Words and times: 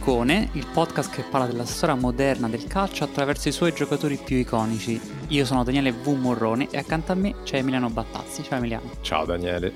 Icone, 0.00 0.50
il 0.52 0.64
podcast 0.72 1.10
che 1.10 1.24
parla 1.24 1.48
della 1.48 1.64
storia 1.64 1.96
moderna 1.96 2.48
del 2.48 2.68
calcio 2.68 3.02
attraverso 3.02 3.48
i 3.48 3.52
suoi 3.52 3.74
giocatori 3.74 4.16
più 4.16 4.36
iconici. 4.36 4.98
Io 5.28 5.44
sono 5.44 5.64
Daniele 5.64 5.92
V. 5.92 6.10
Morrone 6.10 6.68
e 6.70 6.78
accanto 6.78 7.10
a 7.10 7.16
me 7.16 7.34
c'è 7.42 7.58
Emiliano 7.58 7.90
Battazzi. 7.90 8.44
Ciao 8.44 8.58
Emiliano. 8.58 8.90
Ciao 9.00 9.24
Daniele. 9.24 9.72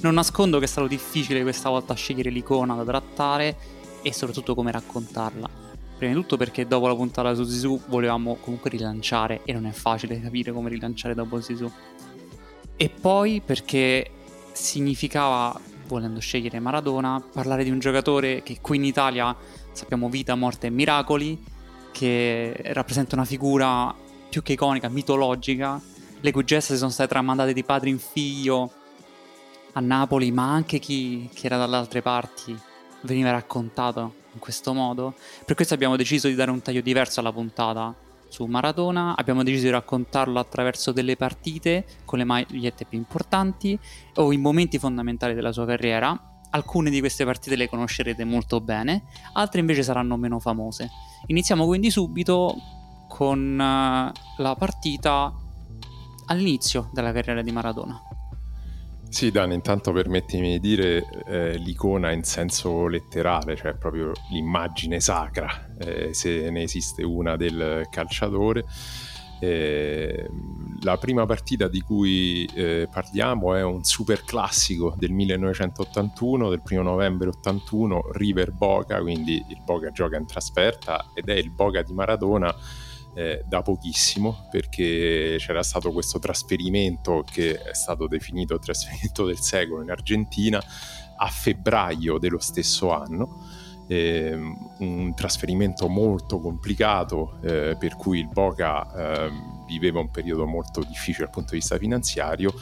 Non 0.00 0.14
nascondo 0.14 0.58
che 0.58 0.66
è 0.66 0.68
stato 0.68 0.86
difficile 0.86 1.42
questa 1.42 1.70
volta 1.70 1.92
scegliere 1.94 2.30
l'icona 2.30 2.76
da 2.76 2.84
trattare 2.84 3.56
e 4.00 4.12
soprattutto 4.12 4.54
come 4.54 4.70
raccontarla. 4.70 5.50
Prima 5.98 6.14
di 6.14 6.20
tutto 6.20 6.36
perché 6.36 6.68
dopo 6.68 6.86
la 6.86 6.94
puntata 6.94 7.34
su 7.34 7.42
Zizou 7.42 7.82
volevamo 7.88 8.36
comunque 8.36 8.70
rilanciare 8.70 9.40
e 9.44 9.52
non 9.52 9.66
è 9.66 9.72
facile 9.72 10.20
capire 10.20 10.52
come 10.52 10.70
rilanciare 10.70 11.14
dopo 11.14 11.40
Zizou. 11.40 11.70
E 12.76 12.88
poi 12.88 13.42
perché 13.44 14.08
significava 14.52 15.60
volendo 15.86 16.20
scegliere 16.20 16.60
Maradona, 16.60 17.22
parlare 17.32 17.64
di 17.64 17.70
un 17.70 17.78
giocatore 17.78 18.42
che 18.42 18.58
qui 18.60 18.78
in 18.78 18.84
Italia 18.84 19.36
sappiamo 19.74 20.08
vita, 20.08 20.34
morte 20.34 20.68
e 20.68 20.70
miracoli, 20.70 21.42
che 21.92 22.54
rappresenta 22.72 23.14
una 23.14 23.24
figura 23.24 23.94
più 24.28 24.42
che 24.42 24.54
iconica, 24.54 24.88
mitologica, 24.88 25.80
le 26.20 26.32
cui 26.32 26.44
gesta 26.44 26.74
sono 26.74 26.90
state 26.90 27.10
tramandate 27.10 27.52
di 27.52 27.62
padre 27.62 27.90
in 27.90 27.98
figlio 27.98 28.72
a 29.72 29.80
Napoli, 29.80 30.32
ma 30.32 30.50
anche 30.50 30.78
chi, 30.78 31.28
chi 31.32 31.46
era 31.46 31.56
dalle 31.56 31.76
altre 31.76 32.02
parti 32.02 32.58
veniva 33.02 33.30
raccontato 33.30 34.14
in 34.32 34.38
questo 34.38 34.72
modo. 34.72 35.14
Per 35.44 35.54
questo 35.54 35.74
abbiamo 35.74 35.96
deciso 35.96 36.28
di 36.28 36.34
dare 36.34 36.50
un 36.50 36.62
taglio 36.62 36.80
diverso 36.80 37.20
alla 37.20 37.32
puntata 37.32 37.94
su 38.28 38.44
Maradona, 38.46 39.14
abbiamo 39.16 39.44
deciso 39.44 39.64
di 39.64 39.70
raccontarlo 39.70 40.40
attraverso 40.40 40.90
delle 40.90 41.16
partite 41.16 41.86
con 42.04 42.18
le 42.18 42.24
magliette 42.24 42.84
più 42.84 42.98
importanti 42.98 43.78
o 44.14 44.32
i 44.32 44.36
momenti 44.38 44.78
fondamentali 44.78 45.34
della 45.34 45.52
sua 45.52 45.66
carriera. 45.66 46.33
Alcune 46.54 46.88
di 46.88 47.00
queste 47.00 47.24
partite 47.24 47.56
le 47.56 47.68
conoscerete 47.68 48.24
molto 48.24 48.60
bene, 48.60 49.04
altre 49.32 49.58
invece 49.58 49.82
saranno 49.82 50.16
meno 50.16 50.38
famose. 50.38 50.88
Iniziamo 51.26 51.66
quindi 51.66 51.90
subito 51.90 52.54
con 53.08 53.54
uh, 53.54 54.42
la 54.42 54.54
partita 54.56 55.34
all'inizio 56.26 56.90
della 56.92 57.12
carriera 57.12 57.42
di 57.42 57.50
Maradona. 57.50 58.00
Sì, 59.08 59.30
Dan, 59.30 59.52
intanto 59.52 59.92
permettimi 59.92 60.58
di 60.58 60.60
dire 60.60 61.06
eh, 61.26 61.56
l'icona 61.56 62.10
in 62.10 62.24
senso 62.24 62.88
letterale, 62.88 63.54
cioè 63.54 63.74
proprio 63.74 64.10
l'immagine 64.30 64.98
sacra, 64.98 65.76
eh, 65.78 66.12
se 66.12 66.50
ne 66.50 66.62
esiste 66.62 67.04
una 67.04 67.36
del 67.36 67.86
calciatore. 67.90 68.64
Eh, 69.44 70.30
la 70.80 70.96
prima 70.96 71.26
partita 71.26 71.68
di 71.68 71.80
cui 71.80 72.48
eh, 72.54 72.88
parliamo 72.90 73.54
è 73.54 73.62
un 73.62 73.84
super 73.84 74.22
classico 74.24 74.94
del 74.96 75.12
1981, 75.12 76.48
del 76.48 76.62
primo 76.62 76.82
novembre 76.82 77.28
81, 77.28 78.10
River 78.12 78.52
Boca, 78.52 79.00
quindi 79.00 79.42
il 79.48 79.60
Boca 79.62 79.90
gioca 79.90 80.16
in 80.16 80.26
trasferta 80.26 81.10
ed 81.14 81.28
è 81.28 81.34
il 81.34 81.50
Boca 81.50 81.82
di 81.82 81.92
Maradona 81.92 82.54
eh, 83.14 83.44
da 83.46 83.62
pochissimo 83.62 84.46
perché 84.50 85.36
c'era 85.38 85.62
stato 85.62 85.92
questo 85.92 86.18
trasferimento 86.18 87.24
che 87.30 87.60
è 87.60 87.74
stato 87.74 88.06
definito 88.06 88.58
trasferimento 88.58 89.24
del 89.24 89.38
secolo 89.38 89.82
in 89.82 89.90
Argentina 89.90 90.62
a 91.16 91.28
febbraio 91.28 92.18
dello 92.18 92.40
stesso 92.40 92.92
anno. 92.92 93.53
Eh, 93.86 94.34
un 94.78 95.14
trasferimento 95.14 95.88
molto 95.88 96.40
complicato 96.40 97.38
eh, 97.42 97.76
per 97.78 97.96
cui 97.96 98.20
il 98.20 98.28
Boca 98.28 99.26
ehm, 99.26 99.66
viveva 99.66 100.00
un 100.00 100.10
periodo 100.10 100.46
molto 100.46 100.82
difficile 100.82 101.24
dal 101.24 101.34
punto 101.34 101.50
di 101.50 101.58
vista 101.58 101.76
finanziario 101.76 102.52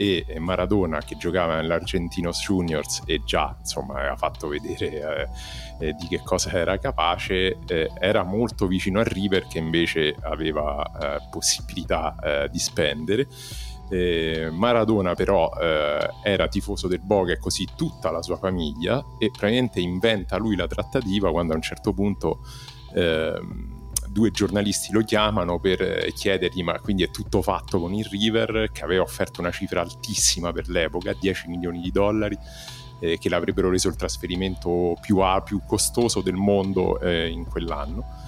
e 0.00 0.24
Maradona 0.38 1.00
che 1.00 1.18
giocava 1.18 1.56
nell'Argentinos 1.56 2.40
Juniors 2.40 3.02
e 3.04 3.20
già 3.22 3.54
insomma 3.58 3.98
aveva 3.98 4.16
fatto 4.16 4.48
vedere 4.48 5.28
eh, 5.78 5.88
eh, 5.88 5.92
di 5.92 6.06
che 6.06 6.22
cosa 6.24 6.52
era 6.52 6.78
capace 6.78 7.58
eh, 7.66 7.90
era 7.98 8.22
molto 8.22 8.66
vicino 8.66 9.00
a 9.00 9.02
River 9.02 9.46
che 9.46 9.58
invece 9.58 10.16
aveva 10.22 10.82
eh, 10.82 11.28
possibilità 11.28 12.16
eh, 12.22 12.48
di 12.50 12.58
spendere 12.58 13.28
eh, 13.90 14.48
Maradona 14.50 15.14
però 15.14 15.50
era 16.22 16.48
tifoso 16.48 16.88
del 16.88 17.00
Boga 17.00 17.32
e 17.32 17.38
così 17.38 17.66
tutta 17.76 18.10
la 18.10 18.22
sua 18.22 18.36
famiglia 18.36 19.04
e 19.18 19.30
praticamente 19.30 19.80
inventa 19.80 20.36
lui 20.36 20.56
la 20.56 20.66
trattativa 20.66 21.30
quando 21.30 21.52
a 21.52 21.56
un 21.56 21.62
certo 21.62 21.92
punto 21.92 22.40
ehm, 22.94 23.78
due 24.10 24.30
giornalisti 24.30 24.92
lo 24.92 25.02
chiamano 25.02 25.60
per 25.60 25.80
eh, 25.80 26.12
chiedergli 26.12 26.62
ma 26.62 26.78
quindi 26.80 27.04
è 27.04 27.10
tutto 27.10 27.42
fatto 27.42 27.78
con 27.78 27.94
il 27.94 28.04
River 28.06 28.70
che 28.72 28.82
aveva 28.82 29.02
offerto 29.02 29.40
una 29.40 29.50
cifra 29.50 29.80
altissima 29.80 30.52
per 30.52 30.68
l'epoca, 30.68 31.12
10 31.12 31.48
milioni 31.48 31.80
di 31.80 31.90
dollari 31.90 32.36
eh, 33.00 33.18
che 33.18 33.28
l'avrebbero 33.28 33.70
reso 33.70 33.88
il 33.88 33.96
trasferimento 33.96 34.96
più, 35.00 35.20
più 35.44 35.62
costoso 35.66 36.20
del 36.20 36.34
mondo 36.34 37.00
eh, 37.00 37.28
in 37.28 37.46
quell'anno. 37.46 38.19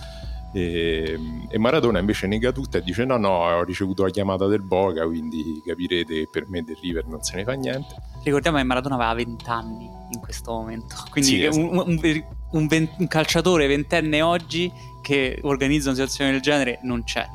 E, 0.52 1.18
e, 1.48 1.58
Maradona 1.58 1.98
invece 1.98 2.26
nega 2.26 2.52
tutto 2.52 2.76
e 2.76 2.82
dice 2.82 3.06
no 3.06 3.16
no 3.16 3.30
ho 3.30 3.64
ricevuto 3.64 4.02
la 4.02 4.10
chiamata 4.10 4.46
del 4.46 4.62
Boca 4.62 5.06
quindi 5.06 5.62
capirete 5.64 6.14
che 6.14 6.28
per 6.30 6.46
me 6.48 6.62
del 6.62 6.76
River 6.80 7.06
non 7.06 7.22
se 7.22 7.36
ne 7.36 7.44
fa 7.44 7.54
niente 7.54 7.94
ricordiamo 8.22 8.58
che 8.58 8.64
Maradona 8.64 8.96
aveva 8.96 9.14
20 9.14 9.48
anni 9.48 9.88
in 10.10 10.20
questo 10.20 10.52
momento 10.52 10.94
quindi 11.10 11.30
sì, 11.30 11.58
un, 11.58 11.78
un, 11.78 12.24
un, 12.50 12.88
un, 12.98 13.08
calciatore 13.08 13.66
ventenne 13.66 14.20
oggi 14.20 14.70
che 15.02 15.38
organizza 15.42 15.88
una 15.88 15.96
situazione 15.96 16.30
del 16.30 16.40
genere 16.40 16.78
non 16.82 17.04
c'è. 17.04 17.26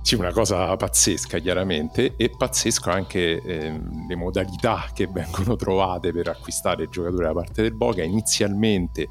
Sì, 0.00 0.14
una 0.14 0.32
cosa 0.32 0.74
pazzesca 0.74 1.38
chiaramente 1.38 2.14
e 2.16 2.30
pazzesco 2.30 2.90
anche 2.90 3.42
eh, 3.42 3.80
le 4.08 4.16
modalità 4.16 4.86
che 4.94 5.06
vengono 5.06 5.54
trovate 5.54 6.12
per 6.12 6.28
acquistare 6.28 6.84
il 6.84 6.88
giocatore 6.88 7.26
da 7.26 7.32
parte 7.34 7.62
del 7.62 7.74
Boca. 7.74 8.02
Inizialmente 8.02 9.08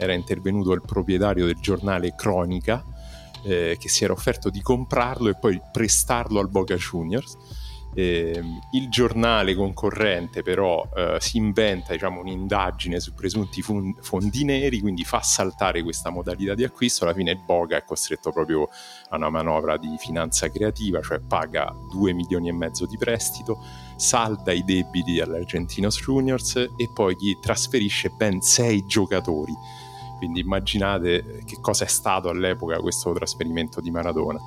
era 0.00 0.14
intervenuto 0.14 0.72
il 0.72 0.80
proprietario 0.80 1.44
del 1.44 1.58
giornale 1.60 2.14
Cronica 2.16 2.82
eh, 3.44 3.76
che 3.78 3.88
si 3.88 4.04
era 4.04 4.14
offerto 4.14 4.48
di 4.48 4.62
comprarlo 4.62 5.28
e 5.28 5.36
poi 5.38 5.60
prestarlo 5.70 6.40
al 6.40 6.48
Boca 6.48 6.74
Juniors 6.74 7.36
eh, 7.94 8.40
il 8.72 8.88
giornale 8.88 9.54
concorrente 9.54 10.42
però 10.42 10.88
eh, 10.94 11.16
si 11.18 11.38
inventa 11.38 11.92
diciamo, 11.92 12.20
un'indagine 12.20 13.00
su 13.00 13.14
presunti 13.14 13.62
fondi 13.62 14.44
neri, 14.44 14.80
quindi 14.80 15.04
fa 15.04 15.20
saltare 15.22 15.82
questa 15.82 16.10
modalità 16.10 16.54
di 16.54 16.64
acquisto, 16.64 17.04
alla 17.04 17.14
fine 17.14 17.32
il 17.32 17.42
Boga 17.44 17.76
è 17.76 17.84
costretto 17.84 18.30
proprio 18.30 18.68
a 19.08 19.16
una 19.16 19.30
manovra 19.30 19.76
di 19.76 19.96
finanza 19.98 20.48
creativa, 20.50 21.00
cioè 21.00 21.20
paga 21.20 21.74
2 21.90 22.12
milioni 22.12 22.48
e 22.48 22.52
mezzo 22.52 22.86
di 22.86 22.96
prestito, 22.96 23.58
salda 23.96 24.52
i 24.52 24.62
debiti 24.64 25.20
all'Argentinos 25.20 25.98
Juniors 25.98 26.56
e 26.56 26.90
poi 26.94 27.16
gli 27.18 27.38
trasferisce 27.40 28.10
ben 28.10 28.40
6 28.40 28.86
giocatori. 28.86 29.52
Quindi 30.20 30.40
immaginate 30.40 31.42
che 31.46 31.56
cosa 31.62 31.84
è 31.84 31.88
stato 31.88 32.28
all'epoca 32.28 32.78
questo 32.78 33.10
trasferimento 33.14 33.80
di 33.80 33.90
Maradona 33.90 34.38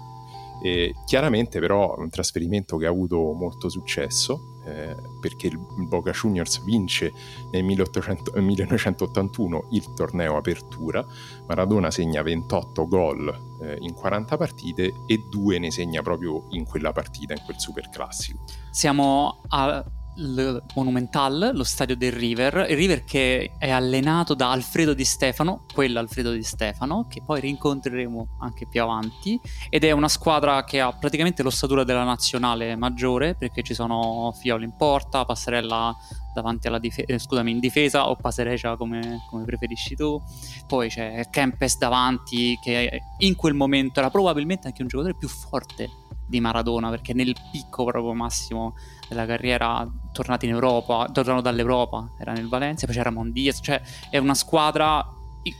E 0.62 0.94
chiaramente 1.08 1.60
però 1.60 1.98
è 1.98 2.00
un 2.00 2.12
trasferimento 2.12 2.78
che 2.78 2.86
ha 2.86 2.90
avuto 2.90 3.34
molto 3.34 3.70
successo 3.70 4.54
eh, 4.66 4.96
perché 5.20 5.48
il 5.48 5.58
Boca 5.88 6.12
Juniors 6.12 6.64
vince 6.64 7.12
nel 7.52 7.64
1800, 7.64 8.40
1981 8.40 9.70
il 9.72 9.94
torneo 9.96 10.38
Apertura, 10.38 11.04
Maradona 11.48 11.90
segna 11.90 12.22
28 12.22 12.88
gol 12.88 13.58
eh, 13.64 13.78
in 13.80 13.94
40 13.94 14.38
partite 14.38 14.94
e 15.08 15.26
due 15.28 15.58
ne 15.58 15.72
segna 15.72 16.04
proprio 16.04 16.46
in 16.52 16.66
quella 16.66 16.92
partita, 16.92 17.34
in 17.34 17.42
quel 17.44 17.60
super 17.60 17.90
classico. 17.90 18.44
Siamo 18.70 19.42
a 19.48 19.84
il 20.16 20.64
Monumental, 20.76 21.52
lo 21.54 21.64
stadio 21.64 21.96
del 21.96 22.12
River, 22.12 22.68
il 22.70 22.76
River 22.76 23.04
che 23.04 23.52
è 23.58 23.70
allenato 23.70 24.34
da 24.34 24.52
Alfredo 24.52 24.94
Di 24.94 25.06
Stefano, 25.06 25.66
quello 25.74 26.00
Alfredo 26.00 26.32
Di 26.32 26.44
Stefano, 26.44 27.08
che 27.08 27.22
poi 27.26 27.40
rincontreremo 27.42 28.38
anche 28.40 28.68
più 28.68 28.82
avanti, 28.82 29.40
ed 29.70 29.84
è 29.84 29.92
una 29.92 30.08
squadra 30.08 30.64
che 30.64 30.80
ha 30.80 30.92
praticamente 30.92 31.44
l'ossatura 31.44 31.84
della 31.84 32.04
nazionale 32.04 32.76
maggiore, 32.76 33.36
perché 33.36 33.64
ci 33.64 33.74
sono 33.74 34.34
Fiolo 34.40 34.64
in 34.64 34.76
porta, 34.76 35.26
Passarella 35.26 35.96
davanti 36.34 36.68
alla 36.68 36.80
difesa, 36.80 37.14
eh, 37.14 37.20
scusami, 37.20 37.52
in 37.52 37.60
difesa 37.60 38.10
o 38.10 38.16
Paserecia 38.16 38.76
come, 38.76 39.24
come, 39.30 39.46
preferisci 39.46 39.96
tu. 39.96 40.22
Poi 40.68 40.90
c'è 40.90 41.28
Kempes 41.30 41.78
davanti 41.78 42.58
che 42.62 43.02
in 43.20 43.36
quel 43.36 43.54
momento 43.54 44.00
era 44.00 44.10
probabilmente 44.10 44.68
anche 44.68 44.82
un 44.82 44.88
giocatore 44.88 45.16
più 45.16 45.28
forte 45.28 45.90
di 46.26 46.40
Maradona 46.40 46.90
perché 46.90 47.14
nel 47.14 47.36
picco 47.52 47.86
proprio 47.86 48.14
massimo 48.14 48.76
della 49.14 49.26
carriera 49.26 49.88
tornati 50.12 50.46
in 50.46 50.52
Europa, 50.52 51.10
tornano 51.12 51.42
dall'Europa, 51.42 52.10
era 52.20 52.34
nel 52.34 52.48
Valencia, 52.48 52.86
poi 52.86 52.96
c'era 52.96 53.12
Mondies, 53.12 53.60
cioè 53.62 53.82
è 54.10 54.18
una 54.18 54.36
squadra 54.36 55.06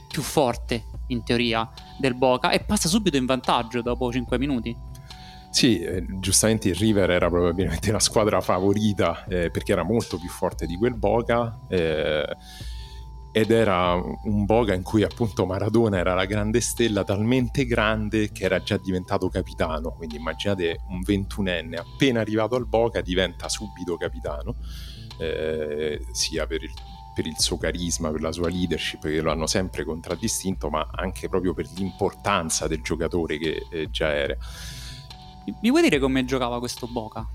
più 0.08 0.22
forte 0.22 0.84
in 1.08 1.22
teoria 1.22 1.68
del 1.98 2.14
Boca 2.14 2.50
e 2.50 2.60
passa 2.60 2.88
subito 2.88 3.16
in 3.16 3.26
vantaggio 3.26 3.82
dopo 3.82 4.10
5 4.10 4.38
minuti. 4.38 4.76
Sì, 5.50 5.78
eh, 5.78 6.04
giustamente 6.18 6.68
il 6.68 6.74
River 6.74 7.10
era 7.10 7.28
probabilmente 7.28 7.92
la 7.92 8.00
squadra 8.00 8.40
favorita 8.40 9.24
eh, 9.26 9.50
perché 9.50 9.72
era 9.72 9.84
molto 9.84 10.18
più 10.18 10.28
forte 10.28 10.66
di 10.66 10.76
quel 10.76 10.96
Boca. 10.96 11.60
Eh, 11.68 12.36
ed 13.36 13.50
era 13.50 13.94
un 13.94 14.44
Boga 14.44 14.74
in 14.74 14.84
cui 14.84 15.02
appunto 15.02 15.44
Maradona 15.44 15.98
era 15.98 16.14
la 16.14 16.24
grande 16.24 16.60
stella 16.60 17.02
talmente 17.02 17.66
grande 17.66 18.30
che 18.30 18.44
era 18.44 18.62
già 18.62 18.76
diventato 18.76 19.28
capitano, 19.28 19.90
quindi 19.90 20.14
immaginate 20.14 20.82
un 20.90 21.00
ventunenne 21.00 21.76
appena 21.76 22.20
arrivato 22.20 22.54
al 22.54 22.68
Boga 22.68 23.00
diventa 23.00 23.48
subito 23.48 23.96
capitano, 23.96 24.54
eh, 25.18 26.00
sia 26.12 26.46
per 26.46 26.62
il, 26.62 26.70
per 27.12 27.26
il, 27.26 27.34
suo 27.36 27.58
carisma, 27.58 28.12
per 28.12 28.20
la 28.20 28.30
sua 28.30 28.48
leadership 28.48 29.00
che 29.00 29.20
lo 29.20 29.32
hanno 29.32 29.48
sempre 29.48 29.82
contraddistinto, 29.82 30.70
ma 30.70 30.88
anche 30.92 31.28
proprio 31.28 31.54
per 31.54 31.66
l'importanza 31.74 32.68
del 32.68 32.82
giocatore 32.82 33.36
che 33.38 33.66
eh, 33.68 33.90
già 33.90 34.14
era. 34.14 34.36
Mi 35.60 35.70
vuoi 35.70 35.82
dire 35.82 35.98
come 35.98 36.24
giocava 36.24 36.60
questo 36.60 36.86
Boca? 36.86 37.28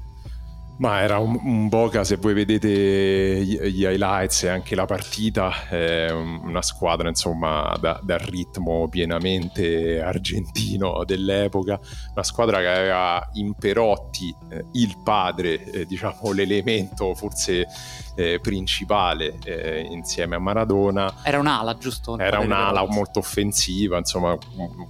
Ma 0.80 1.02
era 1.02 1.18
un, 1.18 1.38
un, 1.44 1.68
Boca, 1.68 2.06
se 2.06 2.16
voi 2.16 2.34
vedete 2.34 2.70
gli, 2.70 3.60
gli 3.60 3.84
highlights 3.84 4.44
e 4.44 4.48
anche 4.48 4.76
la 4.76 4.86
partita, 4.86 5.68
è 5.68 6.10
una 6.10 6.62
squadra 6.62 7.10
insomma 7.10 7.76
da, 7.80 8.00
dal 8.02 8.20
ritmo 8.20 8.88
pienamente 8.88 10.02
argentino 10.02 11.04
dell'epoca, 11.04 11.78
una 12.14 12.24
squadra 12.24 12.60
che 12.60 12.68
aveva 12.68 13.30
in 13.34 13.56
Perotti 13.56 14.34
eh, 14.50 14.66
il 14.74 14.98
padre, 15.04 15.62
eh, 15.66 15.86
diciamo 15.86 16.31
l'elemento 16.31 17.14
forse 17.14 17.68
eh, 18.16 18.40
principale 18.42 19.38
eh, 19.44 19.81
insieme 19.81 20.38
a 20.38 20.40
Maradona. 20.40 21.14
Era 21.24 21.40
un'ala, 21.40 21.78
giusto? 21.78 22.18
Era 22.18 22.40
un'ala 22.40 22.86
molto 22.88 23.20
offensiva, 23.20 23.98
insomma 23.98 24.38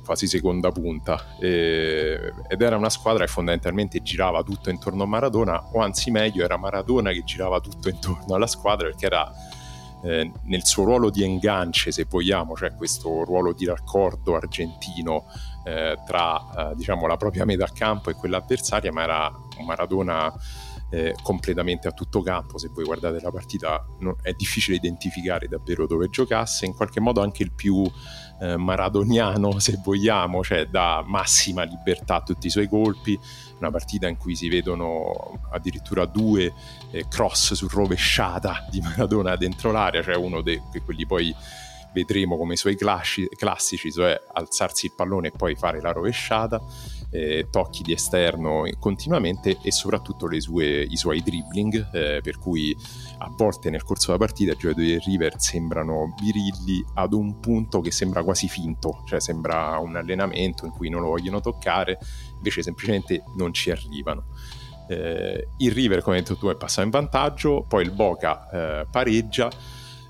quasi 0.05 0.27
seconda 0.27 0.69
punta, 0.69 1.35
ed 1.39 2.61
era 2.61 2.77
una 2.77 2.89
squadra 2.89 3.25
che 3.25 3.31
fondamentalmente 3.31 4.03
girava 4.03 4.43
tutto 4.43 4.69
intorno 4.69 5.03
a 5.03 5.07
Maradona 5.07 5.67
anzi 5.81 6.11
meglio 6.11 6.43
era 6.43 6.57
Maradona 6.57 7.11
che 7.11 7.23
girava 7.23 7.59
tutto 7.59 7.89
intorno 7.89 8.35
alla 8.35 8.47
squadra 8.47 8.87
perché 8.87 9.05
era 9.05 9.31
eh, 10.03 10.31
nel 10.43 10.65
suo 10.65 10.85
ruolo 10.85 11.09
di 11.09 11.23
engance 11.23 11.91
se 11.91 12.05
vogliamo, 12.07 12.55
cioè 12.55 12.73
questo 12.75 13.23
ruolo 13.23 13.53
di 13.53 13.65
raccordo 13.65 14.35
argentino 14.35 15.25
eh, 15.65 15.97
tra 16.05 16.71
eh, 16.71 16.75
diciamo, 16.75 17.05
la 17.05 17.17
propria 17.17 17.45
metà 17.45 17.67
campo 17.73 18.09
e 18.09 18.13
quella 18.13 18.37
avversaria, 18.37 18.91
ma 18.91 19.03
era 19.03 19.31
un 19.57 19.65
Maradona 19.65 20.33
eh, 20.89 21.15
completamente 21.21 21.87
a 21.87 21.91
tutto 21.91 22.21
campo. 22.21 22.57
Se 22.57 22.69
voi 22.73 22.83
guardate 22.83 23.19
la 23.21 23.31
partita, 23.31 23.85
no, 23.99 24.17
è 24.21 24.33
difficile 24.33 24.77
identificare 24.77 25.47
davvero 25.47 25.85
dove 25.85 26.09
giocasse. 26.09 26.65
In 26.65 26.73
qualche 26.73 26.99
modo 26.99 27.21
anche 27.21 27.43
il 27.43 27.51
più 27.51 27.83
eh, 28.41 28.57
maradoniano, 28.57 29.59
se 29.59 29.79
vogliamo, 29.83 30.43
cioè 30.43 30.65
dà 30.65 31.03
massima 31.05 31.63
libertà 31.63 32.15
a 32.15 32.21
tutti 32.21 32.47
i 32.47 32.51
suoi 32.51 32.67
colpi. 32.67 33.19
Una 33.59 33.71
partita 33.71 34.07
in 34.07 34.17
cui 34.17 34.35
si 34.35 34.47
vedono 34.49 35.41
addirittura 35.51 36.05
due 36.05 36.53
eh, 36.91 37.07
cross 37.07 37.53
su 37.53 37.67
rovesciata 37.67 38.65
di 38.69 38.79
Maradona 38.81 39.35
dentro 39.35 39.71
l'area, 39.71 40.01
cioè 40.01 40.15
uno 40.15 40.41
di 40.41 40.59
quelli 40.83 41.05
poi 41.05 41.35
vedremo 41.93 42.37
come 42.37 42.53
i 42.53 42.57
suoi 42.57 42.77
classici, 42.77 43.91
cioè 43.91 44.19
alzarsi 44.33 44.87
il 44.87 44.93
pallone 44.95 45.29
e 45.29 45.31
poi 45.31 45.55
fare 45.55 45.81
la 45.81 45.91
rovesciata 45.91 46.61
eh, 47.11 47.47
tocchi 47.49 47.83
di 47.83 47.93
esterno 47.93 48.63
continuamente 48.79 49.57
e 49.61 49.71
soprattutto 49.71 50.27
sue, 50.39 50.81
i 50.81 50.97
suoi 50.97 51.21
dribbling, 51.21 51.89
eh, 51.93 52.19
per 52.21 52.37
cui 52.37 52.75
a 53.19 53.31
volte 53.35 53.69
nel 53.69 53.83
corso 53.83 54.07
della 54.07 54.25
partita 54.25 54.53
i 54.53 54.57
giocatori 54.57 54.87
del 54.87 55.01
River 55.01 55.39
sembrano 55.39 56.13
virilli 56.21 56.83
ad 56.95 57.13
un 57.13 57.39
punto 57.39 57.81
che 57.81 57.91
sembra 57.91 58.23
quasi 58.23 58.47
finto, 58.47 59.03
cioè 59.05 59.19
sembra 59.21 59.77
un 59.77 59.95
allenamento 59.95 60.65
in 60.65 60.71
cui 60.71 60.89
non 60.89 61.01
lo 61.01 61.09
vogliono 61.09 61.39
toccare, 61.39 61.97
invece 62.35 62.61
semplicemente 62.61 63.23
non 63.35 63.53
ci 63.53 63.71
arrivano. 63.71 64.25
Eh, 64.87 65.49
il 65.57 65.71
River, 65.71 66.01
come 66.01 66.17
hai 66.17 66.23
detto 66.23 66.35
tu, 66.35 66.47
è 66.47 66.55
passato 66.55 66.85
in 66.85 66.89
vantaggio, 66.89 67.65
poi 67.67 67.83
il 67.83 67.91
Boca 67.91 68.49
eh, 68.49 68.87
pareggia 68.89 69.49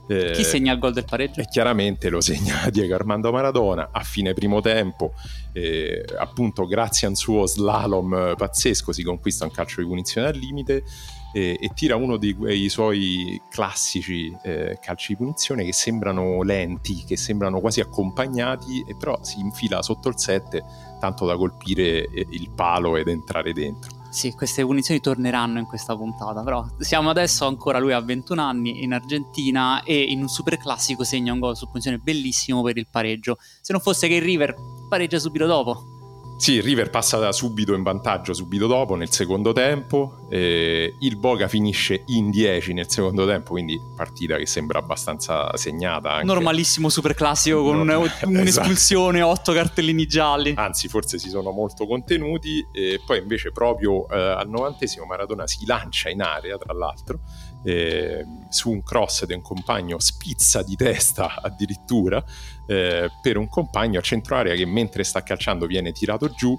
eh, 0.09 0.31
Chi 0.31 0.43
segna 0.43 0.73
il 0.73 0.79
gol 0.79 0.91
del 0.91 1.05
pareggio? 1.05 1.39
E 1.39 1.45
chiaramente 1.45 2.09
lo 2.09 2.19
segna 2.19 2.67
Diego 2.73 2.95
Armando 2.95 3.31
Maradona 3.31 3.89
a 3.91 4.01
fine 4.01 4.33
primo 4.33 4.59
tempo, 4.59 5.13
eh, 5.53 6.03
appunto 6.17 6.65
grazie 6.65 7.05
a 7.05 7.11
un 7.11 7.15
suo 7.15 7.45
slalom 7.45 8.33
pazzesco 8.35 8.91
si 8.91 9.03
conquista 9.03 9.45
un 9.45 9.51
calcio 9.51 9.81
di 9.81 9.87
punizione 9.87 10.29
al 10.29 10.35
limite 10.35 10.83
e, 11.31 11.57
e 11.59 11.69
tira 11.73 11.95
uno 11.95 12.17
di 12.17 12.33
quei 12.33 12.69
suoi 12.69 13.41
classici 13.49 14.35
eh, 14.43 14.77
calci 14.81 15.13
di 15.13 15.17
punizione 15.17 15.63
che 15.63 15.73
sembrano 15.73 16.41
lenti, 16.41 17.03
che 17.05 17.17
sembrano 17.17 17.59
quasi 17.59 17.79
accompagnati 17.79 18.83
e 18.87 18.95
però 18.95 19.17
si 19.21 19.39
infila 19.39 19.81
sotto 19.81 20.09
il 20.09 20.17
7 20.17 20.63
tanto 20.99 21.25
da 21.25 21.35
colpire 21.35 22.05
eh, 22.05 22.27
il 22.29 22.51
palo 22.51 22.95
ed 22.95 23.07
entrare 23.07 23.53
dentro. 23.53 23.97
Sì, 24.09 24.31
queste 24.31 24.65
punizioni 24.65 24.99
torneranno 24.99 25.59
in 25.59 25.65
questa 25.65 25.95
puntata, 25.95 26.41
però 26.41 26.65
siamo 26.79 27.11
adesso 27.11 27.45
ancora 27.45 27.77
lui 27.77 27.93
a 27.93 27.99
21 27.99 28.41
anni 28.41 28.83
in 28.83 28.93
Argentina 28.93 29.83
e 29.83 30.01
in 30.01 30.21
un 30.21 30.27
super 30.27 30.57
classico 30.57 31.03
segna 31.03 31.31
un 31.31 31.39
gol 31.39 31.55
su 31.55 31.67
punizione 31.67 31.99
bellissimo 31.99 32.63
per 32.63 32.77
il 32.77 32.87
pareggio. 32.89 33.37
Se 33.61 33.71
non 33.71 33.81
fosse 33.81 34.07
che 34.07 34.15
il 34.15 34.23
River 34.23 34.55
pareggia 34.89 35.19
subito 35.19 35.45
dopo. 35.45 35.98
Sì, 36.39 36.61
River 36.61 36.89
passa 36.89 37.17
da 37.17 37.33
subito 37.33 37.73
in 37.73 37.83
vantaggio 37.83 38.33
subito 38.33 38.65
dopo 38.65 38.95
nel 38.95 39.11
secondo 39.11 39.51
tempo, 39.51 40.25
eh, 40.29 40.95
il 40.99 41.17
Boga 41.17 41.49
finisce 41.49 42.03
in 42.05 42.31
10 42.31 42.71
nel 42.71 42.89
secondo 42.89 43.27
tempo, 43.27 43.51
quindi 43.51 43.77
partita 43.93 44.37
che 44.37 44.45
sembra 44.45 44.79
abbastanza 44.79 45.55
segnata. 45.57 46.13
Anche. 46.13 46.25
Normalissimo 46.25 46.87
super 46.87 47.13
classico 47.13 47.61
con 47.61 47.81
no, 47.81 48.05
un'espulsione, 48.23 49.17
esatto. 49.17 49.51
8 49.51 49.51
cartellini 49.51 50.05
gialli. 50.05 50.53
Anzi, 50.55 50.87
forse 50.87 51.19
si 51.19 51.27
sono 51.27 51.51
molto 51.51 51.85
contenuti 51.85 52.65
e 52.71 53.01
poi 53.05 53.19
invece 53.19 53.51
proprio 53.51 54.07
eh, 54.07 54.17
al 54.17 54.47
novantesimo 54.47 55.05
Maradona 55.05 55.45
si 55.45 55.65
lancia 55.65 56.07
in 56.07 56.21
area, 56.21 56.57
tra 56.57 56.71
l'altro, 56.71 57.19
eh, 57.63 58.25
su 58.49 58.71
un 58.71 58.83
cross 58.83 59.25
di 59.25 59.33
un 59.33 59.41
compagno 59.41 59.99
spizza 59.99 60.63
di 60.63 60.75
testa 60.75 61.39
addirittura 61.43 62.23
eh, 62.67 63.09
per 63.21 63.37
un 63.37 63.47
compagno 63.47 63.99
a 63.99 64.01
centro 64.01 64.35
area 64.35 64.55
che 64.55 64.65
mentre 64.65 65.03
sta 65.03 65.23
calciando 65.23 65.65
viene 65.65 65.91
tirato 65.91 66.29
giù 66.29 66.57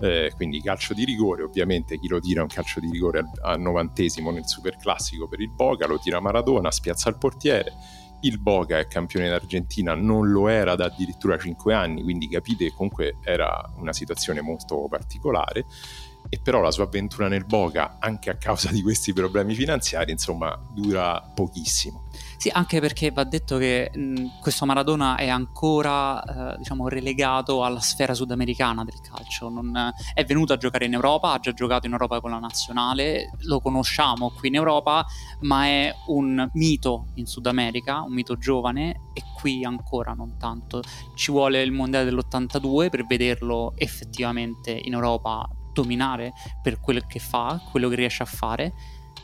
eh, 0.00 0.32
quindi 0.36 0.60
calcio 0.60 0.94
di 0.94 1.04
rigore 1.04 1.42
ovviamente 1.42 1.98
chi 1.98 2.08
lo 2.08 2.20
tira 2.20 2.42
un 2.42 2.48
calcio 2.48 2.80
di 2.80 2.90
rigore 2.90 3.20
al, 3.20 3.30
al 3.42 3.60
novantesimo 3.60 4.30
nel 4.30 4.46
super 4.46 4.76
classico 4.76 5.28
per 5.28 5.40
il 5.40 5.50
Boca 5.50 5.86
lo 5.86 5.98
tira 5.98 6.20
Maradona, 6.20 6.70
spiazza 6.70 7.08
il 7.08 7.18
portiere 7.18 7.72
il 8.22 8.38
Boca 8.38 8.78
è 8.78 8.86
campione 8.86 9.28
d'Argentina, 9.28 9.94
non 9.94 10.30
lo 10.30 10.48
era 10.48 10.74
da 10.74 10.86
addirittura 10.86 11.38
5 11.38 11.74
anni, 11.74 12.02
quindi 12.02 12.28
capite 12.28 12.66
che 12.66 12.74
comunque 12.74 13.16
era 13.22 13.68
una 13.78 13.92
situazione 13.92 14.40
molto 14.40 14.86
particolare 14.88 15.64
e 16.34 16.40
però 16.40 16.62
la 16.62 16.70
sua 16.70 16.84
avventura 16.84 17.28
nel 17.28 17.44
Boca, 17.44 17.98
anche 18.00 18.30
a 18.30 18.36
causa 18.36 18.70
di 18.72 18.80
questi 18.80 19.12
problemi 19.12 19.52
finanziari, 19.52 20.12
insomma, 20.12 20.58
dura 20.72 21.20
pochissimo. 21.20 22.08
Sì, 22.38 22.48
anche 22.48 22.80
perché 22.80 23.10
va 23.10 23.22
detto 23.24 23.58
che 23.58 23.90
mh, 23.94 24.40
questo 24.40 24.64
Maradona 24.64 25.16
è 25.16 25.28
ancora, 25.28 26.54
eh, 26.54 26.56
diciamo, 26.56 26.88
relegato 26.88 27.62
alla 27.62 27.80
sfera 27.80 28.14
sudamericana 28.14 28.82
del 28.82 28.98
calcio. 29.02 29.50
Non, 29.50 29.92
è 30.14 30.24
venuto 30.24 30.54
a 30.54 30.56
giocare 30.56 30.86
in 30.86 30.94
Europa, 30.94 31.32
ha 31.32 31.38
già 31.38 31.52
giocato 31.52 31.86
in 31.86 31.92
Europa 31.92 32.18
con 32.22 32.30
la 32.30 32.38
nazionale, 32.38 33.32
lo 33.40 33.60
conosciamo 33.60 34.30
qui 34.30 34.48
in 34.48 34.54
Europa, 34.54 35.04
ma 35.40 35.66
è 35.66 35.94
un 36.06 36.48
mito 36.54 37.08
in 37.16 37.26
Sud 37.26 37.44
America, 37.44 38.00
un 38.00 38.14
mito 38.14 38.38
giovane 38.38 39.10
e 39.12 39.22
qui 39.38 39.64
ancora 39.66 40.14
non 40.14 40.38
tanto. 40.38 40.82
Ci 41.14 41.30
vuole 41.30 41.60
il 41.60 41.72
mondiale 41.72 42.06
dell'82 42.06 42.88
per 42.88 43.04
vederlo 43.04 43.74
effettivamente 43.76 44.70
in 44.70 44.94
Europa 44.94 45.46
dominare 45.72 46.32
per 46.62 46.80
quello 46.80 47.00
che 47.06 47.18
fa, 47.18 47.60
quello 47.70 47.88
che 47.88 47.96
riesce 47.96 48.22
a 48.22 48.26
fare. 48.26 48.72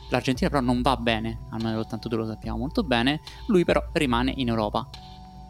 L'Argentina 0.09 0.49
però 0.49 0.61
non 0.61 0.81
va 0.81 0.97
bene, 0.97 1.45
al 1.51 1.61
mondiale 1.61 1.85
dell'82 1.87 2.15
lo 2.15 2.25
sappiamo 2.25 2.57
molto 2.57 2.83
bene, 2.83 3.21
lui 3.47 3.63
però 3.63 3.83
rimane 3.93 4.33
in 4.35 4.47
Europa. 4.47 4.89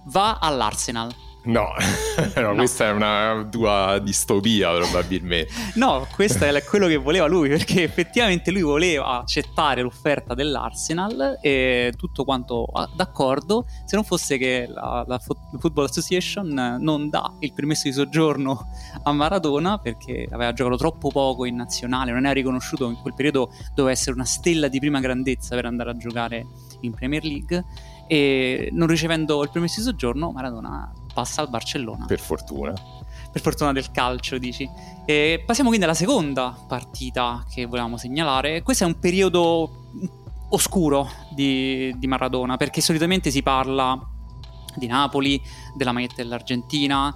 Va 0.06 0.40
all'Arsenal, 0.40 1.14
No, 1.42 1.70
no, 2.36 2.42
no, 2.42 2.56
questa 2.56 2.88
è 2.88 2.92
una 2.92 3.48
tua 3.50 3.98
distopia 4.00 4.74
probabilmente. 4.74 5.52
no, 5.76 6.06
questo 6.14 6.44
è 6.44 6.64
quello 6.64 6.88
che 6.88 6.98
voleva 6.98 7.28
lui, 7.28 7.48
perché 7.48 7.84
effettivamente 7.84 8.52
lui 8.52 8.62
voleva 8.62 9.20
accettare 9.20 9.82
l'offerta 9.82 10.34
dell'Arsenal 10.34 11.40
e 11.42 11.94
tutto 11.96 12.26
quanto 12.26 12.68
d'accordo, 12.96 13.66
se 13.86 13.96
non 13.96 14.04
fosse 14.04 14.38
che 14.38 14.68
la, 14.70 15.06
la 15.08 15.18
Football 15.18 15.86
Association 15.86 16.78
non 16.80 17.10
dà 17.10 17.32
il 17.40 17.54
permesso 17.54 17.88
di 17.88 17.94
soggiorno 17.94 18.68
a 19.04 19.12
Maradona 19.14 19.78
perché 19.78 20.28
aveva 20.30 20.52
giocato 20.52 20.76
troppo 20.76 21.10
poco 21.10 21.46
in 21.46 21.56
nazionale, 21.56 22.12
non 22.12 22.26
era 22.26 22.34
riconosciuto 22.34 22.90
in 22.90 22.96
quel 22.96 23.14
periodo, 23.14 23.50
doveva 23.74 23.92
essere 23.92 24.12
una 24.12 24.26
stella 24.26 24.68
di 24.68 24.80
prima 24.80 25.00
grandezza 25.00 25.56
per 25.56 25.66
andare 25.66 25.92
a 25.92 25.98
giocare 25.98 26.46
in 26.82 26.94
Premier 26.94 27.24
League 27.24 27.64
e 28.08 28.70
non 28.74 28.88
ricevendo 28.88 29.42
il 29.44 29.52
permesso 29.52 29.80
di 29.80 29.86
soggiorno 29.86 30.32
Maradona 30.32 30.92
passa 31.14 31.42
al 31.42 31.50
Barcellona. 31.50 32.06
Per 32.06 32.20
fortuna. 32.20 32.74
Per 33.32 33.42
fortuna 33.42 33.72
del 33.72 33.92
calcio, 33.92 34.38
dici. 34.38 34.70
E 35.06 35.44
passiamo 35.46 35.70
quindi 35.70 35.86
alla 35.86 35.96
seconda 35.96 36.58
partita 36.68 37.44
che 37.50 37.66
volevamo 37.66 37.98
segnalare. 37.98 38.64
Questo 38.64 38.84
è 38.84 38.88
un 38.88 39.00
periodo 39.00 39.88
oscuro 40.50 41.10
di, 41.30 41.94
di 41.98 42.08
Maradona, 42.08 42.58
perché 42.58 42.82
solitamente 42.82 43.32
si 43.32 43.44
parla 43.44 44.00
di 44.76 44.88
Napoli, 44.88 45.42
della 45.76 45.92
maglietta 45.92 46.16
dell'Argentina 46.18 47.14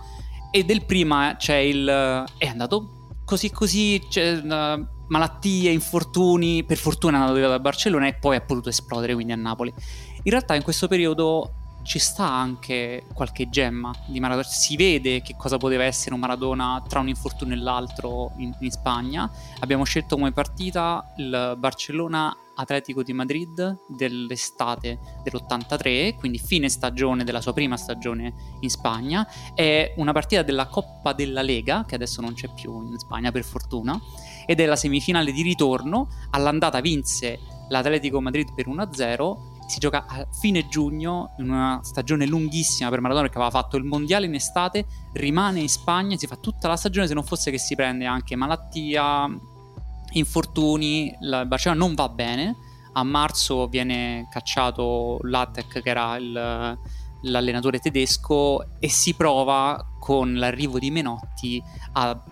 e 0.52 0.64
del 0.64 0.86
prima 0.86 1.36
c'è 1.38 1.56
il... 1.56 2.26
è 2.38 2.46
andato 2.46 3.18
così 3.26 3.52
così, 3.52 4.02
c'è, 4.10 4.34
uh, 4.36 4.88
malattie, 5.08 5.72
infortuni, 5.72 6.64
per 6.64 6.78
fortuna 6.78 7.18
è 7.18 7.20
andato 7.22 7.38
via 7.38 7.48
da 7.48 7.60
Barcellona 7.60 8.08
e 8.08 8.16
poi 8.16 8.36
ha 8.36 8.42
potuto 8.42 8.70
esplodere 8.70 9.14
quindi 9.14 9.34
a 9.34 9.36
Napoli. 9.36 9.74
In 10.24 10.32
realtà 10.32 10.56
in 10.56 10.64
questo 10.64 10.88
periodo 10.88 11.63
ci 11.84 12.00
sta 12.00 12.30
anche 12.30 13.06
qualche 13.14 13.50
gemma 13.50 13.94
di 14.08 14.20
Maradona. 14.20 14.48
Si 14.48 14.76
vede 14.76 15.22
che 15.22 15.36
cosa 15.38 15.58
poteva 15.58 15.84
essere 15.84 16.14
un 16.14 16.22
Maradona 16.22 16.82
tra 16.88 17.00
un 17.00 17.10
infortunio 17.10 17.56
e 17.56 17.60
l'altro 17.60 18.32
in, 18.38 18.54
in 18.60 18.72
Spagna. 18.72 19.30
Abbiamo 19.60 19.84
scelto 19.84 20.16
come 20.16 20.32
partita 20.32 21.14
il 21.18 21.56
Barcellona 21.58 22.36
Atletico 22.56 23.02
di 23.04 23.14
Madrid 23.14 23.78
dell'estate 23.88 25.00
dell'83, 25.24 26.16
quindi 26.16 26.38
fine 26.38 26.70
stagione 26.70 27.24
della 27.24 27.42
sua 27.42 27.54
prima 27.54 27.78
stagione 27.78 28.34
in 28.62 28.70
Spagna. 28.70 29.28
È 29.54 29.94
una 29.98 30.12
partita 30.12 30.44
della 30.44 30.68
Coppa 30.68 31.14
della 31.14 31.42
Lega, 31.42 31.84
che 31.88 31.96
adesso 31.96 32.22
non 32.22 32.34
c'è 32.34 32.50
più 32.54 32.86
in 32.86 32.98
Spagna 32.98 33.32
per 33.32 33.44
fortuna, 33.44 34.00
ed 34.46 34.60
è 34.60 34.66
la 34.66 34.76
semifinale 34.76 35.32
di 35.32 35.42
ritorno. 35.42 36.08
All'andata 36.32 36.80
vinse 36.80 37.40
l'Atletico 37.70 38.22
Madrid 38.22 38.54
per 38.54 38.68
1-0 38.68 39.53
si 39.74 39.80
gioca 39.80 40.06
a 40.08 40.28
fine 40.32 40.68
giugno, 40.68 41.34
in 41.40 41.50
una 41.50 41.80
stagione 41.82 42.28
lunghissima 42.28 42.90
per 42.90 43.02
Maradona 43.02 43.26
perché 43.26 43.42
aveva 43.42 43.60
fatto 43.60 43.76
il 43.76 43.84
mondiale 43.84 44.28
in 44.28 44.36
estate, 44.36 44.86
rimane 45.14 45.62
in 45.62 45.70
Spagna, 45.70 46.16
si 46.16 46.28
fa 46.28 46.36
tutta 46.36 46.68
la 46.68 46.76
stagione 46.76 47.08
se 47.08 47.16
non 47.16 47.24
fosse 47.24 47.50
che 47.50 47.58
si 47.58 47.76
prende 47.76 48.06
anche 48.06 48.36
malattia, 48.36 49.28
infortuni, 50.12 51.16
il 51.20 51.44
Barcellona 51.48 51.84
non 51.84 51.96
va 51.96 52.08
bene, 52.10 52.56
a 52.94 53.04
marzo 53.04 53.68
viene 53.68 54.28
cacciato 54.30 55.18
Lattek 55.24 55.82
che 55.82 55.90
era 55.90 56.16
il, 56.18 56.78
l'allenatore 57.22 57.80
tedesco 57.80 58.80
e 58.80 58.90
si 58.90 59.16
prova 59.16 59.84
con 60.00 60.36
l'arrivo 60.36 60.78
di 60.78 60.92
Menotti 60.92 61.62
a 61.94 62.24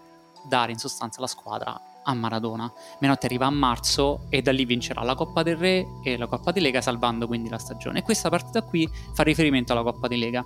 dare 0.48 0.72
in 0.72 0.78
sostanza 0.78 1.20
la 1.22 1.28
squadra 1.28 1.82
a 2.04 2.14
Maradona. 2.14 2.72
Menotti 3.00 3.26
arriva 3.26 3.46
a 3.46 3.50
marzo 3.50 4.26
e 4.30 4.42
da 4.42 4.52
lì 4.52 4.66
vincerà 4.66 5.04
la 5.04 5.16
Coppa 5.16 5.44
del 5.44 5.58
Re 5.58 5.86
e 6.04 6.18
la 6.18 6.28
Coppa 6.28 6.52
di 6.52 6.60
Lega 6.60 6.82
salvando 6.82 7.28
quindi 7.28 7.50
la 7.50 7.58
stagione. 7.58 8.00
E 8.00 8.02
questa 8.02 8.30
partita 8.30 8.64
qui 8.64 8.90
fa 9.14 9.24
riferimento 9.24 9.72
alla 9.74 9.84
Coppa 9.84 10.08
di 10.08 10.18
Lega. 10.18 10.46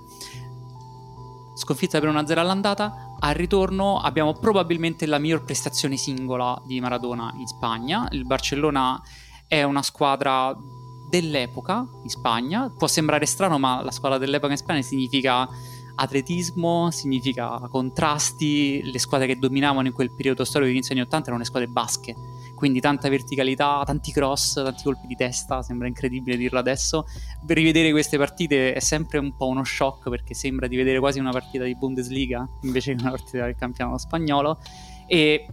Sconfitta 1.54 2.00
per 2.00 2.10
1-0 2.10 2.38
all'andata, 2.38 3.14
al 3.18 3.34
ritorno 3.34 3.98
abbiamo 3.98 4.34
probabilmente 4.34 5.06
la 5.06 5.18
miglior 5.18 5.42
prestazione 5.42 5.96
singola 5.96 6.60
di 6.66 6.80
Maradona 6.80 7.32
in 7.36 7.46
Spagna. 7.46 8.06
Il 8.10 8.26
Barcellona 8.26 9.00
è 9.46 9.62
una 9.62 9.82
squadra 9.82 10.54
dell'epoca 11.08 11.86
in 12.02 12.10
Spagna. 12.10 12.70
Può 12.76 12.86
sembrare 12.86 13.24
strano, 13.24 13.58
ma 13.58 13.82
la 13.82 13.90
squadra 13.90 14.18
dell'epoca 14.18 14.52
in 14.52 14.58
Spagna 14.58 14.82
significa 14.82 15.48
atletismo, 15.96 16.90
significa 16.90 17.58
contrasti, 17.68 18.80
le 18.84 18.98
squadre 18.98 19.26
che 19.26 19.38
dominavano 19.38 19.88
in 19.88 19.92
quel 19.92 20.14
periodo 20.14 20.44
storico 20.44 20.70
inizio 20.70 20.94
anni 20.94 21.02
80 21.02 21.26
erano 21.26 21.38
le 21.38 21.46
squadre 21.46 21.68
basche, 21.68 22.14
quindi 22.54 22.80
tanta 22.80 23.08
verticalità, 23.08 23.82
tanti 23.84 24.12
cross, 24.12 24.54
tanti 24.54 24.84
colpi 24.84 25.06
di 25.06 25.14
testa, 25.14 25.62
sembra 25.62 25.88
incredibile 25.88 26.36
dirlo 26.36 26.58
adesso. 26.58 27.06
Per 27.44 27.56
rivedere 27.56 27.90
queste 27.90 28.18
partite 28.18 28.74
è 28.74 28.80
sempre 28.80 29.18
un 29.18 29.36
po' 29.36 29.46
uno 29.48 29.64
shock 29.64 30.08
perché 30.08 30.34
sembra 30.34 30.66
di 30.66 30.76
vedere 30.76 30.98
quasi 30.98 31.18
una 31.18 31.32
partita 31.32 31.64
di 31.64 31.76
Bundesliga 31.76 32.46
invece 32.62 32.94
che 32.94 33.00
una 33.00 33.10
partita 33.10 33.44
del 33.44 33.56
campionato 33.56 33.98
spagnolo 33.98 34.58
e 35.06 35.46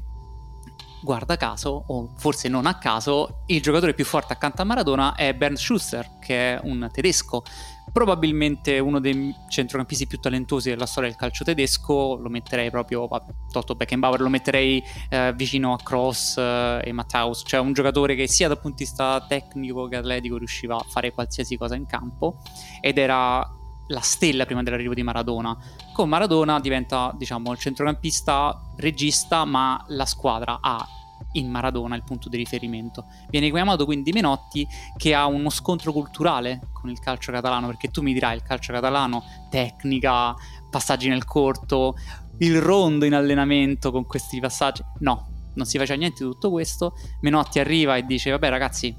guarda 1.04 1.36
caso, 1.36 1.84
o 1.88 2.14
forse 2.16 2.48
non 2.48 2.66
a 2.66 2.78
caso, 2.78 3.44
il 3.48 3.62
giocatore 3.62 3.94
più 3.94 4.06
forte 4.06 4.34
accanto 4.34 4.62
a 4.62 4.66
Maradona 4.66 5.16
è 5.16 5.34
Bernd 5.34 5.58
Schuster, 5.58 6.18
che 6.20 6.56
è 6.56 6.60
un 6.64 6.90
tedesco 6.92 7.44
probabilmente 7.92 8.80
uno 8.80 9.00
dei 9.00 9.34
centrocampisti 9.50 10.08
più 10.08 10.20
talentuosi 10.20 10.70
della 10.70 10.86
storia 10.86 11.10
del 11.10 11.18
calcio 11.18 11.44
tedesco, 11.44 12.18
lo 12.22 12.30
metterei 12.30 12.70
proprio, 12.70 13.08
Toto 13.52 13.76
Beckenbauer, 13.76 14.22
lo 14.22 14.30
metterei 14.30 14.82
eh, 15.10 15.34
vicino 15.36 15.74
a 15.74 15.78
Cross 15.78 16.38
eh, 16.38 16.82
e 16.84 16.92
Matthaus, 16.92 17.44
cioè 17.46 17.60
un 17.60 17.74
giocatore 17.74 18.16
che 18.16 18.28
sia 18.28 18.48
dal 18.48 18.60
punto 18.60 18.78
di 18.78 18.84
vista 18.86 19.24
tecnico 19.28 19.88
che 19.88 19.98
atletico 19.98 20.38
riusciva 20.38 20.76
a 20.76 20.86
fare 20.88 21.12
qualsiasi 21.12 21.58
cosa 21.58 21.76
in 21.76 21.86
campo 21.86 22.42
ed 22.82 22.98
era 22.98 23.48
la 23.88 24.00
stella 24.00 24.46
prima 24.46 24.64
dell'arrivo 24.64 24.94
di 24.94 25.04
Maradona. 25.04 25.56
Con 25.94 26.10
Maradona 26.10 26.60
diventa, 26.60 27.14
diciamo, 27.16 27.52
il 27.52 27.60
centrocampista 27.60 28.74
regista, 28.78 29.46
ma 29.46 29.84
la 29.90 30.06
squadra 30.06 30.60
ha 30.62 30.88
in 31.34 31.50
Maradona 31.50 31.96
il 31.96 32.04
punto 32.04 32.30
di 32.30 32.38
riferimento. 32.38 33.06
Viene 33.30 33.50
chiamato 33.50 33.86
quindi 33.86 34.12
Menotti 34.12 34.68
che 34.98 35.14
ha 35.14 35.26
uno 35.26 35.50
scontro 35.50 35.92
culturale 35.92 36.70
con 36.74 36.90
il 36.90 37.00
calcio 37.00 37.32
catalano, 37.32 37.68
perché 37.68 37.90
tu 37.90 38.02
mi 38.02 38.14
dirai 38.14 38.36
il 38.36 38.44
calcio 38.44 38.74
catalano, 38.74 39.24
tecnica, 39.50 40.34
passaggi 40.70 41.10
nel 41.10 41.26
corto, 41.26 41.96
il 42.40 42.60
rondo 42.60 43.06
in 43.06 43.14
allenamento 43.14 43.92
con 43.92 44.06
questi 44.06 44.40
passaggi. 44.40 44.84
No, 45.00 45.52
non 45.56 45.66
si 45.66 45.78
faceva 45.78 46.00
niente 46.00 46.24
di 46.24 46.30
tutto 46.30 46.50
questo. 46.50 46.96
Menotti 47.22 47.60
arriva 47.60 47.96
e 47.96 48.06
dice: 48.06 48.32
Vabbè, 48.32 48.50
ragazzi, 48.50 48.96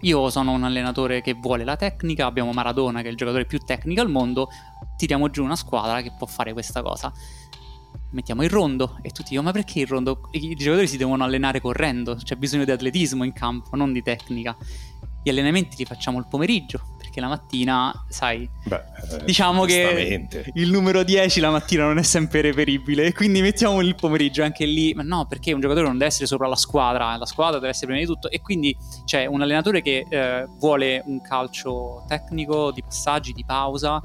io 0.00 0.30
sono 0.30 0.52
un 0.52 0.64
allenatore 0.64 1.20
che 1.20 1.34
vuole 1.34 1.64
la 1.64 1.76
tecnica, 1.76 2.26
abbiamo 2.26 2.52
Maradona 2.52 3.02
che 3.02 3.08
è 3.08 3.10
il 3.10 3.16
giocatore 3.16 3.44
più 3.44 3.58
tecnico 3.58 4.00
al 4.00 4.10
mondo, 4.10 4.48
tiriamo 4.96 5.30
giù 5.30 5.44
una 5.44 5.56
squadra 5.56 6.00
che 6.00 6.12
può 6.16 6.26
fare 6.26 6.52
questa 6.52 6.82
cosa 6.82 7.12
mettiamo 8.12 8.42
il 8.42 8.50
rondo 8.50 8.98
e 9.02 9.10
tutti 9.10 9.30
dicono 9.30 9.48
ma 9.48 9.52
perché 9.52 9.80
il 9.80 9.86
rondo? 9.86 10.28
I 10.32 10.54
giocatori 10.54 10.86
si 10.86 10.96
devono 10.96 11.24
allenare 11.24 11.60
correndo, 11.60 12.16
c'è 12.16 12.36
bisogno 12.36 12.64
di 12.64 12.70
atletismo 12.70 13.24
in 13.24 13.32
campo, 13.32 13.76
non 13.76 13.92
di 13.92 14.02
tecnica. 14.02 14.56
Gli 15.22 15.28
allenamenti 15.28 15.76
li 15.76 15.84
facciamo 15.84 16.18
il 16.18 16.26
pomeriggio, 16.28 16.96
perché 16.96 17.20
la 17.20 17.28
mattina, 17.28 17.92
sai, 18.08 18.48
Beh, 18.64 18.76
eh, 18.76 19.24
diciamo 19.24 19.64
che 19.64 20.26
il 20.54 20.70
numero 20.70 21.02
10 21.02 21.40
la 21.40 21.50
mattina 21.50 21.84
non 21.84 21.98
è 21.98 22.02
sempre 22.02 22.40
reperibile, 22.40 23.04
e 23.04 23.12
quindi 23.12 23.42
mettiamo 23.42 23.82
il 23.82 23.94
pomeriggio 23.96 24.42
anche 24.42 24.64
lì. 24.64 24.94
Ma 24.94 25.02
no, 25.02 25.26
perché 25.26 25.52
un 25.52 25.60
giocatore 25.60 25.86
non 25.86 25.98
deve 25.98 26.06
essere 26.06 26.24
sopra 26.24 26.48
la 26.48 26.56
squadra, 26.56 27.16
la 27.16 27.26
squadra 27.26 27.58
deve 27.58 27.68
essere 27.68 27.88
prima 27.88 28.00
di 28.00 28.06
tutto, 28.06 28.30
e 28.30 28.40
quindi 28.40 28.74
c'è 29.04 29.26
un 29.26 29.42
allenatore 29.42 29.82
che 29.82 30.06
eh, 30.08 30.46
vuole 30.58 31.02
un 31.04 31.20
calcio 31.20 32.04
tecnico, 32.08 32.72
di 32.72 32.82
passaggi, 32.82 33.34
di 33.34 33.44
pausa, 33.44 34.02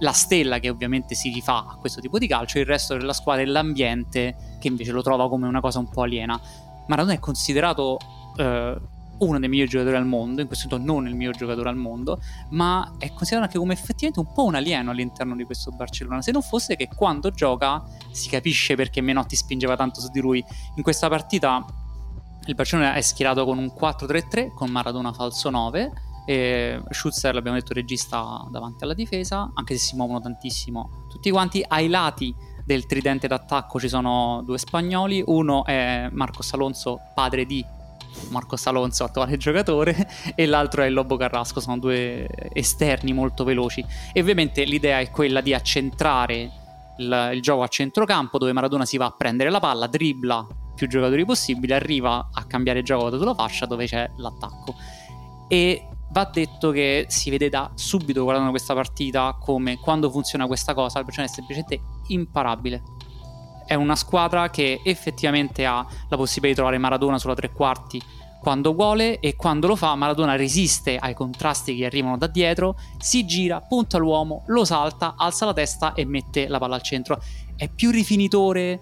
la 0.00 0.12
stella 0.12 0.58
che 0.58 0.68
ovviamente 0.68 1.14
si 1.14 1.30
rifà 1.32 1.66
a 1.66 1.76
questo 1.80 2.00
tipo 2.00 2.18
di 2.18 2.26
calcio, 2.26 2.58
il 2.58 2.66
resto 2.66 2.96
della 2.96 3.12
squadra 3.12 3.42
e 3.42 3.46
l'ambiente 3.46 4.56
che 4.60 4.68
invece 4.68 4.92
lo 4.92 5.02
trova 5.02 5.28
come 5.28 5.46
una 5.46 5.60
cosa 5.60 5.78
un 5.78 5.88
po' 5.88 6.02
aliena. 6.02 6.40
Maradona 6.86 7.14
è 7.14 7.18
considerato 7.18 7.98
eh, 8.36 8.76
uno 9.18 9.38
dei 9.38 9.48
migliori 9.48 9.68
giocatori 9.68 9.96
al 9.96 10.06
mondo, 10.06 10.40
in 10.40 10.46
questo 10.46 10.68
momento 10.68 10.92
non 10.92 11.08
il 11.08 11.14
miglior 11.14 11.36
giocatore 11.36 11.68
al 11.68 11.76
mondo, 11.76 12.20
ma 12.50 12.94
è 12.98 13.08
considerato 13.08 13.46
anche 13.46 13.58
come 13.58 13.72
effettivamente 13.72 14.20
un 14.20 14.32
po' 14.32 14.44
un 14.44 14.54
alieno 14.54 14.90
all'interno 14.90 15.34
di 15.34 15.44
questo 15.44 15.70
Barcellona, 15.72 16.22
se 16.22 16.30
non 16.30 16.42
fosse 16.42 16.76
che 16.76 16.88
quando 16.94 17.30
gioca 17.30 17.82
si 18.12 18.28
capisce 18.28 18.74
perché 18.76 19.00
Menotti 19.00 19.36
spingeva 19.36 19.76
tanto 19.76 20.00
su 20.00 20.08
di 20.10 20.20
lui. 20.20 20.44
In 20.76 20.82
questa 20.82 21.08
partita 21.08 21.64
il 22.46 22.54
Barcellona 22.54 22.94
è 22.94 23.00
schierato 23.00 23.44
con 23.44 23.58
un 23.58 23.72
4-3-3 23.78 24.54
con 24.54 24.70
Maradona 24.70 25.12
falso 25.12 25.50
9 25.50 25.92
e 26.28 26.82
Schutzer, 26.90 27.32
l'abbiamo 27.32 27.56
detto, 27.56 27.72
regista 27.72 28.46
davanti 28.50 28.84
alla 28.84 28.92
difesa, 28.92 29.50
anche 29.54 29.78
se 29.78 29.86
si 29.86 29.96
muovono 29.96 30.20
tantissimo 30.20 31.06
tutti 31.08 31.30
quanti. 31.30 31.64
Ai 31.66 31.88
lati 31.88 32.34
del 32.66 32.84
tridente 32.84 33.26
d'attacco 33.26 33.80
ci 33.80 33.88
sono 33.88 34.42
due 34.44 34.58
spagnoli, 34.58 35.22
uno 35.24 35.64
è 35.64 36.06
Marcos 36.12 36.52
Alonso, 36.52 37.00
padre 37.14 37.46
di 37.46 37.64
Marcos 38.28 38.66
Alonso, 38.66 39.04
attuale 39.04 39.38
giocatore, 39.38 40.06
e 40.34 40.44
l'altro 40.44 40.82
è 40.82 40.86
il 40.88 40.92
Lobo 40.92 41.16
Carrasco, 41.16 41.60
sono 41.60 41.78
due 41.78 42.28
esterni 42.52 43.14
molto 43.14 43.42
veloci. 43.44 43.82
E 44.12 44.20
ovviamente 44.20 44.64
l'idea 44.64 44.98
è 44.98 45.10
quella 45.10 45.40
di 45.40 45.54
accentrare 45.54 46.50
il, 46.98 47.30
il 47.32 47.40
gioco 47.40 47.62
a 47.62 47.68
centrocampo, 47.68 48.36
dove 48.36 48.52
Maradona 48.52 48.84
si 48.84 48.98
va 48.98 49.06
a 49.06 49.14
prendere 49.16 49.48
la 49.48 49.60
palla, 49.60 49.86
dribbla 49.86 50.46
più 50.74 50.88
giocatori 50.88 51.24
possibili, 51.24 51.72
arriva 51.72 52.28
a 52.30 52.44
cambiare 52.44 52.82
gioco 52.82 53.16
sulla 53.16 53.34
fascia 53.34 53.64
dove 53.64 53.86
c'è 53.86 54.10
l'attacco. 54.16 54.74
E 55.48 55.87
Va 56.10 56.24
detto 56.32 56.70
che 56.70 57.06
si 57.08 57.28
vede 57.30 57.48
da 57.48 57.70
subito 57.74 58.22
guardando 58.22 58.50
questa 58.50 58.74
partita 58.74 59.36
come 59.38 59.78
quando 59.78 60.10
funziona 60.10 60.46
questa 60.46 60.72
cosa, 60.72 60.98
il 60.98 61.04
Barcellona 61.04 61.32
è 61.32 61.34
semplicemente 61.34 61.80
imparabile. 62.08 62.82
È 63.66 63.74
una 63.74 63.96
squadra 63.96 64.48
che 64.48 64.80
effettivamente 64.82 65.66
ha 65.66 65.86
la 66.08 66.16
possibilità 66.16 66.48
di 66.48 66.54
trovare 66.54 66.78
Maradona 66.78 67.18
sulla 67.18 67.34
tre 67.34 67.52
quarti 67.52 68.02
quando 68.40 68.72
vuole 68.72 69.18
e 69.18 69.36
quando 69.36 69.66
lo 69.66 69.76
fa 69.76 69.94
Maradona 69.94 70.36
resiste 70.36 70.96
ai 70.96 71.12
contrasti 71.12 71.76
che 71.76 71.84
arrivano 71.84 72.16
da 72.16 72.28
dietro, 72.28 72.78
si 72.96 73.26
gira, 73.26 73.60
punta 73.60 73.98
l'uomo, 73.98 74.44
lo 74.46 74.64
salta, 74.64 75.14
alza 75.16 75.44
la 75.44 75.52
testa 75.52 75.92
e 75.92 76.06
mette 76.06 76.48
la 76.48 76.58
palla 76.58 76.76
al 76.76 76.82
centro. 76.82 77.20
È 77.56 77.68
più 77.68 77.90
rifinitore 77.90 78.80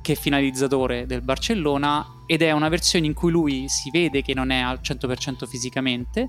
che 0.00 0.14
finalizzatore 0.14 1.06
del 1.06 1.22
Barcellona 1.22 2.17
ed 2.30 2.42
è 2.42 2.52
una 2.52 2.68
versione 2.68 3.06
in 3.06 3.14
cui 3.14 3.30
lui 3.30 3.68
si 3.68 3.90
vede 3.90 4.20
che 4.20 4.34
non 4.34 4.50
è 4.50 4.60
al 4.60 4.80
100% 4.82 5.46
fisicamente. 5.46 6.28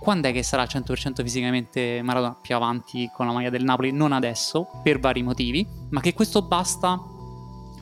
Quando 0.00 0.26
è 0.26 0.32
che 0.32 0.42
sarà 0.42 0.62
al 0.62 0.68
100% 0.68 1.22
fisicamente 1.22 2.02
Maradona 2.02 2.36
più 2.42 2.56
avanti 2.56 3.08
con 3.14 3.26
la 3.26 3.32
maglia 3.32 3.48
del 3.48 3.62
Napoli? 3.62 3.92
Non 3.92 4.10
adesso, 4.10 4.68
per 4.82 4.98
vari 4.98 5.22
motivi, 5.22 5.64
ma 5.90 6.00
che 6.00 6.14
questo 6.14 6.42
basta 6.42 7.00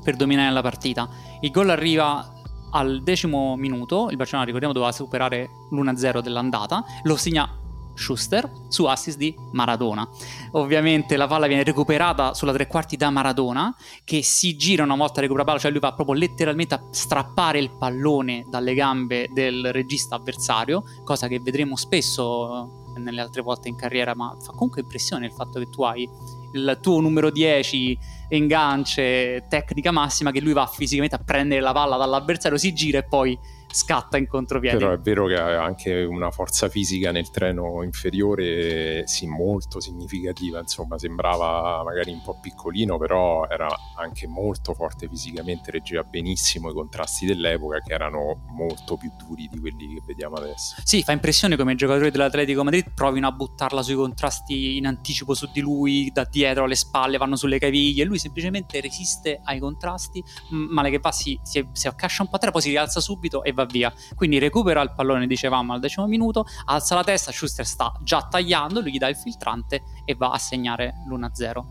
per 0.05 0.17
dominare 0.17 0.53
la 0.53 0.61
partita. 0.61 1.09
Il 1.41 1.51
gol 1.51 1.71
arriva 1.71 2.35
al 2.73 3.03
decimo 3.03 3.57
minuto, 3.57 4.11
il 4.11 4.17
Barcellona 4.17 4.45
ricordiamo 4.45 4.75
doveva 4.75 4.93
superare 4.93 5.49
l'1-0 5.71 6.21
dell'andata, 6.21 6.85
lo 7.05 7.17
segna 7.17 7.49
Schuster 7.95 8.51
su 8.69 8.85
assist 8.85 9.19
di 9.19 9.35
Maradona. 9.53 10.09
Ovviamente 10.53 11.17
la 11.17 11.27
palla 11.27 11.47
viene 11.47 11.63
recuperata 11.63 12.35
sulla 12.35 12.53
tre 12.53 12.67
quarti 12.67 12.97
da 12.97 13.11
Maradona 13.11 13.75
che 14.05 14.23
si 14.23 14.57
gira 14.57 14.83
una 14.83 14.97
volta 14.97 15.21
recupera 15.21 15.45
la 15.45 15.51
palla, 15.51 15.61
cioè 15.61 15.71
lui 15.71 15.81
va 15.81 15.93
proprio 15.93 16.17
letteralmente 16.17 16.75
a 16.75 16.83
strappare 16.91 17.59
il 17.59 17.71
pallone 17.71 18.45
dalle 18.49 18.75
gambe 18.75 19.29
del 19.33 19.73
regista 19.73 20.17
avversario, 20.17 20.83
cosa 21.05 21.29
che 21.29 21.41
vedremo 21.41 21.77
spesso 21.77 22.81
nelle 22.97 23.21
altre 23.21 23.43
volte 23.43 23.69
in 23.69 23.77
carriera, 23.77 24.15
ma 24.15 24.37
fa 24.41 24.53
comunque 24.53 24.83
impressione 24.83 25.27
il 25.27 25.33
fatto 25.33 25.59
che 25.59 25.69
tu 25.71 25.83
hai 25.83 26.09
il 26.55 26.79
tuo 26.81 27.01
numero 27.01 27.31
10 27.31 27.99
engance, 28.29 29.47
tecnica 29.49 29.91
massima, 29.91 30.31
che 30.31 30.41
lui 30.41 30.53
va 30.53 30.67
fisicamente 30.67 31.17
a 31.17 31.23
prendere 31.25 31.61
la 31.61 31.73
palla 31.73 31.97
dall'avversario, 31.97 32.59
si 32.59 32.73
gira 32.73 32.99
e 32.99 33.05
poi 33.05 33.39
scatta 33.73 34.17
in 34.17 34.27
contropiede. 34.27 34.77
Però 34.77 34.93
è 34.93 34.99
vero 34.99 35.27
che 35.27 35.37
ha 35.37 35.63
anche 35.63 36.05
una 36.05 36.31
forza 36.31 36.69
fisica 36.69 37.11
nel 37.11 37.31
treno 37.31 37.83
inferiore, 37.83 39.07
sì, 39.07 39.27
molto 39.27 39.81
significativa, 39.81 40.59
insomma, 40.61 40.99
sembrava 40.99 41.83
magari 41.85 42.13
un 42.13 42.23
po' 42.23 42.39
piccolino, 42.41 42.99
però 42.99 43.47
era 43.49 43.69
anche 43.97 44.27
molto 44.27 44.75
forte 44.75 45.09
fisicamente, 45.09 45.71
reggeva 45.71 46.03
benissimo 46.03 46.71
i 46.71 46.75
contrasti 46.75 47.27
dell'epoca 47.27 47.81
che 47.81 47.93
erano 47.93 48.45
molto 48.49 48.97
più 48.97 49.11
duri 49.17 49.49
di 49.51 49.59
quelli 49.59 49.95
che 49.95 50.03
vediamo 50.07 50.37
adesso. 50.37 50.77
Sì, 50.85 51.03
fa 51.03 51.13
impressione 51.13 51.57
come 51.57 51.73
i 51.73 51.77
giocatori 51.77 52.11
dell'Atletico 52.11 52.63
Madrid 52.65 52.93
provino 52.95 53.27
a 53.27 53.33
buttarla 53.33 53.83
sui 53.83 53.95
contrasti 53.95 54.77
in 54.77 54.87
anticipo 54.87 55.35
su 55.35 55.51
di 55.53 55.61
lui, 55.61 56.11
da 56.13 56.25
dietro 56.25 56.65
alle 56.65 56.75
spalle, 56.75 57.17
vanno 57.17 57.37
sulle 57.37 57.59
caviglie, 57.59 58.05
lui 58.05 58.19
semplicemente 58.19 58.81
resiste 58.81 59.41
ai 59.45 59.59
contrasti, 59.59 60.23
male 60.51 60.91
che 60.91 60.99
va 60.99 61.13
si, 61.13 61.39
si, 61.43 61.67
si 61.73 61.87
accascia 61.87 62.23
un 62.23 62.29
po' 62.29 62.37
a 62.37 62.39
terra, 62.39 62.53
poi 62.53 62.63
si 62.63 62.71
rialza 62.71 63.01
subito 63.01 63.43
e 63.43 63.53
va 63.53 63.62
va 63.63 63.71
via. 63.71 63.93
Quindi 64.15 64.39
recupera 64.39 64.81
il 64.83 64.93
pallone, 64.95 65.27
dicevamo, 65.27 65.73
al 65.73 65.81
decimo 65.81 66.07
minuto, 66.07 66.47
alza 66.67 66.95
la 66.95 67.05
testa, 67.05 67.33
Schuster 67.33 67.67
sta 67.67 67.93
già 68.03 68.27
tagliando, 68.29 68.81
lui 68.81 68.93
gli 68.93 68.99
dà 68.99 69.09
il 69.09 69.17
filtrante 69.17 69.83
e 70.05 70.15
va 70.15 70.31
a 70.31 70.39
segnare 70.39 70.95
l'1-0. 71.09 71.65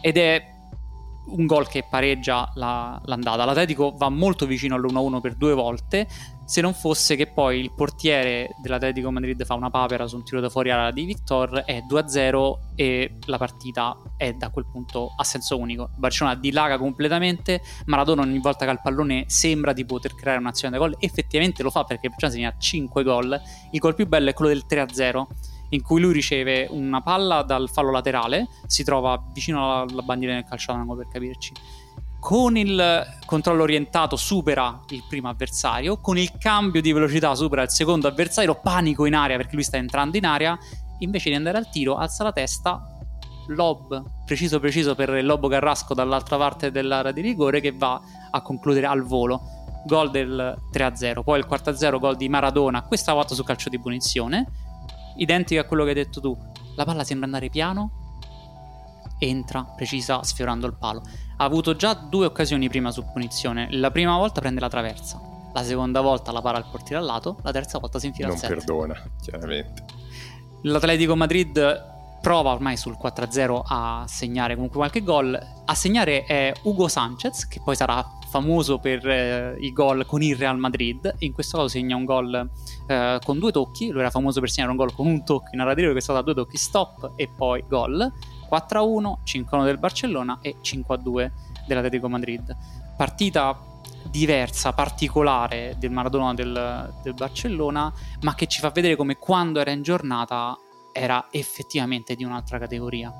Ed 0.00 0.16
è 0.16 0.56
un 1.28 1.46
gol 1.46 1.68
che 1.68 1.84
pareggia 1.88 2.50
la, 2.54 3.00
l'andata. 3.04 3.44
L'Atletico 3.44 3.94
va 3.96 4.08
molto 4.08 4.46
vicino 4.46 4.76
all'1-1 4.76 5.20
per 5.20 5.34
due 5.34 5.54
volte, 5.54 6.08
se 6.48 6.62
non 6.62 6.72
fosse 6.72 7.14
che 7.14 7.26
poi 7.26 7.60
il 7.60 7.72
portiere 7.74 8.54
dell'Atletico 8.62 9.10
Madrid 9.10 9.44
fa 9.44 9.52
una 9.52 9.68
papera 9.68 10.06
su 10.06 10.16
un 10.16 10.24
tiro 10.24 10.40
da 10.40 10.48
fuori 10.48 10.70
area 10.70 10.90
di 10.90 11.04
Victor, 11.04 11.58
è 11.66 11.82
2-0 11.86 12.58
e 12.74 13.18
la 13.26 13.36
partita 13.36 13.94
è 14.16 14.32
da 14.32 14.48
quel 14.48 14.64
punto 14.64 15.12
a 15.14 15.24
senso 15.24 15.58
unico. 15.58 15.90
Barcellona 15.96 16.36
dilaga 16.36 16.78
completamente, 16.78 17.60
Maradona 17.84 18.22
ogni 18.22 18.38
volta 18.38 18.64
che 18.64 18.70
ha 18.70 18.72
il 18.72 18.80
pallone 18.82 19.24
sembra 19.26 19.74
di 19.74 19.84
poter 19.84 20.14
creare 20.14 20.38
un'azione 20.38 20.78
da 20.78 20.82
gol, 20.82 20.96
effettivamente 21.00 21.62
lo 21.62 21.68
fa 21.68 21.84
perché 21.84 22.08
Barcellona 22.08 22.38
segna 22.38 22.54
5 22.58 23.02
gol, 23.02 23.38
il 23.72 23.78
gol 23.78 23.94
più 23.94 24.06
bello 24.06 24.30
è 24.30 24.32
quello 24.32 24.50
del 24.50 24.64
3-0 24.66 25.26
in 25.70 25.82
cui 25.82 26.00
lui 26.00 26.14
riceve 26.14 26.66
una 26.70 27.02
palla 27.02 27.42
dal 27.42 27.68
fallo 27.68 27.90
laterale, 27.90 28.48
si 28.66 28.84
trova 28.84 29.22
vicino 29.34 29.82
alla 29.82 30.00
bandiera 30.00 30.32
del 30.32 30.44
calciatano 30.44 30.96
per 30.96 31.08
capirci. 31.08 31.52
Con 32.28 32.58
il 32.58 33.06
controllo 33.24 33.62
orientato 33.62 34.16
supera 34.16 34.82
il 34.90 35.02
primo 35.08 35.30
avversario, 35.30 35.98
con 35.98 36.18
il 36.18 36.36
cambio 36.36 36.82
di 36.82 36.92
velocità 36.92 37.34
supera 37.34 37.62
il 37.62 37.70
secondo 37.70 38.06
avversario, 38.06 38.60
panico 38.60 39.06
in 39.06 39.14
aria 39.14 39.38
perché 39.38 39.54
lui 39.54 39.64
sta 39.64 39.78
entrando 39.78 40.18
in 40.18 40.26
aria, 40.26 40.58
invece 40.98 41.30
di 41.30 41.36
andare 41.36 41.56
al 41.56 41.70
tiro 41.70 41.96
alza 41.96 42.24
la 42.24 42.32
testa, 42.32 42.98
lob 43.46 44.26
preciso 44.26 44.60
preciso 44.60 44.94
per 44.94 45.08
il 45.08 45.24
Lobo 45.24 45.48
Carrasco 45.48 45.94
dall'altra 45.94 46.36
parte 46.36 46.70
dell'area 46.70 47.12
di 47.12 47.22
rigore 47.22 47.62
che 47.62 47.72
va 47.72 47.98
a 48.30 48.42
concludere 48.42 48.84
al 48.84 49.04
volo. 49.04 49.80
Gol 49.86 50.10
del 50.10 50.54
3-0, 50.70 51.22
poi 51.22 51.38
il 51.38 51.46
4-0 51.48 51.98
gol 51.98 52.16
di 52.18 52.28
Maradona, 52.28 52.82
questa 52.82 53.14
volta 53.14 53.34
su 53.34 53.42
calcio 53.42 53.70
di 53.70 53.80
punizione 53.80 54.44
identica 55.16 55.62
a 55.62 55.64
quello 55.64 55.82
che 55.84 55.88
hai 55.88 55.94
detto 55.94 56.20
tu. 56.20 56.36
La 56.76 56.84
palla 56.84 57.04
sembra 57.04 57.24
andare 57.24 57.48
piano, 57.48 57.90
entra, 59.18 59.64
precisa, 59.64 60.22
sfiorando 60.22 60.66
il 60.66 60.76
palo. 60.76 61.00
Ha 61.40 61.44
avuto 61.44 61.76
già 61.76 61.94
due 61.94 62.26
occasioni 62.26 62.68
prima 62.68 62.90
su 62.90 63.04
punizione. 63.12 63.68
La 63.70 63.90
prima 63.90 64.16
volta 64.16 64.40
prende 64.40 64.60
la 64.60 64.68
traversa, 64.68 65.20
la 65.52 65.62
seconda 65.62 66.00
volta 66.00 66.32
la 66.32 66.40
para 66.40 66.58
al 66.58 66.66
portiere 66.68 67.00
al 67.00 67.06
lato, 67.06 67.38
la 67.42 67.52
terza 67.52 67.78
volta 67.78 67.98
si 67.98 68.06
infila 68.06 68.26
non 68.26 68.36
al 68.36 68.40
set. 68.40 68.50
Non 68.50 68.58
perdona, 68.58 69.02
chiaramente. 69.22 69.84
L'Atletico 70.62 71.14
Madrid 71.14 71.96
prova 72.20 72.52
ormai 72.52 72.76
sul 72.76 72.96
4-0 73.00 73.62
a 73.64 74.04
segnare 74.08 74.54
comunque 74.54 74.78
qualche 74.78 75.02
gol. 75.02 75.38
A 75.64 75.74
segnare 75.74 76.24
è 76.24 76.52
Ugo 76.62 76.88
Sanchez, 76.88 77.46
che 77.46 77.60
poi 77.62 77.76
sarà 77.76 78.04
famoso 78.28 78.78
per 78.78 79.08
eh, 79.08 79.56
i 79.60 79.72
gol 79.72 80.04
con 80.06 80.22
il 80.22 80.36
Real 80.36 80.58
Madrid. 80.58 81.14
In 81.18 81.32
questo 81.32 81.56
caso 81.56 81.68
segna 81.68 81.96
un 81.96 82.04
gol 82.04 82.50
eh, 82.86 83.18
con 83.24 83.38
due 83.38 83.52
tocchi. 83.52 83.90
Lui 83.90 84.00
era 84.00 84.10
famoso 84.10 84.40
per 84.40 84.50
segnare 84.50 84.72
un 84.72 84.78
gol 84.78 84.92
con 84.92 85.06
un 85.06 85.24
tocco 85.24 85.48
in 85.52 85.58
narrativo, 85.58 85.92
che 85.92 85.98
è 85.98 86.02
stato 86.02 86.18
a 86.18 86.22
due 86.22 86.34
tocchi 86.34 86.56
stop 86.56 87.12
e 87.16 87.28
poi 87.34 87.64
gol. 87.68 88.12
4-1, 88.50 89.18
5-1 89.24 89.64
del 89.64 89.78
Barcellona 89.78 90.38
e 90.40 90.56
5-2 90.62 91.30
dell'Atletico 91.66 92.08
Madrid. 92.08 92.56
Partita 92.96 93.56
diversa, 94.10 94.72
particolare 94.72 95.76
del 95.78 95.90
Maradona 95.90 96.34
del, 96.34 96.94
del 97.02 97.14
Barcellona, 97.14 97.92
ma 98.22 98.34
che 98.34 98.46
ci 98.46 98.60
fa 98.60 98.70
vedere 98.70 98.96
come 98.96 99.16
quando 99.16 99.60
era 99.60 99.70
in 99.70 99.82
giornata 99.82 100.56
era 100.92 101.28
effettivamente 101.30 102.14
di 102.14 102.24
un'altra 102.24 102.58
categoria. 102.58 103.16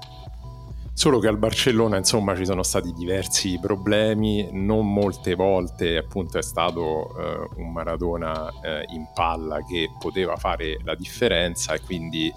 Solo 0.98 1.20
che 1.20 1.28
al 1.28 1.38
Barcellona, 1.38 1.96
insomma, 1.96 2.34
ci 2.34 2.44
sono 2.44 2.64
stati 2.64 2.92
diversi 2.92 3.56
problemi, 3.60 4.48
non 4.50 4.92
molte 4.92 5.36
volte 5.36 5.96
appunto 5.96 6.38
è 6.38 6.42
stato 6.42 7.16
eh, 7.16 7.48
un 7.60 7.70
Maradona 7.70 8.50
eh, 8.60 8.84
in 8.88 9.06
palla 9.14 9.62
che 9.62 9.90
poteva 9.96 10.34
fare 10.34 10.80
la 10.82 10.96
differenza 10.96 11.74
e 11.74 11.82
quindi 11.82 12.32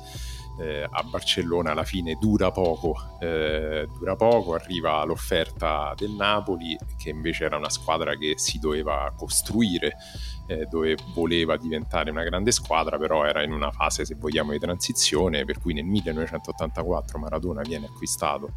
eh, 0.61 0.87
a 0.89 1.03
Barcellona 1.03 1.71
alla 1.71 1.83
fine 1.83 2.17
dura 2.19 2.51
poco, 2.51 3.17
eh, 3.19 3.87
dura 3.97 4.15
poco, 4.15 4.53
arriva 4.53 5.03
l'offerta 5.03 5.93
del 5.95 6.11
Napoli 6.11 6.77
che 6.97 7.09
invece 7.09 7.45
era 7.45 7.57
una 7.57 7.69
squadra 7.69 8.15
che 8.15 8.35
si 8.37 8.59
doveva 8.59 9.11
costruire 9.17 9.97
eh, 10.47 10.67
dove 10.69 10.95
voleva 11.13 11.57
diventare 11.57 12.11
una 12.11 12.23
grande 12.23 12.51
squadra, 12.51 12.97
però 12.97 13.25
era 13.25 13.41
in 13.43 13.51
una 13.51 13.71
fase, 13.71 14.05
se 14.05 14.15
vogliamo, 14.15 14.51
di 14.51 14.59
transizione, 14.59 15.45
per 15.45 15.59
cui 15.59 15.73
nel 15.73 15.85
1984 15.85 17.17
Maradona 17.17 17.61
viene 17.61 17.87
acquistato 17.87 18.53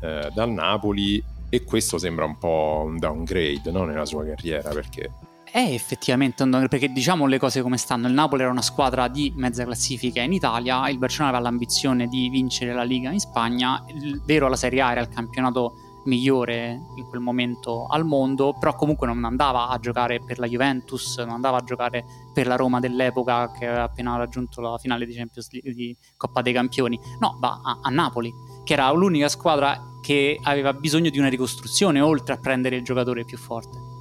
eh, 0.00 0.30
dal 0.32 0.50
Napoli 0.50 1.22
e 1.50 1.64
questo 1.64 1.98
sembra 1.98 2.24
un 2.24 2.38
po' 2.38 2.84
un 2.86 2.96
downgrade 2.96 3.70
no? 3.70 3.84
nella 3.84 4.06
sua 4.06 4.24
carriera 4.24 4.70
perché 4.70 5.10
è 5.52 5.58
effettivamente 5.58 6.42
un 6.44 6.66
perché 6.70 6.90
diciamo 6.90 7.26
le 7.26 7.38
cose 7.38 7.60
come 7.60 7.76
stanno. 7.76 8.08
Il 8.08 8.14
Napoli 8.14 8.40
era 8.40 8.50
una 8.50 8.62
squadra 8.62 9.08
di 9.08 9.30
mezza 9.36 9.64
classifica 9.64 10.22
in 10.22 10.32
Italia, 10.32 10.88
il 10.88 10.96
Barcellona 10.96 11.28
aveva 11.28 11.50
l'ambizione 11.50 12.06
di 12.06 12.30
vincere 12.30 12.72
la 12.72 12.82
Liga 12.82 13.10
in 13.10 13.20
Spagna, 13.20 13.84
il 13.88 14.22
vero 14.24 14.48
la 14.48 14.56
Serie 14.56 14.80
A 14.80 14.92
era 14.92 15.02
il 15.02 15.08
campionato 15.08 16.00
migliore 16.04 16.80
in 16.96 17.04
quel 17.06 17.20
momento 17.20 17.86
al 17.86 18.06
mondo, 18.06 18.56
però 18.58 18.74
comunque 18.74 19.06
non 19.06 19.22
andava 19.24 19.68
a 19.68 19.78
giocare 19.78 20.20
per 20.24 20.38
la 20.38 20.46
Juventus, 20.46 21.18
non 21.18 21.34
andava 21.34 21.58
a 21.58 21.64
giocare 21.64 22.02
per 22.32 22.46
la 22.46 22.56
Roma 22.56 22.80
dell'epoca 22.80 23.52
che 23.52 23.66
aveva 23.66 23.82
appena 23.84 24.16
raggiunto 24.16 24.62
la 24.62 24.78
finale 24.78 25.04
di 25.04 25.14
League 25.14 25.74
di 25.74 25.94
Coppa 26.16 26.40
dei 26.40 26.54
Campioni. 26.54 26.98
No, 27.20 27.36
va 27.38 27.60
a, 27.62 27.78
a 27.82 27.90
Napoli, 27.90 28.32
che 28.64 28.72
era 28.72 28.90
l'unica 28.90 29.28
squadra 29.28 29.98
che 30.00 30.38
aveva 30.42 30.72
bisogno 30.72 31.10
di 31.10 31.18
una 31.18 31.28
ricostruzione 31.28 32.00
oltre 32.00 32.34
a 32.34 32.38
prendere 32.38 32.76
il 32.76 32.82
giocatore 32.82 33.24
più 33.24 33.36
forte. 33.36 33.91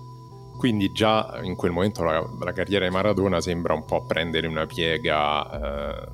Quindi 0.62 0.91
già 0.91 1.39
in 1.41 1.56
quel 1.56 1.71
momento 1.71 2.04
la, 2.04 2.24
la 2.39 2.54
carriera 2.54 2.86
di 2.86 2.91
Maradona 2.91 3.41
sembra 3.41 3.74
un 3.74 3.84
po' 3.84 4.06
prendere 4.06 4.45
una 4.45 4.67
piega 4.67 5.50
eh, 5.50 6.10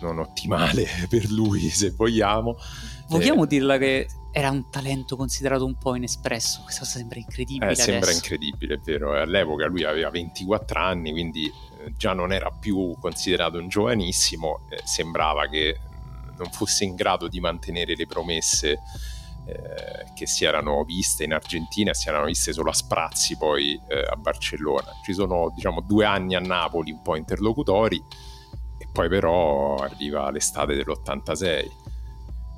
non 0.00 0.18
ottimale 0.18 0.88
per 1.08 1.30
lui, 1.30 1.60
se 1.68 1.92
vogliamo. 1.92 2.56
Vogliamo 3.06 3.44
eh, 3.44 3.46
dirla 3.46 3.78
che 3.78 4.08
era 4.32 4.50
un 4.50 4.68
talento 4.70 5.14
considerato 5.14 5.64
un 5.64 5.78
po' 5.78 5.94
inespresso. 5.94 6.62
Questa 6.64 6.80
cosa 6.80 6.98
sembra 6.98 7.20
incredibile. 7.20 7.70
Eh, 7.70 7.74
sembra 7.76 8.10
incredibile, 8.10 8.74
è 8.74 8.78
vero. 8.78 9.12
All'epoca 9.12 9.66
lui 9.66 9.84
aveva 9.84 10.10
24 10.10 10.80
anni, 10.80 11.12
quindi 11.12 11.46
eh, 11.46 11.92
già 11.96 12.12
non 12.12 12.32
era 12.32 12.50
più 12.50 12.96
considerato 12.98 13.58
un 13.58 13.68
giovanissimo. 13.68 14.62
Eh, 14.68 14.80
sembrava 14.82 15.46
che 15.46 15.78
mm, 15.78 16.38
non 16.38 16.50
fosse 16.50 16.82
in 16.82 16.96
grado 16.96 17.28
di 17.28 17.38
mantenere 17.38 17.94
le 17.94 18.06
promesse 18.08 18.80
eh, 19.46 20.12
che 20.14 20.26
si 20.26 20.44
erano 20.44 20.84
viste 20.84 21.24
in 21.24 21.32
Argentina 21.32 21.90
e 21.90 21.94
si 21.94 22.08
erano 22.08 22.26
viste 22.26 22.52
solo 22.52 22.70
a 22.70 22.74
sprazzi 22.74 23.36
poi 23.36 23.80
eh, 23.88 24.06
a 24.08 24.16
Barcellona. 24.16 24.92
Ci 25.04 25.12
sono 25.12 25.52
diciamo 25.54 25.80
due 25.80 26.04
anni 26.04 26.34
a 26.34 26.40
Napoli 26.40 26.90
un 26.92 27.02
po' 27.02 27.16
interlocutori 27.16 27.96
e 28.78 28.88
poi 28.92 29.08
però 29.08 29.76
arriva 29.76 30.30
l'estate 30.30 30.74
dell'86 30.74 31.80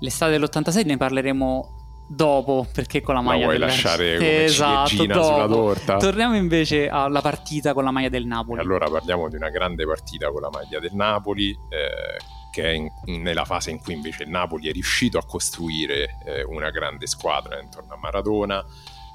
l'estate 0.04 0.32
dell'86 0.32 0.86
ne 0.86 0.96
parleremo 0.96 1.82
dopo 2.06 2.66
perché 2.70 3.00
con 3.00 3.14
la 3.14 3.22
maglia 3.22 3.40
la 3.40 3.46
vuoi 3.46 3.58
lasciare 3.58 4.16
come 4.16 4.44
esatto, 4.44 4.88
sulla 4.88 5.46
torta? 5.46 5.96
Torniamo 5.96 6.36
invece 6.36 6.88
alla 6.88 7.22
partita 7.22 7.72
con 7.72 7.84
la 7.84 7.90
maglia 7.90 8.10
del 8.10 8.26
Napoli. 8.26 8.60
Allora 8.60 8.88
parliamo 8.88 9.28
di 9.28 9.36
una 9.36 9.48
grande 9.48 9.86
partita 9.86 10.30
con 10.30 10.42
la 10.42 10.50
maglia 10.50 10.78
del 10.78 10.94
Napoli 10.94 11.50
eh, 11.50 12.18
che 12.54 12.62
è 12.62 12.70
in, 12.70 13.20
nella 13.20 13.44
fase 13.44 13.72
in 13.72 13.80
cui 13.80 13.94
invece 13.94 14.22
il 14.22 14.30
Napoli 14.30 14.68
è 14.68 14.72
riuscito 14.72 15.18
a 15.18 15.26
costruire 15.26 16.18
eh, 16.24 16.44
una 16.44 16.70
grande 16.70 17.08
squadra 17.08 17.60
intorno 17.60 17.94
a 17.94 17.96
Maradona. 17.96 18.64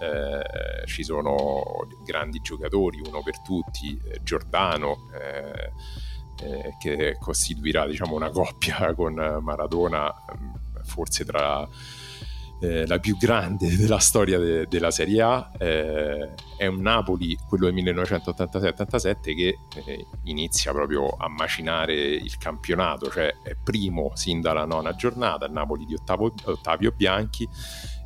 Eh, 0.01 0.85
ci 0.87 1.03
sono 1.03 1.63
grandi 2.05 2.39
giocatori 2.41 3.01
uno 3.05 3.21
per 3.21 3.41
tutti 3.41 3.97
eh, 3.97 4.19
Giordano 4.23 5.09
eh, 5.13 5.71
eh, 6.45 6.75
che 6.79 7.17
costituirà 7.17 7.85
diciamo, 7.85 8.15
una 8.15 8.29
coppia 8.29 8.93
con 8.95 9.13
Maradona 9.41 10.13
forse 10.83 11.23
tra 11.23 11.67
eh, 12.59 12.85
la 12.87 12.99
più 12.99 13.17
grande 13.17 13.73
della 13.77 13.99
storia 13.99 14.37
de- 14.37 14.67
della 14.67 14.91
Serie 14.91 15.21
A. 15.21 15.51
Eh, 15.57 16.29
è 16.57 16.65
un 16.67 16.81
Napoli, 16.81 17.37
quello 17.47 17.65
del 17.69 17.75
1986-87, 17.75 19.19
che 19.21 19.57
eh, 19.85 20.05
inizia 20.23 20.71
proprio 20.71 21.07
a 21.07 21.29
macinare 21.29 21.93
il 21.93 22.37
campionato, 22.37 23.09
cioè 23.09 23.33
è 23.43 23.55
primo 23.61 24.11
sin 24.15 24.41
dalla 24.41 24.65
nona 24.65 24.93
giornata, 24.95 25.47
Napoli 25.47 25.85
di 25.85 25.93
Ottavo- 25.93 26.33
Ottavio 26.45 26.91
Bianchi 26.95 27.47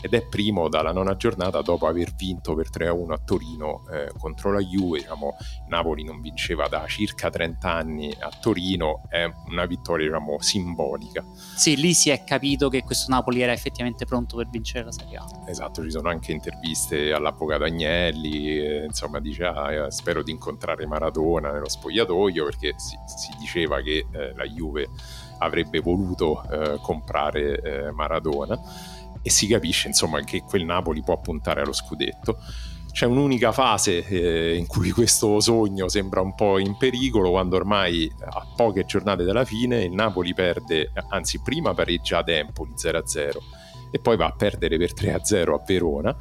ed 0.04 0.13
è 0.13 0.28
primo 0.28 0.68
dalla 0.68 0.92
nona 0.92 1.16
giornata 1.16 1.62
dopo 1.62 1.88
aver 1.88 2.13
vinto 2.13 2.56
per 2.56 2.70
3-1 2.70 3.12
a 3.13 3.18
Torino 3.24 3.86
eh, 3.89 4.12
contro 4.18 4.52
la 4.52 4.60
Juve. 4.60 5.00
Diciamo, 5.00 5.38
Napoli 5.70 6.04
non 6.04 6.20
vinceva 6.20 6.68
da 6.68 6.86
circa 6.88 7.30
30 7.30 7.72
anni 7.72 8.13
a 8.20 8.30
Torino, 8.42 9.04
è 9.08 9.24
una 9.48 9.66
vittoria 9.66 10.08
diciamo, 10.08 10.42
simbolica. 10.42 11.24
Sì, 11.56 11.78
lì 11.78 11.94
si 11.94 12.10
è 12.10 12.26
capito 12.26 12.68
che 12.68 12.84
questo 12.84 13.10
Napoli 13.12 13.42
era 13.42 13.54
effettivamente 13.54 14.04
pronto 14.04 14.36
per 14.36 14.50
vincere 14.50 14.84
la 14.84 14.92
Serie 14.92 15.16
A. 15.16 15.26
Esatto, 15.48 15.82
ci 15.82 15.92
sono 15.92 16.10
anche 16.10 16.34
interviste 16.34 17.13
all'avvocato 17.13 17.63
Agnelli, 17.63 18.60
eh, 18.60 18.84
insomma 18.84 19.22
dice 19.22 19.46
ah, 19.46 19.89
spero 19.89 20.22
di 20.22 20.32
incontrare 20.32 20.86
Maradona 20.86 21.50
nello 21.50 21.70
spogliatoio 21.70 22.44
perché 22.44 22.74
si, 22.76 22.98
si 23.06 23.32
diceva 23.39 23.82
che 23.82 24.06
eh, 24.12 24.34
la 24.36 24.44
Juve 24.44 24.89
avrebbe 25.39 25.80
voluto 25.80 26.44
eh, 26.50 26.78
comprare 26.82 27.62
eh, 27.62 27.92
Maradona 27.92 28.60
e 29.24 29.30
si 29.30 29.48
capisce 29.48 29.88
insomma 29.88 30.20
che 30.22 30.42
quel 30.42 30.66
Napoli 30.66 31.02
può 31.02 31.20
puntare 31.20 31.62
allo 31.62 31.74
scudetto. 31.74 32.38
C'è 32.92 33.08
un'unica 33.08 33.52
fase 33.52 34.06
eh, 34.06 34.56
in 34.56 34.68
cui 34.68 34.92
questo 34.92 35.40
sogno 35.40 35.90
sembra 35.90 36.22
un 36.22 36.36
po' 36.36 36.60
in 36.60 36.78
pericolo, 36.78 37.32
quando 37.32 37.56
ormai 37.56 38.12
a 38.24 38.46
poche 38.56 38.86
giornate 38.86 39.24
dalla 39.24 39.46
fine 39.46 39.82
il 39.82 39.94
Napoli 39.94 40.36
perde, 40.36 40.92
anzi 41.10 41.42
prima 41.42 41.74
pareggia 41.74 42.20
ad 42.20 42.30
Empoli 42.30 42.74
0-0 42.78 43.30
e 43.90 44.00
poi 44.00 44.16
va 44.16 44.28
a 44.28 44.32
perdere 44.32 44.78
per 44.78 44.94
3-0 44.94 45.54
a 45.54 45.64
Verona 45.66 46.16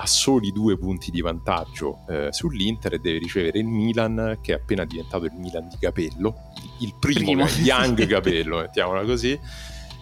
ha 0.00 0.06
soli 0.06 0.52
due 0.52 0.78
punti 0.78 1.10
di 1.10 1.20
vantaggio 1.20 2.04
eh, 2.08 2.28
sull'Inter 2.30 2.94
e 2.94 2.98
deve 3.00 3.18
ricevere 3.18 3.58
il 3.58 3.66
Milan 3.66 4.38
che 4.40 4.52
è 4.52 4.54
appena 4.56 4.84
diventato 4.84 5.24
il 5.24 5.32
Milan 5.34 5.68
di 5.68 5.76
Capello, 5.78 6.52
il, 6.78 6.94
primo, 6.98 7.44
primo. 7.44 7.46
Young 7.64 8.06
Capello, 8.06 8.58
mettiamola 8.58 9.04
così 9.04 9.38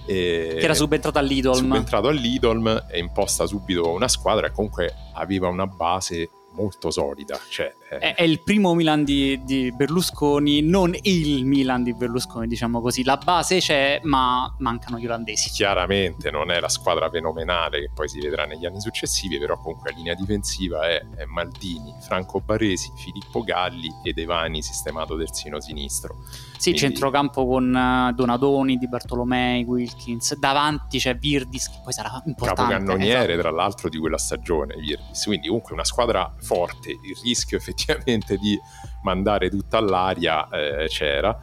che 0.06 0.58
era 0.58 0.74
subentrato 0.74 1.18
all'Idolm. 1.18 1.56
Subentrato 1.56 2.08
all'Idolm 2.08 2.86
e 2.90 2.98
imposta 2.98 3.46
subito 3.46 3.90
una 3.90 4.08
squadra 4.08 4.48
che 4.48 4.54
comunque 4.54 4.94
aveva 5.14 5.48
una 5.48 5.66
base 5.66 6.30
molto 6.56 6.90
solida. 6.90 7.38
Cioè, 7.48 7.72
eh. 7.90 7.98
è, 7.98 8.14
è, 8.14 8.22
il 8.22 8.42
primo 8.42 8.74
Milan 8.74 9.04
di, 9.04 9.40
di, 9.44 9.72
Berlusconi, 9.72 10.62
non 10.62 10.94
il 11.02 11.44
Milan 11.44 11.82
di 11.82 11.94
Berlusconi, 11.94 12.48
diciamo 12.48 12.80
così. 12.80 13.04
La 13.04 13.18
base 13.18 13.58
c'è, 13.58 14.00
ma 14.02 14.52
mancano 14.58 14.98
gli 14.98 15.04
olandesi. 15.04 15.50
Chiaramente 15.50 16.30
non 16.30 16.50
è 16.50 16.58
la 16.58 16.68
squadra 16.68 17.08
fenomenale 17.10 17.80
che 17.80 17.90
poi 17.94 18.08
si 18.08 18.20
vedrà 18.20 18.46
negli 18.46 18.66
anni 18.66 18.80
successivi, 18.80 19.38
però 19.38 19.60
comunque 19.60 19.90
la 19.90 19.96
linea 19.96 20.14
difensiva 20.14 20.88
è, 20.88 21.04
è 21.16 21.24
Maldini, 21.26 21.94
Franco 22.00 22.40
Baresi, 22.40 22.90
Filippo 22.96 23.42
Galli 23.42 23.92
ed 24.02 24.18
Evani 24.18 24.62
sistemato 24.62 25.16
terzino 25.16 25.60
sinistro. 25.60 26.16
Sì, 26.56 26.70
Quindi... 26.70 26.78
centrocampo 26.78 27.46
con 27.46 27.74
eh, 27.74 28.12
Donadoni, 28.14 28.76
Di 28.76 28.88
Bartolomei, 28.88 29.64
Wilkins, 29.64 30.36
davanti 30.36 30.98
c'è 30.98 31.16
Virdis 31.16 31.68
che 31.68 31.80
poi 31.82 31.92
sarà 31.92 32.22
importante. 32.26 32.72
Capocannoniere 32.72 33.32
esatto. 33.32 33.40
tra 33.40 33.50
l'altro 33.50 33.88
di 33.88 33.98
quella 33.98 34.18
stagione, 34.18 34.74
Virdis. 34.76 35.24
Quindi 35.24 35.48
comunque 35.48 35.72
una 35.72 35.84
squadra 35.84 36.34
forte, 36.40 36.90
il 36.90 37.16
rischio 37.22 37.56
effettivamente 37.58 38.36
di 38.36 38.58
mandare 39.02 39.50
tutta 39.50 39.78
all'aria 39.78 40.48
eh, 40.48 40.86
c'era. 40.88 41.38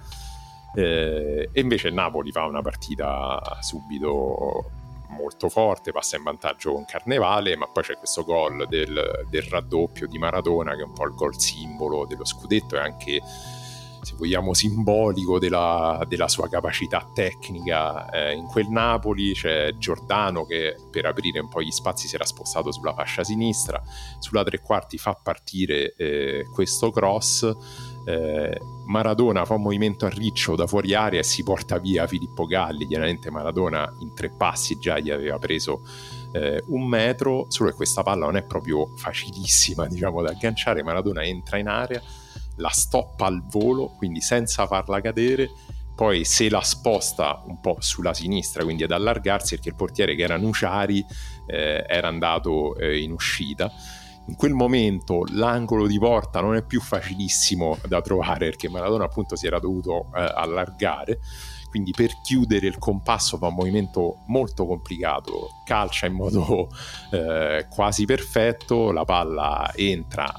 Eh, 0.76 1.49
e 1.52 1.62
invece 1.62 1.91
Napoli 1.91 2.32
fa 2.32 2.45
una 2.45 2.62
partita 2.62 3.39
subito 3.62 4.71
molto 5.13 5.47
forte, 5.49 5.91
passa 5.91 6.17
in 6.17 6.23
vantaggio 6.23 6.73
con 6.73 6.86
Carnevale, 6.86 7.56
ma 7.56 7.67
poi 7.67 7.84
c'è 7.84 7.97
questo 7.97 8.23
gol 8.23 8.65
del, 8.67 9.26
del 9.30 9.41
raddoppio 9.43 10.08
di 10.08 10.17
Maradona 10.17 10.76
che 10.76 10.82
è 10.82 10.86
un 10.86 10.93
po' 10.93 11.06
il 11.06 11.13
gol 11.13 11.39
simbolo 11.39 12.06
dello 12.06 12.26
scudetto 12.26 12.76
e 12.76 12.80
anche 12.80 13.21
se 14.04 14.16
vogliamo, 14.18 14.54
simbolico 14.54 15.39
della, 15.39 16.04
della 16.08 16.28
sua 16.28 16.50
capacità 16.50 17.10
tecnica 17.13 18.10
eh, 18.10 18.34
in 18.34 18.46
quel 18.46 18.68
Napoli. 18.68 19.34
C'è 19.34 19.76
Giordano 19.78 20.46
che 20.46 20.76
per 20.92 21.06
aprire 21.06 21.39
un 21.39 21.50
po' 21.50 21.62
gli 21.62 21.72
spazi 21.72 22.08
si 22.08 22.16
era 22.16 22.26
spostato 22.26 22.72
sulla 22.72 22.94
fascia 22.94 23.24
sinistra, 23.24 23.82
sulla 24.20 24.44
tre 24.44 24.60
quarti 24.60 24.98
fa 24.98 25.13
partire 25.13 25.96
eh, 25.96 26.46
questo 26.54 26.92
cross. 26.92 27.50
Eh, 28.06 28.60
Maradona 28.86 29.46
fa 29.46 29.54
un 29.54 29.62
movimento 29.62 30.06
a 30.06 30.10
riccio 30.10 30.56
da 30.56 30.68
fuori 30.68 30.94
area 30.94 31.20
e 31.20 31.24
si 31.24 31.42
porta 31.44 31.78
via 31.80 32.06
Filippo 32.06 32.46
Galli. 32.46 32.86
Chiaramente 32.86 33.32
Maradona 33.32 33.92
in 34.00 34.13
tre 34.13 34.30
passi 34.30 34.78
già 34.78 35.00
gli 35.00 35.10
aveva 35.10 35.39
preso 35.39 35.82
eh, 36.34 36.62
un 36.68 36.86
metro, 36.86 37.46
solo 37.48 37.70
che 37.70 37.76
questa 37.76 38.04
palla 38.04 38.26
non 38.26 38.36
è 38.36 38.44
proprio 38.44 38.88
facilissima 38.96 39.88
diciamo, 39.88 40.22
da 40.22 40.32
agganciare. 40.32 40.84
Maradona 40.84 41.24
entra 41.24 41.58
in 41.58 41.68
area 41.68 42.02
la 42.58 42.70
stoppa 42.70 43.26
al 43.26 43.44
volo, 43.46 43.94
quindi 43.98 44.22
senza 44.22 44.68
farla 44.68 45.02
cadere, 45.02 45.50
poi 45.96 46.26
se 46.26 46.50
la 46.50 46.62
sposta 46.62 47.44
un 47.46 47.60
po' 47.60 47.78
sulla 47.80 48.13
sinistra, 48.13 48.63
quindi 48.63 48.84
ad 48.84 48.92
allargarsi, 48.92 49.56
perché 49.56 49.70
il 49.70 49.76
portiere 49.76 50.16
che 50.16 50.24
era 50.24 50.38
Nuciari 50.38 51.06
eh, 51.48 51.86
era 51.88 52.08
andato 52.08 52.76
eh, 52.76 53.00
in 53.00 53.12
uscita. 53.12 53.72
In 54.28 54.36
quel 54.36 54.54
momento 54.54 55.26
l'angolo 55.32 55.86
di 55.86 56.00
porta 56.00 56.39
non 56.39 56.56
è 56.56 56.63
più 56.63 56.80
facilissimo 56.80 57.78
da 57.88 58.02
trovare 58.02 58.46
perché 58.46 58.70
Maradona 58.70 59.04
appunto 59.04 59.36
si 59.36 59.46
era 59.46 59.60
dovuto 59.60 60.08
eh, 60.16 60.22
allargare, 60.22 61.20
quindi 61.70 61.92
per 61.92 62.22
chiudere 62.22 62.68
il 62.68 62.78
compasso 62.78 63.38
fa 63.38 63.48
un 63.48 63.56
movimento 63.56 64.24
molto 64.28 64.66
complicato, 64.66 65.50
calcia 65.66 66.06
in 66.06 66.13
modo 66.13 66.70
eh, 67.12 67.68
quasi 67.70 68.06
perfetto, 68.06 68.92
la 68.92 69.04
palla 69.04 69.72
entra 69.76 70.32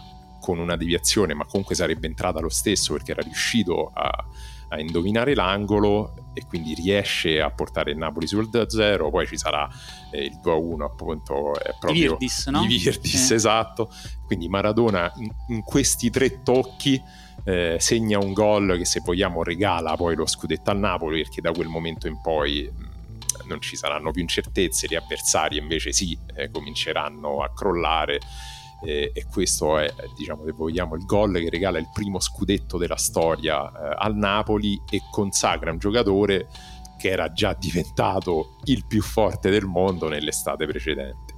con 0.44 0.58
una 0.58 0.76
deviazione, 0.76 1.32
ma 1.32 1.46
comunque 1.46 1.74
sarebbe 1.74 2.06
entrata 2.06 2.38
lo 2.38 2.50
stesso 2.50 2.92
perché 2.92 3.12
era 3.12 3.22
riuscito 3.22 3.90
a, 3.94 4.26
a 4.68 4.78
indovinare 4.78 5.34
l'angolo, 5.34 6.32
e 6.34 6.44
quindi 6.46 6.74
riesce 6.74 7.40
a 7.40 7.50
portare 7.50 7.92
il 7.92 7.96
Napoli 7.96 8.26
sul 8.26 8.50
2-0, 8.52 9.08
poi 9.08 9.26
ci 9.26 9.38
sarà 9.38 9.66
eh, 10.12 10.22
il 10.22 10.38
2-1 10.44 10.82
appunto 10.82 11.58
è 11.58 11.74
proprio 11.80 11.92
di 11.94 12.00
Virdis, 12.08 12.46
no? 12.48 12.66
di 12.66 12.76
Virdis 12.76 13.24
sì. 13.24 13.32
esatto, 13.32 13.90
quindi 14.26 14.46
Maradona 14.50 15.10
in, 15.16 15.30
in 15.48 15.62
questi 15.62 16.10
tre 16.10 16.42
tocchi 16.42 17.02
eh, 17.44 17.78
segna 17.80 18.18
un 18.18 18.34
gol 18.34 18.76
che 18.76 18.84
se 18.84 19.00
vogliamo 19.02 19.42
regala 19.42 19.96
poi 19.96 20.14
lo 20.14 20.26
scudetto 20.26 20.70
al 20.70 20.78
Napoli 20.78 21.22
perché 21.22 21.40
da 21.40 21.52
quel 21.52 21.68
momento 21.68 22.06
in 22.06 22.20
poi 22.20 22.70
mh, 22.70 23.46
non 23.46 23.62
ci 23.62 23.76
saranno 23.76 24.10
più 24.10 24.20
incertezze, 24.20 24.88
gli 24.90 24.94
avversari 24.94 25.56
invece 25.56 25.90
sì, 25.92 26.18
eh, 26.34 26.50
cominceranno 26.50 27.42
a 27.42 27.50
crollare 27.50 28.20
eh, 28.84 29.10
e 29.14 29.26
questo 29.26 29.78
è, 29.78 29.92
diciamo, 30.16 30.44
se 30.44 30.52
vogliamo, 30.52 30.94
il 30.94 31.04
gol 31.04 31.34
che 31.34 31.50
regala 31.50 31.78
il 31.78 31.88
primo 31.92 32.20
scudetto 32.20 32.78
della 32.78 32.96
storia 32.96 33.66
eh, 33.66 33.94
al 33.98 34.16
Napoli 34.16 34.80
e 34.90 35.02
consacra 35.10 35.70
un 35.70 35.78
giocatore 35.78 36.48
che 36.98 37.10
era 37.10 37.32
già 37.32 37.54
diventato 37.58 38.56
il 38.64 38.86
più 38.86 39.02
forte 39.02 39.50
del 39.50 39.64
mondo 39.64 40.08
nell'estate 40.08 40.66
precedente. 40.66 41.34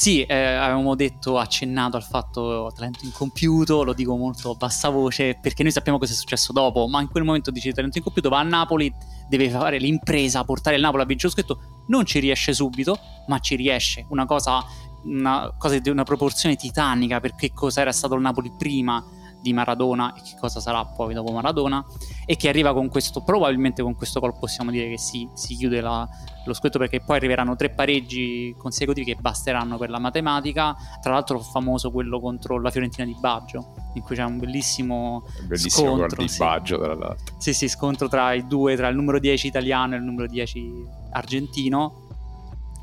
Sì, 0.00 0.22
eh, 0.22 0.34
avevamo 0.34 0.94
detto, 0.94 1.36
accennato 1.36 1.96
al 1.96 2.02
fatto 2.02 2.72
talento 2.74 3.04
incompiuto, 3.04 3.82
lo 3.82 3.92
dico 3.92 4.16
molto 4.16 4.52
a 4.52 4.54
bassa 4.54 4.88
voce 4.88 5.36
perché 5.38 5.62
noi 5.62 5.72
sappiamo 5.72 5.98
cosa 5.98 6.12
è 6.12 6.16
successo 6.16 6.54
dopo, 6.54 6.86
ma 6.86 7.02
in 7.02 7.08
quel 7.08 7.22
momento 7.22 7.50
dice 7.50 7.72
talento 7.72 7.98
incompiuto, 7.98 8.30
va 8.30 8.38
a 8.38 8.42
Napoli, 8.42 8.90
deve 9.28 9.50
fare 9.50 9.78
l'impresa, 9.78 10.42
portare 10.44 10.76
il 10.76 10.82
Napoli 10.82 11.02
a 11.02 11.06
vincere 11.06 11.34
lo 11.34 11.42
scritto, 11.42 11.82
non 11.88 12.06
ci 12.06 12.18
riesce 12.18 12.54
subito, 12.54 12.98
ma 13.26 13.40
ci 13.40 13.56
riesce, 13.56 14.06
una 14.08 14.24
cosa, 14.24 14.64
una 15.04 15.54
cosa 15.56 15.78
di 15.78 15.88
una 15.88 16.04
proporzione 16.04 16.56
titanica 16.56 17.20
perché 17.20 17.52
cosa 17.52 17.80
era 17.80 17.92
stato 17.92 18.14
il 18.14 18.20
Napoli 18.20 18.52
prima 18.56 19.04
di 19.40 19.52
Maradona 19.52 20.14
e 20.14 20.20
che 20.22 20.36
cosa 20.38 20.60
sarà 20.60 20.84
poi 20.84 21.14
dopo 21.14 21.32
Maradona 21.32 21.84
e 22.26 22.36
che 22.36 22.48
arriva 22.48 22.72
con 22.72 22.88
questo, 22.88 23.22
probabilmente 23.22 23.82
con 23.82 23.94
questo 23.94 24.20
gol 24.20 24.38
possiamo 24.38 24.70
dire 24.70 24.90
che 24.90 24.98
si, 24.98 25.28
si 25.34 25.56
chiude 25.56 25.80
la, 25.80 26.06
lo 26.44 26.52
scudetto 26.52 26.78
perché 26.78 27.00
poi 27.00 27.16
arriveranno 27.16 27.56
tre 27.56 27.70
pareggi 27.70 28.54
consecutivi 28.58 29.12
che 29.12 29.18
basteranno 29.20 29.78
per 29.78 29.90
la 29.90 29.98
matematica, 29.98 30.76
tra 31.00 31.12
l'altro 31.12 31.38
famoso 31.40 31.90
quello 31.90 32.20
contro 32.20 32.60
la 32.60 32.70
Fiorentina 32.70 33.06
di 33.06 33.16
Baggio 33.18 33.74
in 33.94 34.02
cui 34.02 34.14
c'è 34.14 34.24
un 34.24 34.38
bellissimo, 34.38 35.24
bellissimo 35.46 35.96
scontro 35.96 36.28
sì. 36.28 36.38
Baggio 36.38 36.78
tra 36.78 36.94
l'altro. 36.94 37.34
Sì, 37.38 37.54
sì, 37.54 37.68
scontro 37.68 38.08
tra 38.08 38.32
i 38.34 38.46
due, 38.46 38.76
tra 38.76 38.88
il 38.88 38.96
numero 38.96 39.18
10 39.18 39.46
italiano 39.46 39.94
e 39.94 39.98
il 39.98 40.04
numero 40.04 40.26
10 40.26 40.98
argentino 41.12 41.99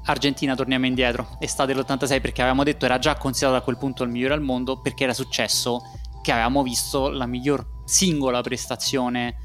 Argentina 0.07 0.55
torniamo 0.55 0.85
indietro, 0.85 1.37
estate 1.39 1.73
dell'86 1.73 2.21
perché 2.21 2.41
avevamo 2.41 2.63
detto 2.63 2.85
era 2.85 2.97
già 2.97 3.15
considerato 3.15 3.59
a 3.59 3.61
quel 3.61 3.77
punto 3.77 4.03
il 4.03 4.09
migliore 4.09 4.33
al 4.33 4.41
mondo 4.41 4.79
perché 4.79 5.03
era 5.03 5.13
successo 5.13 5.81
che 6.21 6.31
avevamo 6.31 6.63
visto 6.63 7.09
la 7.09 7.25
miglior 7.25 7.65
singola 7.85 8.41
prestazione 8.41 9.35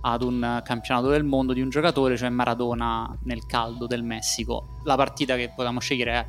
ad 0.00 0.22
un 0.22 0.60
campionato 0.64 1.08
del 1.08 1.24
mondo 1.24 1.52
di 1.52 1.60
un 1.60 1.68
giocatore, 1.68 2.16
cioè 2.16 2.28
Maradona 2.28 3.16
nel 3.24 3.46
caldo 3.46 3.86
del 3.86 4.02
Messico. 4.02 4.78
La 4.84 4.96
partita 4.96 5.36
che 5.36 5.48
potevamo 5.48 5.80
scegliere 5.80 6.12
è 6.12 6.26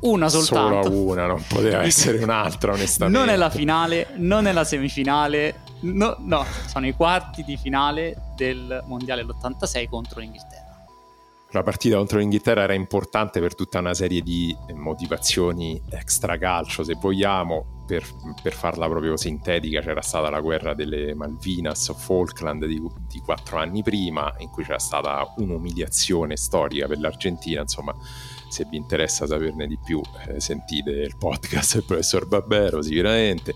una 0.00 0.28
soltanto. 0.28 0.90
Solo 0.90 1.10
una, 1.12 1.26
non 1.26 1.42
poteva 1.46 1.82
essere 1.84 2.22
un'altra, 2.22 2.72
onestamente. 2.72 3.18
Non 3.18 3.28
è 3.28 3.36
la 3.36 3.50
finale, 3.50 4.08
non 4.16 4.46
è 4.46 4.52
la 4.52 4.64
semifinale, 4.64 5.60
no, 5.80 6.16
no, 6.20 6.44
sono 6.66 6.86
i 6.86 6.92
quarti 6.92 7.44
di 7.44 7.56
finale 7.56 8.32
del 8.36 8.82
Mondiale 8.86 9.22
l'86 9.22 9.88
contro 9.88 10.20
l'Inghilterra 10.20 10.63
la 11.54 11.62
partita 11.62 11.96
contro 11.96 12.18
l'Inghilterra 12.18 12.62
era 12.62 12.74
importante 12.74 13.38
per 13.38 13.54
tutta 13.54 13.78
una 13.78 13.94
serie 13.94 14.22
di 14.22 14.54
motivazioni 14.74 15.80
extracalcio, 15.88 16.82
se 16.82 16.94
vogliamo, 16.94 17.84
per, 17.86 18.04
per, 18.42 18.54
farla 18.54 18.88
proprio 18.88 19.16
sintetica, 19.16 19.80
c'era 19.80 20.00
stata 20.00 20.30
la 20.30 20.40
guerra 20.40 20.74
delle 20.74 21.14
Malvinas 21.14 21.88
o 21.88 21.94
Falkland 21.94 22.66
di, 22.66 22.82
di, 23.08 23.20
quattro 23.20 23.58
anni 23.58 23.82
prima, 23.84 24.34
in 24.38 24.48
cui 24.48 24.64
c'era 24.64 24.80
stata 24.80 25.32
un'umiliazione 25.36 26.36
storica 26.36 26.88
per 26.88 26.98
l'Argentina. 26.98 27.60
Insomma, 27.60 27.94
se 28.48 28.66
vi 28.68 28.76
interessa 28.76 29.26
saperne 29.26 29.68
di 29.68 29.78
più, 29.78 30.00
eh, 30.26 30.40
sentite 30.40 30.90
il 30.90 31.16
podcast 31.16 31.74
del 31.74 31.84
professor 31.84 32.26
Babbero, 32.26 32.82
sicuramente 32.82 33.54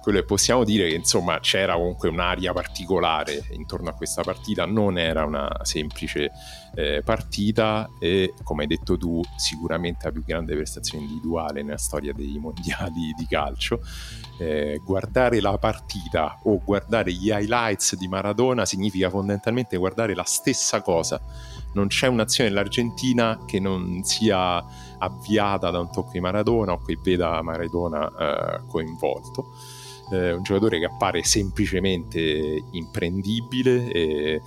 quello 0.00 0.20
che 0.20 0.24
possiamo 0.24 0.64
dire 0.64 0.86
è 0.86 0.88
che 0.88 0.96
insomma 0.96 1.38
c'era 1.40 1.74
comunque 1.74 2.08
un'aria 2.08 2.52
particolare 2.52 3.44
intorno 3.50 3.90
a 3.90 3.92
questa 3.92 4.22
partita, 4.22 4.64
non 4.64 4.98
era 4.98 5.24
una 5.24 5.50
semplice 5.62 6.30
eh, 6.74 7.02
partita 7.04 7.90
e 7.98 8.34
come 8.42 8.62
hai 8.62 8.68
detto 8.68 8.96
tu 8.96 9.20
sicuramente 9.36 10.06
la 10.06 10.12
più 10.12 10.24
grande 10.24 10.54
prestazione 10.54 11.04
individuale 11.04 11.62
nella 11.62 11.76
storia 11.76 12.12
dei 12.12 12.38
mondiali 12.38 13.12
di 13.16 13.26
calcio. 13.26 13.80
Eh, 14.38 14.80
guardare 14.82 15.40
la 15.40 15.58
partita 15.58 16.40
o 16.44 16.58
guardare 16.64 17.12
gli 17.12 17.28
highlights 17.28 17.94
di 17.96 18.08
Maradona 18.08 18.64
significa 18.64 19.10
fondamentalmente 19.10 19.76
guardare 19.76 20.14
la 20.14 20.24
stessa 20.24 20.80
cosa. 20.80 21.20
Non 21.74 21.88
c'è 21.88 22.06
un'azione 22.06 22.48
dell'Argentina 22.48 23.38
che 23.46 23.60
non 23.60 24.02
sia 24.02 24.64
avviata 24.98 25.70
da 25.70 25.78
un 25.78 25.92
tocco 25.92 26.12
di 26.12 26.20
Maradona 26.20 26.72
o 26.72 26.82
che 26.82 26.98
veda 27.02 27.42
Maradona 27.42 28.08
eh, 28.08 28.66
coinvolto 28.66 29.52
eh, 30.12 30.32
un 30.32 30.42
giocatore 30.42 30.78
che 30.78 30.86
appare 30.86 31.22
semplicemente 31.24 32.62
imprendibile 32.72 33.90
e 33.90 34.40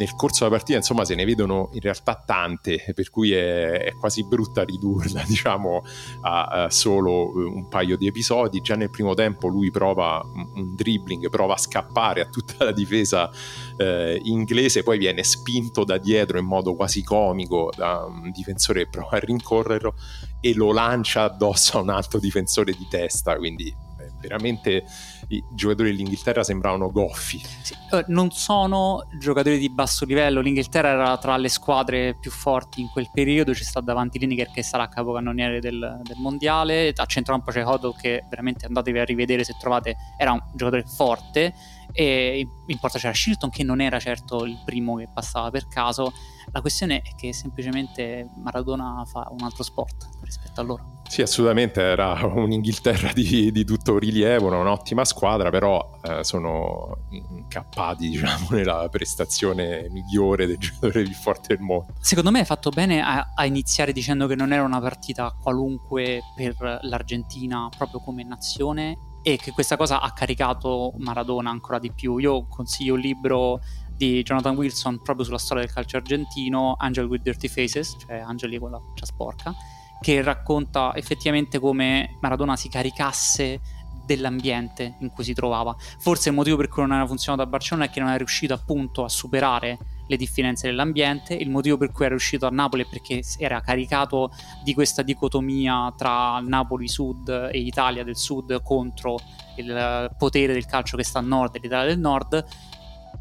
nel 0.00 0.14
corso 0.16 0.44
della 0.44 0.56
partita 0.56 0.78
insomma 0.78 1.04
se 1.04 1.14
ne 1.14 1.26
vedono 1.26 1.68
in 1.74 1.80
realtà 1.80 2.22
tante 2.24 2.90
per 2.94 3.10
cui 3.10 3.32
è, 3.32 3.70
è 3.82 3.92
quasi 3.92 4.24
brutta 4.24 4.64
ridurla 4.64 5.22
diciamo 5.28 5.82
a, 6.22 6.44
a, 6.44 6.70
solo 6.70 7.32
un 7.34 7.68
paio 7.68 7.98
di 7.98 8.06
episodi. 8.06 8.62
Già 8.62 8.76
nel 8.76 8.88
primo 8.88 9.12
tempo 9.12 9.48
lui 9.48 9.70
prova 9.70 10.22
un 10.54 10.74
dribbling 10.74 11.28
prova 11.28 11.54
a 11.54 11.58
scappare 11.58 12.22
a 12.22 12.26
tutta 12.26 12.64
la 12.64 12.72
difesa 12.72 13.30
eh, 13.76 14.18
inglese 14.24 14.82
poi 14.82 14.96
viene 14.96 15.22
spinto 15.22 15.84
da 15.84 15.98
dietro 15.98 16.38
in 16.38 16.46
modo 16.46 16.74
quasi 16.74 17.04
comico 17.04 17.70
da 17.76 18.04
un 18.06 18.30
difensore 18.30 18.84
che 18.84 18.90
prova 18.90 19.16
a 19.16 19.18
rincorrerlo 19.18 19.94
e 20.40 20.54
lo 20.54 20.72
lancia 20.72 21.24
addosso 21.24 21.76
a 21.76 21.82
un 21.82 21.90
altro 21.90 22.18
difensore 22.18 22.72
di 22.72 22.86
testa 22.88 23.36
quindi 23.36 23.88
veramente 24.20 24.84
i 25.28 25.42
giocatori 25.50 25.90
dell'Inghilterra 25.90 26.42
sembravano 26.44 26.90
goffi. 26.90 27.42
Sì, 27.62 27.74
eh, 27.92 28.04
non 28.08 28.30
sono 28.30 29.06
giocatori 29.18 29.58
di 29.58 29.70
basso 29.70 30.04
livello, 30.04 30.40
l'Inghilterra 30.40 30.90
era 30.90 31.18
tra 31.18 31.36
le 31.36 31.48
squadre 31.48 32.16
più 32.18 32.30
forti 32.30 32.80
in 32.80 32.88
quel 32.88 33.08
periodo, 33.12 33.52
c'è 33.52 33.62
stato 33.62 33.86
davanti 33.86 34.18
Lineker 34.18 34.50
che 34.50 34.62
sarà 34.62 34.88
capocannoniere 34.88 35.60
del, 35.60 36.00
del 36.02 36.16
mondiale, 36.18 36.92
a 36.94 37.04
centrocampo 37.06 37.50
c'è 37.50 37.64
Hodl 37.64 37.96
che 37.96 38.24
veramente 38.28 38.66
andatevi 38.66 38.98
a 38.98 39.04
rivedere 39.04 39.44
se 39.44 39.56
trovate, 39.58 39.96
era 40.16 40.32
un 40.32 40.42
giocatore 40.54 40.84
forte 40.86 41.54
e 41.92 42.46
in 42.66 42.78
porta 42.78 42.98
c'era 42.98 43.14
Shilton 43.14 43.50
che 43.50 43.62
non 43.62 43.80
era 43.80 43.98
certo 43.98 44.44
il 44.44 44.60
primo 44.64 44.96
che 44.96 45.08
passava 45.12 45.50
per 45.50 45.68
caso, 45.68 46.12
la 46.52 46.60
questione 46.60 47.02
è 47.02 47.14
che 47.14 47.32
semplicemente 47.32 48.28
Maradona 48.42 49.04
fa 49.06 49.28
un 49.30 49.42
altro 49.42 49.62
sport 49.62 50.08
rispetto 50.22 50.60
a 50.60 50.64
loro. 50.64 50.98
Sì, 51.10 51.22
assolutamente, 51.22 51.80
era 51.80 52.12
un'Inghilterra 52.24 53.12
di, 53.12 53.50
di 53.50 53.64
tutto 53.64 53.98
rilievo, 53.98 54.46
un'ottima 54.46 55.04
squadra, 55.04 55.50
però 55.50 55.98
eh, 56.02 56.22
sono 56.22 57.06
incappati 57.10 58.08
diciamo, 58.10 58.48
nella 58.54 58.88
prestazione 58.88 59.88
migliore 59.90 60.46
del 60.46 60.58
giocatore 60.58 61.02
più 61.02 61.12
forte 61.14 61.56
del 61.56 61.64
mondo. 61.64 61.94
Secondo 61.98 62.30
me 62.30 62.40
hai 62.40 62.44
fatto 62.44 62.70
bene 62.70 63.00
a, 63.02 63.32
a, 63.34 63.44
iniziare 63.44 63.92
dicendo 63.92 64.28
che 64.28 64.36
non 64.36 64.52
era 64.52 64.62
una 64.62 64.80
partita 64.80 65.36
qualunque 65.40 66.20
per 66.36 66.78
l'Argentina 66.82 67.68
proprio 67.76 68.00
come 68.00 68.22
nazione 68.22 69.09
e 69.22 69.36
che 69.36 69.52
questa 69.52 69.76
cosa 69.76 70.00
ha 70.00 70.12
caricato 70.12 70.92
Maradona 70.98 71.50
ancora 71.50 71.78
di 71.78 71.92
più. 71.92 72.18
Io 72.18 72.46
consiglio 72.46 72.94
un 72.94 73.00
libro 73.00 73.60
di 73.94 74.22
Jonathan 74.22 74.56
Wilson 74.56 75.02
proprio 75.02 75.24
sulla 75.24 75.38
storia 75.38 75.64
del 75.64 75.72
calcio 75.72 75.98
argentino, 75.98 76.74
Angel 76.78 77.06
with 77.06 77.22
Dirty 77.22 77.48
Faces, 77.48 77.96
cioè 77.98 78.18
Angeli 78.18 78.58
con 78.58 78.70
la 78.70 78.80
faccia 78.80 79.06
sporca 79.06 79.54
che 80.00 80.22
racconta 80.22 80.94
effettivamente 80.94 81.58
come 81.58 82.16
Maradona 82.20 82.56
si 82.56 82.68
caricasse 82.68 83.60
dell'ambiente 84.06 84.96
in 85.00 85.10
cui 85.10 85.22
si 85.22 85.34
trovava. 85.34 85.76
Forse 85.98 86.30
il 86.30 86.34
motivo 86.34 86.56
per 86.56 86.68
cui 86.68 86.82
non 86.82 86.94
era 86.94 87.06
funzionato 87.06 87.42
a 87.42 87.46
Barcellona 87.46 87.86
è 87.86 87.90
che 87.90 88.00
non 88.00 88.08
è 88.08 88.16
riuscito 88.16 88.54
appunto 88.54 89.04
a 89.04 89.08
superare 89.08 89.78
le 90.10 90.16
differenze 90.16 90.66
dell'ambiente, 90.66 91.34
il 91.34 91.50
motivo 91.50 91.76
per 91.76 91.92
cui 91.92 92.04
è 92.04 92.08
riuscito 92.08 92.44
a 92.44 92.50
Napoli 92.50 92.82
è 92.82 92.86
perché 92.88 93.22
era 93.38 93.60
caricato 93.60 94.32
di 94.64 94.74
questa 94.74 95.02
dicotomia 95.02 95.94
tra 95.96 96.40
Napoli 96.40 96.88
Sud 96.88 97.28
e 97.52 97.60
Italia 97.60 98.02
del 98.02 98.16
Sud 98.16 98.60
contro 98.60 99.20
il 99.54 100.12
potere 100.18 100.52
del 100.52 100.66
calcio 100.66 100.96
che 100.96 101.04
sta 101.04 101.20
a 101.20 101.22
nord 101.22 101.54
e 101.54 101.60
l'Italia 101.62 101.86
del 101.86 102.00
Nord. 102.00 102.44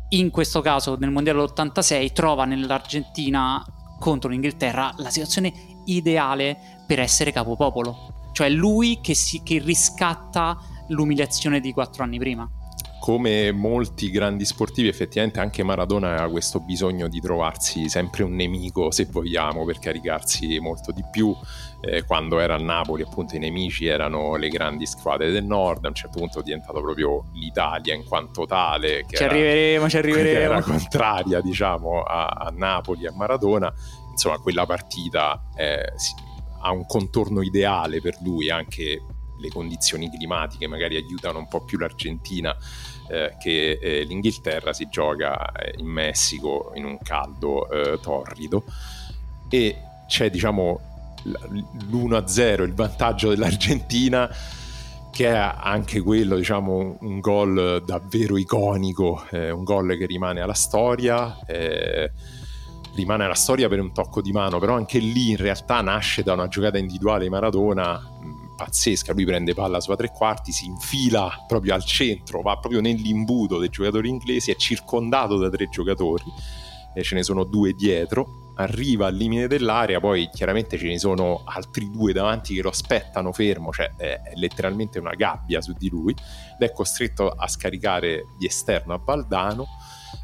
In 0.10 0.32
questo 0.32 0.62
caso, 0.62 0.98
nel 0.98 1.12
Mondiale 1.12 1.42
86, 1.42 2.12
trova 2.12 2.46
nell'Argentina 2.46 3.64
contro 4.00 4.32
l'Inghilterra 4.32 4.92
la 4.98 5.12
situazione 5.12 5.54
ideale 5.86 6.58
per 6.88 7.00
essere 7.00 7.32
capopopolo. 7.32 8.32
Cioè 8.32 8.50
lui 8.50 9.00
che, 9.00 9.14
si, 9.14 9.44
che 9.44 9.60
riscatta 9.60 10.58
l'umiliazione 10.88 11.60
di 11.60 11.72
quattro 11.72 12.04
anni 12.04 12.18
prima. 12.18 12.50
Come 13.10 13.52
molti 13.52 14.12
grandi 14.12 14.46
sportivi, 14.46 14.88
effettivamente 14.88 15.40
anche 15.40 15.64
Maradona 15.64 16.10
aveva 16.10 16.30
questo 16.30 16.60
bisogno 16.60 17.08
di 17.08 17.20
trovarsi 17.20 17.90
sempre 17.90 18.22
un 18.22 18.36
nemico, 18.36 18.92
se 18.92 19.08
vogliamo, 19.10 19.66
per 19.66 19.80
caricarsi 19.80 20.60
molto 20.60 20.92
di 20.92 21.04
più. 21.10 21.36
Eh, 21.82 22.04
quando 22.04 22.38
era 22.40 22.54
a 22.54 22.60
Napoli, 22.60 23.02
appunto, 23.02 23.36
i 23.36 23.40
nemici 23.40 23.88
erano 23.88 24.36
le 24.36 24.50
grandi 24.50 24.86
squadre 24.86 25.32
del 25.32 25.44
nord. 25.44 25.86
A 25.86 25.88
un 25.88 25.96
certo 25.96 26.20
punto 26.20 26.42
è 26.42 26.44
diventato 26.44 26.82
proprio 26.82 27.32
l'Italia 27.34 27.96
in 27.96 28.04
quanto 28.04 28.46
tale, 28.46 29.04
che 29.08 29.18
ci 29.18 29.24
era, 29.24 29.34
arriveremo, 29.34 29.90
ci 29.90 29.98
arriveremo. 29.98 30.40
Era 30.40 30.62
contraria, 30.62 31.42
diciamo, 31.42 32.04
a, 32.04 32.28
a 32.28 32.54
Napoli, 32.56 33.08
a 33.08 33.12
Maradona. 33.16 33.74
Insomma, 34.12 34.38
quella 34.38 34.68
partita 34.68 35.50
eh, 35.56 35.94
si, 35.96 36.14
ha 36.62 36.72
un 36.72 36.86
contorno 36.86 37.42
ideale 37.42 38.02
per 38.02 38.18
lui, 38.22 38.52
anche 38.52 39.02
le 39.40 39.50
condizioni 39.50 40.10
climatiche 40.10 40.68
magari 40.68 40.98
aiutano 40.98 41.40
un 41.40 41.48
po' 41.48 41.64
più 41.64 41.78
l'Argentina 41.78 42.54
eh, 43.10 43.36
che 43.40 43.80
eh, 43.82 44.04
l'Inghilterra 44.04 44.72
si 44.72 44.88
gioca 44.90 45.52
eh, 45.52 45.74
in 45.78 45.88
Messico 45.88 46.72
in 46.76 46.86
un 46.86 46.98
caldo 47.00 47.70
eh, 47.70 48.00
torrido. 48.00 48.64
E 49.50 49.76
c'è 50.08 50.30
diciamo 50.30 50.80
l'1-0 51.24 52.64
il 52.64 52.74
vantaggio 52.74 53.30
dell'Argentina 53.30 54.30
che 55.12 55.28
è 55.28 55.54
anche 55.56 56.00
quello 56.02 56.38
diciamo 56.38 56.98
un 57.02 57.20
gol 57.20 57.84
davvero 57.86 58.38
iconico 58.38 59.26
eh, 59.32 59.50
un 59.52 59.64
gol 59.66 59.98
che 59.98 60.06
rimane 60.06 60.40
alla 60.40 60.54
storia 60.54 61.36
rimane 62.96 63.26
alla 63.26 63.34
storia 63.34 63.68
per 63.68 63.82
un 63.82 63.92
tocco 63.92 64.22
di 64.22 64.32
mano 64.32 64.60
però 64.60 64.76
anche 64.76 65.00
lì 65.00 65.32
in 65.32 65.38
realtà 65.38 65.82
nasce 65.82 66.24
da 66.24 66.34
una 66.34 66.48
giocata 66.48 66.78
individuale 66.78 67.24
di 67.24 67.30
Maradona 67.30 68.02
pazzesca, 68.60 69.14
lui 69.14 69.24
prende 69.24 69.54
palla 69.54 69.80
sulla 69.80 69.96
tre 69.96 70.12
quarti, 70.12 70.52
si 70.52 70.66
infila 70.66 71.46
proprio 71.48 71.74
al 71.74 71.86
centro, 71.86 72.42
va 72.42 72.58
proprio 72.58 72.82
nell'imbuto 72.82 73.58
dei 73.58 73.70
giocatori 73.70 74.10
inglesi, 74.10 74.52
è 74.52 74.56
circondato 74.58 75.38
da 75.38 75.50
tre 75.50 75.70
giocatori, 75.70 76.26
e 76.94 77.02
ce 77.02 77.16
ne 77.16 77.24
sono 77.24 77.46
due 77.46 77.72
dietro, 77.72 78.54
arriva 78.58 79.08
al 79.08 79.16
limite 79.16 79.48
dell'area, 79.48 80.02
poi 80.02 80.30
chiaramente 80.34 80.78
ce 80.78 80.88
ne 80.88 81.00
sono 81.00 81.44
altri 81.46 81.90
due 81.90 82.12
davanti 82.12 82.54
che 82.54 82.62
lo 82.62 82.68
aspettano 82.68 83.32
fermo, 83.32 83.72
cioè 83.72 83.94
è 83.96 84.20
letteralmente 84.36 85.00
una 85.00 85.14
gabbia 85.14 85.62
su 85.62 85.72
di 85.78 85.88
lui, 85.88 86.12
ed 86.12 86.68
è 86.68 86.74
costretto 86.74 87.30
a 87.30 87.48
scaricare 87.48 88.26
di 88.38 88.46
esterno 88.46 88.94
a 88.94 89.02
Valdano, 89.02 89.68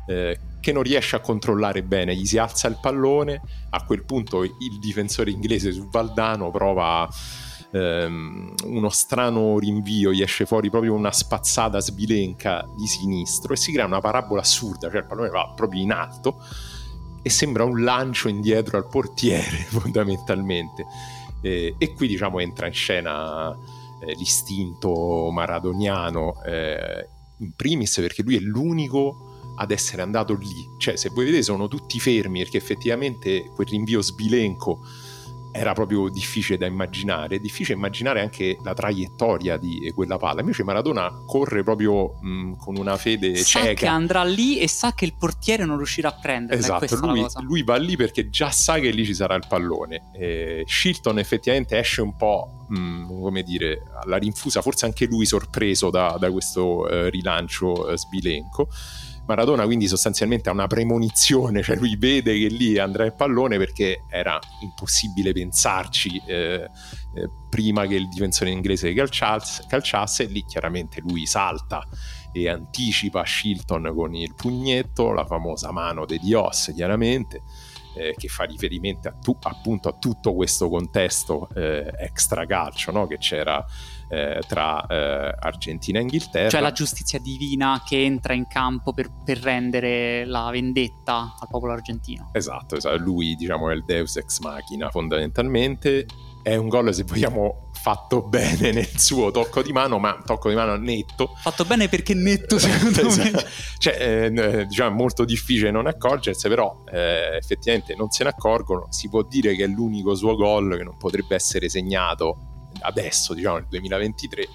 eh, 0.07 0.37
che 0.59 0.73
non 0.73 0.83
riesce 0.83 1.15
a 1.15 1.21
controllare 1.21 1.83
bene, 1.83 2.13
gli 2.13 2.25
si 2.25 2.37
alza 2.37 2.67
il 2.67 2.79
pallone, 2.81 3.41
a 3.69 3.85
quel 3.85 4.03
punto 4.03 4.43
il 4.43 4.79
difensore 4.81 5.31
inglese 5.31 5.71
su 5.71 5.87
Valdano 5.89 6.51
prova... 6.51 7.07
A 7.07 7.44
ehm, 7.75 8.53
uno 8.65 8.89
strano 8.89 9.59
rinvio, 9.59 10.13
gli 10.13 10.21
esce 10.21 10.45
fuori 10.45 10.69
proprio 10.69 10.93
una 10.93 11.11
spazzata 11.11 11.79
sbilenca 11.81 12.65
di 12.77 12.87
sinistro 12.87 13.53
e 13.53 13.57
si 13.57 13.73
crea 13.73 13.85
una 13.85 13.99
parabola 13.99 14.41
assurda, 14.41 14.89
cioè 14.89 15.01
il 15.01 15.05
pallone 15.05 15.29
va 15.29 15.51
proprio 15.55 15.81
in 15.81 15.91
alto 15.91 16.41
e 17.21 17.29
sembra 17.29 17.63
un 17.63 17.83
lancio 17.83 18.29
indietro 18.29 18.77
al 18.77 18.87
portiere 18.87 19.57
fondamentalmente. 19.67 20.85
Eh, 21.41 21.75
e 21.77 21.93
qui 21.93 22.07
diciamo 22.07 22.39
entra 22.39 22.67
in 22.67 22.73
scena 22.73 23.51
eh, 23.51 24.13
l'istinto 24.15 25.29
maradoniano 25.31 26.41
eh, 26.43 27.07
in 27.39 27.51
primis 27.55 27.95
perché 27.97 28.23
lui 28.23 28.37
è 28.37 28.39
l'unico 28.39 29.33
ad 29.57 29.71
essere 29.71 30.01
andato 30.01 30.33
lì, 30.33 30.67
cioè 30.79 30.95
se 30.97 31.09
voi 31.09 31.25
vedete 31.25 31.43
sono 31.43 31.67
tutti 31.67 31.99
fermi 31.99 32.39
perché 32.39 32.57
effettivamente 32.57 33.51
quel 33.53 33.67
rinvio 33.67 34.01
sbilenco 34.01 34.79
era 35.57 35.73
proprio 35.73 36.09
difficile 36.09 36.57
da 36.57 36.65
immaginare, 36.65 37.37
è 37.37 37.39
difficile 37.39 37.77
immaginare 37.77 38.19
anche 38.19 38.57
la 38.61 38.73
traiettoria 38.73 39.55
di 39.55 39.89
quella 39.95 40.17
palla. 40.17 40.41
Invece 40.41 40.63
Maradona 40.63 41.09
corre 41.25 41.63
proprio 41.63 42.19
mh, 42.19 42.57
con 42.57 42.75
una 42.75 42.97
fede 42.97 43.37
sa 43.37 43.61
cieca. 43.61 43.73
che 43.73 43.87
andrà 43.87 44.23
lì 44.23 44.59
e 44.59 44.67
sa 44.67 44.93
che 44.93 45.05
il 45.05 45.15
portiere 45.17 45.63
non 45.63 45.77
riuscirà 45.77 46.09
a 46.09 46.19
prenderla. 46.19 46.81
Esatto, 46.81 47.07
lui, 47.07 47.25
lui, 47.41 47.63
va 47.63 47.77
lì 47.77 47.95
perché 47.95 48.29
già 48.29 48.51
sa 48.51 48.79
che 48.79 48.89
lì 48.89 49.05
ci 49.05 49.13
sarà 49.13 49.35
il 49.35 49.45
pallone. 49.47 50.09
E 50.13 50.63
Shilton 50.65 51.19
effettivamente 51.19 51.77
esce 51.77 52.01
un 52.01 52.17
po', 52.17 52.65
mh, 52.67 53.05
come 53.21 53.41
dire, 53.41 53.83
alla 54.03 54.17
rinfusa, 54.17 54.61
forse 54.61 54.85
anche 54.85 55.05
lui 55.05 55.25
sorpreso 55.25 55.89
da, 55.89 56.17
da 56.19 56.29
questo 56.31 56.87
eh, 56.89 57.09
rilancio 57.09 57.87
eh, 57.89 57.97
sbilenco 57.97 58.67
Maradona 59.25 59.65
quindi 59.65 59.87
sostanzialmente 59.87 60.49
ha 60.49 60.51
una 60.51 60.67
premonizione, 60.67 61.63
cioè 61.63 61.75
lui 61.75 61.95
vede 61.97 62.37
che 62.37 62.47
lì 62.47 62.77
andrà 62.77 63.05
il 63.05 63.15
pallone 63.15 63.57
perché 63.57 64.03
era 64.09 64.39
impossibile 64.61 65.33
pensarci 65.33 66.21
eh, 66.27 66.69
eh, 67.15 67.29
prima 67.49 67.87
che 67.87 67.95
il 67.95 68.07
difensore 68.07 68.51
inglese 68.51 68.93
calciasse, 68.93 69.65
calciasse 69.67 70.25
lì 70.25 70.43
chiaramente 70.45 71.01
lui 71.01 71.25
salta 71.25 71.83
e 72.31 72.49
anticipa 72.49 73.25
Shilton 73.25 73.93
con 73.95 74.13
il 74.13 74.35
pugnetto, 74.35 75.13
la 75.13 75.25
famosa 75.25 75.71
mano 75.71 76.05
di 76.05 76.19
Dios 76.19 76.71
chiaramente. 76.75 77.41
Eh, 77.97 78.13
che 78.17 78.27
fa 78.27 78.43
riferimento 78.43 79.07
a 79.07 79.13
tu, 79.13 79.37
appunto 79.43 79.87
a 79.87 79.93
tutto 79.97 80.35
questo 80.35 80.67
contesto 80.67 81.47
eh, 81.55 81.93
extra 81.97 82.45
calcio 82.45 82.91
no? 82.91 83.07
che 83.07 83.17
c'era 83.17 83.65
eh, 84.09 84.41
tra 84.47 84.85
eh, 84.85 85.35
Argentina 85.39 85.99
e 85.99 86.03
Inghilterra. 86.03 86.49
Cioè 86.49 86.61
la 86.61 86.71
giustizia 86.71 87.19
divina 87.19 87.81
che 87.85 88.03
entra 88.03 88.33
in 88.33 88.47
campo 88.47 88.93
per, 88.93 89.09
per 89.23 89.39
rendere 89.39 90.25
la 90.25 90.49
vendetta 90.51 91.35
al 91.39 91.47
popolo 91.49 91.73
argentino. 91.73 92.29
Esatto, 92.33 92.75
esatto, 92.75 92.97
lui 92.97 93.35
diciamo 93.35 93.69
è 93.69 93.73
il 93.73 93.83
deus 93.85 94.15
ex 94.17 94.39
machina 94.39 94.89
fondamentalmente. 94.89 96.05
È 96.41 96.55
un 96.55 96.67
gol, 96.67 96.93
se 96.93 97.03
vogliamo, 97.03 97.65
fatto 97.85 98.23
bene 98.23 98.71
nel 98.71 98.97
suo 98.97 99.29
tocco 99.29 99.61
di 99.61 99.71
mano, 99.71 99.99
ma 99.99 100.19
tocco 100.25 100.49
di 100.49 100.55
mano 100.55 100.75
netto. 100.75 101.35
Fatto 101.37 101.65
bene 101.65 101.87
perché 101.87 102.15
netto, 102.15 102.57
secondo 102.57 103.03
me. 103.15 103.27
Esatto. 103.27 103.45
Cioè, 103.77 104.29
eh, 104.31 104.65
diciamo, 104.65 104.89
è 104.89 104.93
molto 104.93 105.23
difficile 105.23 105.69
non 105.69 105.85
accorgersi, 105.85 106.47
però 106.47 106.83
eh, 106.91 107.35
effettivamente 107.37 107.93
non 107.95 108.09
se 108.09 108.23
ne 108.23 108.29
accorgono. 108.29 108.87
Si 108.89 109.07
può 109.07 109.21
dire 109.23 109.55
che 109.55 109.65
è 109.65 109.67
l'unico 109.67 110.15
suo 110.15 110.35
gol 110.35 110.77
che 110.77 110.83
non 110.83 110.97
potrebbe 110.97 111.35
essere 111.35 111.69
segnato 111.69 112.54
adesso, 112.81 113.33
diciamo 113.33 113.57
nel 113.57 113.67
2023, 113.69 114.47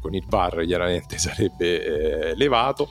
con 0.00 0.14
il 0.14 0.24
VAR 0.26 0.64
chiaramente 0.64 1.16
sarebbe 1.18 2.30
eh, 2.30 2.34
levato. 2.36 2.88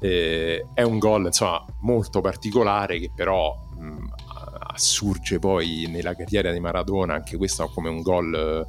Eh, 0.00 0.66
è 0.74 0.82
un 0.82 0.98
gol 0.98 1.26
insomma 1.26 1.64
molto 1.80 2.20
particolare 2.20 3.00
che 3.00 3.10
però 3.12 3.52
mh, 3.76 4.04
assurge 4.78 5.40
poi 5.40 5.86
nella 5.88 6.14
carriera 6.14 6.52
di 6.52 6.60
Maradona, 6.60 7.14
anche 7.14 7.36
questo 7.36 7.68
come 7.68 7.88
un 7.88 8.00
gol 8.02 8.66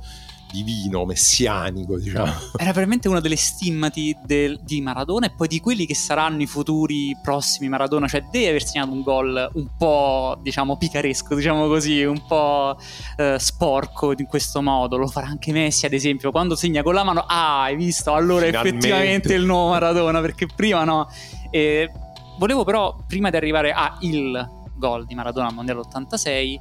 divino, 0.52 1.06
messianico, 1.06 1.98
diciamo. 1.98 2.32
Era 2.58 2.72
veramente 2.74 3.08
una 3.08 3.20
delle 3.20 3.36
stimmati 3.36 4.16
del, 4.26 4.60
di 4.64 4.82
Maradona 4.82 5.28
e 5.28 5.32
poi 5.32 5.48
di 5.48 5.60
quelli 5.60 5.86
che 5.86 5.96
saranno 5.96 6.42
i 6.42 6.48
futuri 6.48 7.16
prossimi 7.22 7.70
Maradona, 7.70 8.08
cioè 8.08 8.24
deve 8.32 8.50
aver 8.50 8.64
segnato 8.64 8.92
un 8.92 9.02
gol 9.02 9.50
un 9.54 9.68
po', 9.78 10.38
diciamo, 10.42 10.78
picaresco, 10.78 11.36
diciamo 11.36 11.68
così, 11.68 12.04
un 12.04 12.26
po' 12.26 12.78
eh, 13.18 13.38
sporco 13.40 14.14
in 14.18 14.26
questo 14.26 14.62
modo. 14.62 14.98
Lo 14.98 15.08
farà 15.08 15.28
anche 15.28 15.52
Messi, 15.52 15.86
ad 15.86 15.94
esempio, 15.94 16.32
quando 16.32 16.56
segna 16.56 16.84
con 16.84 16.94
la 16.94 17.04
mano, 17.04 17.22
ah, 17.28 17.64
hai 17.64 17.76
visto? 17.76 18.14
Allora 18.14 18.46
Finalmente. 18.46 18.78
effettivamente 18.78 19.34
il 19.34 19.46
nuovo 19.46 19.70
Maradona, 19.70 20.20
perché 20.22 20.48
prima 20.48 20.84
no. 20.84 21.08
E 21.52 21.92
volevo 22.38 22.64
però, 22.64 22.98
prima 23.08 23.30
di 23.30 23.36
arrivare 23.36 23.72
a 23.72 23.98
il 24.02 24.58
gol 24.76 25.06
di 25.06 25.14
Maradona 25.14 25.48
al 25.48 25.54
Mondiale 25.54 25.82
86, 25.82 26.60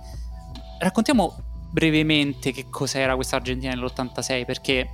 raccontiamo 0.79 1.48
brevemente 1.71 2.53
che 2.53 2.69
cos'era 2.71 3.15
questa 3.15 3.37
Argentina 3.37 3.73
nell'86 3.75 4.45
perché 4.45 4.91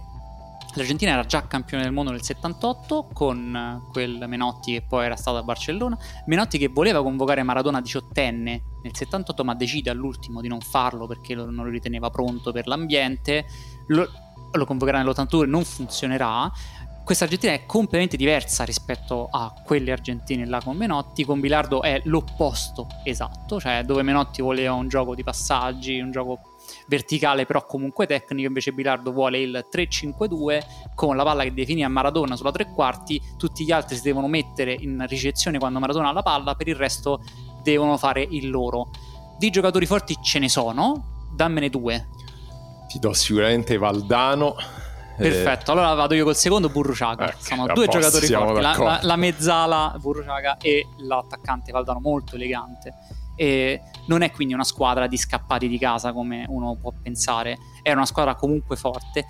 l'Argentina 0.74 1.12
era 1.12 1.24
già 1.24 1.46
campione 1.46 1.84
del 1.84 1.92
mondo 1.92 2.10
nel 2.10 2.22
78 2.22 3.08
con 3.12 3.86
quel 3.92 4.24
Menotti 4.26 4.72
che 4.72 4.82
poi 4.82 5.04
era 5.04 5.16
stato 5.16 5.36
a 5.36 5.42
Barcellona. 5.42 5.96
Menotti 6.26 6.58
che 6.58 6.68
voleva 6.68 7.02
convocare 7.02 7.42
Maradona 7.42 7.80
diciottenne 7.80 8.62
nel 8.82 8.94
78 8.94 9.44
ma 9.44 9.54
decide 9.54 9.90
all'ultimo 9.90 10.40
di 10.40 10.48
non 10.48 10.60
farlo 10.60 11.06
perché 11.06 11.34
non 11.34 11.54
lo 11.54 11.68
riteneva 11.68 12.10
pronto 12.10 12.52
per 12.52 12.66
l'ambiente. 12.66 13.46
Lo, 13.88 14.08
lo 14.52 14.64
convocherà 14.64 14.98
nell'82 14.98 15.46
non 15.46 15.64
funzionerà. 15.64 16.50
Questa 17.04 17.24
Argentina 17.24 17.52
è 17.52 17.66
completamente 17.66 18.16
diversa 18.16 18.64
rispetto 18.64 19.28
a 19.30 19.52
quelle 19.62 19.92
argentine 19.92 20.46
là 20.46 20.60
con 20.62 20.76
Menotti. 20.76 21.24
Con 21.24 21.38
Bilardo 21.38 21.82
è 21.82 22.00
l'opposto 22.04 22.88
esatto, 23.04 23.60
cioè 23.60 23.82
dove 23.84 24.02
Menotti 24.02 24.40
voleva 24.40 24.72
un 24.72 24.88
gioco 24.88 25.14
di 25.14 25.22
passaggi, 25.22 26.00
un 26.00 26.10
gioco 26.10 26.53
verticale 26.86 27.46
però 27.46 27.66
comunque 27.66 28.06
tecnico, 28.06 28.46
invece 28.46 28.72
Bilardo 28.72 29.12
vuole 29.12 29.40
il 29.40 29.66
3-5-2 29.70 30.60
con 30.94 31.16
la 31.16 31.24
palla 31.24 31.42
che 31.42 31.52
definì 31.52 31.84
a 31.84 31.88
Maradona 31.88 32.36
sulla 32.36 32.52
tre 32.52 32.70
quarti, 32.70 33.20
tutti 33.36 33.64
gli 33.64 33.72
altri 33.72 33.96
si 33.96 34.02
devono 34.02 34.28
mettere 34.28 34.76
in 34.78 35.04
ricezione 35.08 35.58
quando 35.58 35.78
Maradona 35.78 36.08
ha 36.08 36.12
la 36.12 36.22
palla, 36.22 36.54
per 36.54 36.68
il 36.68 36.76
resto 36.76 37.22
devono 37.62 37.96
fare 37.96 38.26
il 38.28 38.50
loro. 38.50 38.90
Di 39.38 39.50
giocatori 39.50 39.86
forti 39.86 40.16
ce 40.22 40.38
ne 40.38 40.48
sono, 40.48 41.28
dammene 41.34 41.68
due. 41.68 42.08
Ti 42.88 42.98
do 42.98 43.12
sicuramente 43.12 43.76
Valdano. 43.76 44.54
Perfetto, 45.16 45.72
allora 45.72 45.94
vado 45.94 46.14
io 46.14 46.24
col 46.24 46.36
secondo 46.36 46.68
Burruciaga. 46.68 47.30
Ecco, 47.30 47.36
Sono 47.40 47.66
due 47.72 47.86
giocatori 47.86 48.26
forti, 48.26 48.60
la, 48.60 48.76
la, 48.76 48.98
la, 49.02 49.16
mezzala 49.16 49.96
Burruciaga 49.98 50.58
e 50.58 50.88
l'attaccante 50.98 51.70
Valdano 51.70 52.00
molto 52.00 52.34
elegante. 52.34 52.94
E 53.36 53.80
non 54.06 54.22
è 54.22 54.30
quindi 54.30 54.54
una 54.54 54.64
squadra 54.64 55.06
di 55.06 55.16
scappati 55.16 55.68
di 55.68 55.78
casa 55.78 56.12
come 56.12 56.44
uno 56.48 56.76
può 56.80 56.92
pensare, 57.02 57.58
è 57.82 57.92
una 57.92 58.06
squadra 58.06 58.34
comunque 58.34 58.76
forte, 58.76 59.24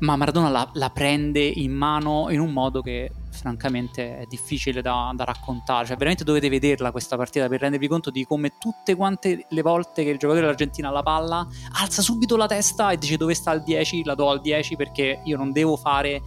ma 0.00 0.16
Maradona 0.16 0.48
la, 0.48 0.70
la 0.74 0.90
prende 0.90 1.40
in 1.40 1.72
mano 1.72 2.30
in 2.30 2.40
un 2.40 2.52
modo 2.52 2.82
che 2.82 3.10
francamente 3.30 4.18
è 4.18 4.24
difficile 4.26 4.82
da, 4.82 5.12
da, 5.14 5.24
raccontare. 5.24 5.86
Cioè, 5.86 5.96
veramente 5.96 6.24
dovete 6.24 6.48
vederla 6.48 6.90
questa 6.90 7.16
partita 7.16 7.48
per 7.48 7.60
rendervi 7.60 7.88
conto 7.88 8.10
di 8.10 8.24
come 8.24 8.52
tutte 8.58 8.94
quante 8.94 9.46
le 9.48 9.62
volte 9.62 10.04
che 10.04 10.10
il 10.10 10.18
giocatore 10.18 10.40
dell'Argentina 10.40 10.88
ha 10.88 10.92
la 10.92 11.02
palla 11.02 11.46
alza 11.80 12.02
subito 12.02 12.36
la 12.36 12.46
testa 12.46 12.90
e 12.90 12.98
dice 12.98 13.16
dove 13.16 13.34
sta 13.34 13.52
il 13.52 13.62
10, 13.62 14.04
la 14.04 14.14
do 14.14 14.28
al 14.28 14.40
10 14.40 14.76
perché 14.76 15.20
io 15.24 15.36
non 15.36 15.52
devo 15.52 15.76
fare 15.76 16.20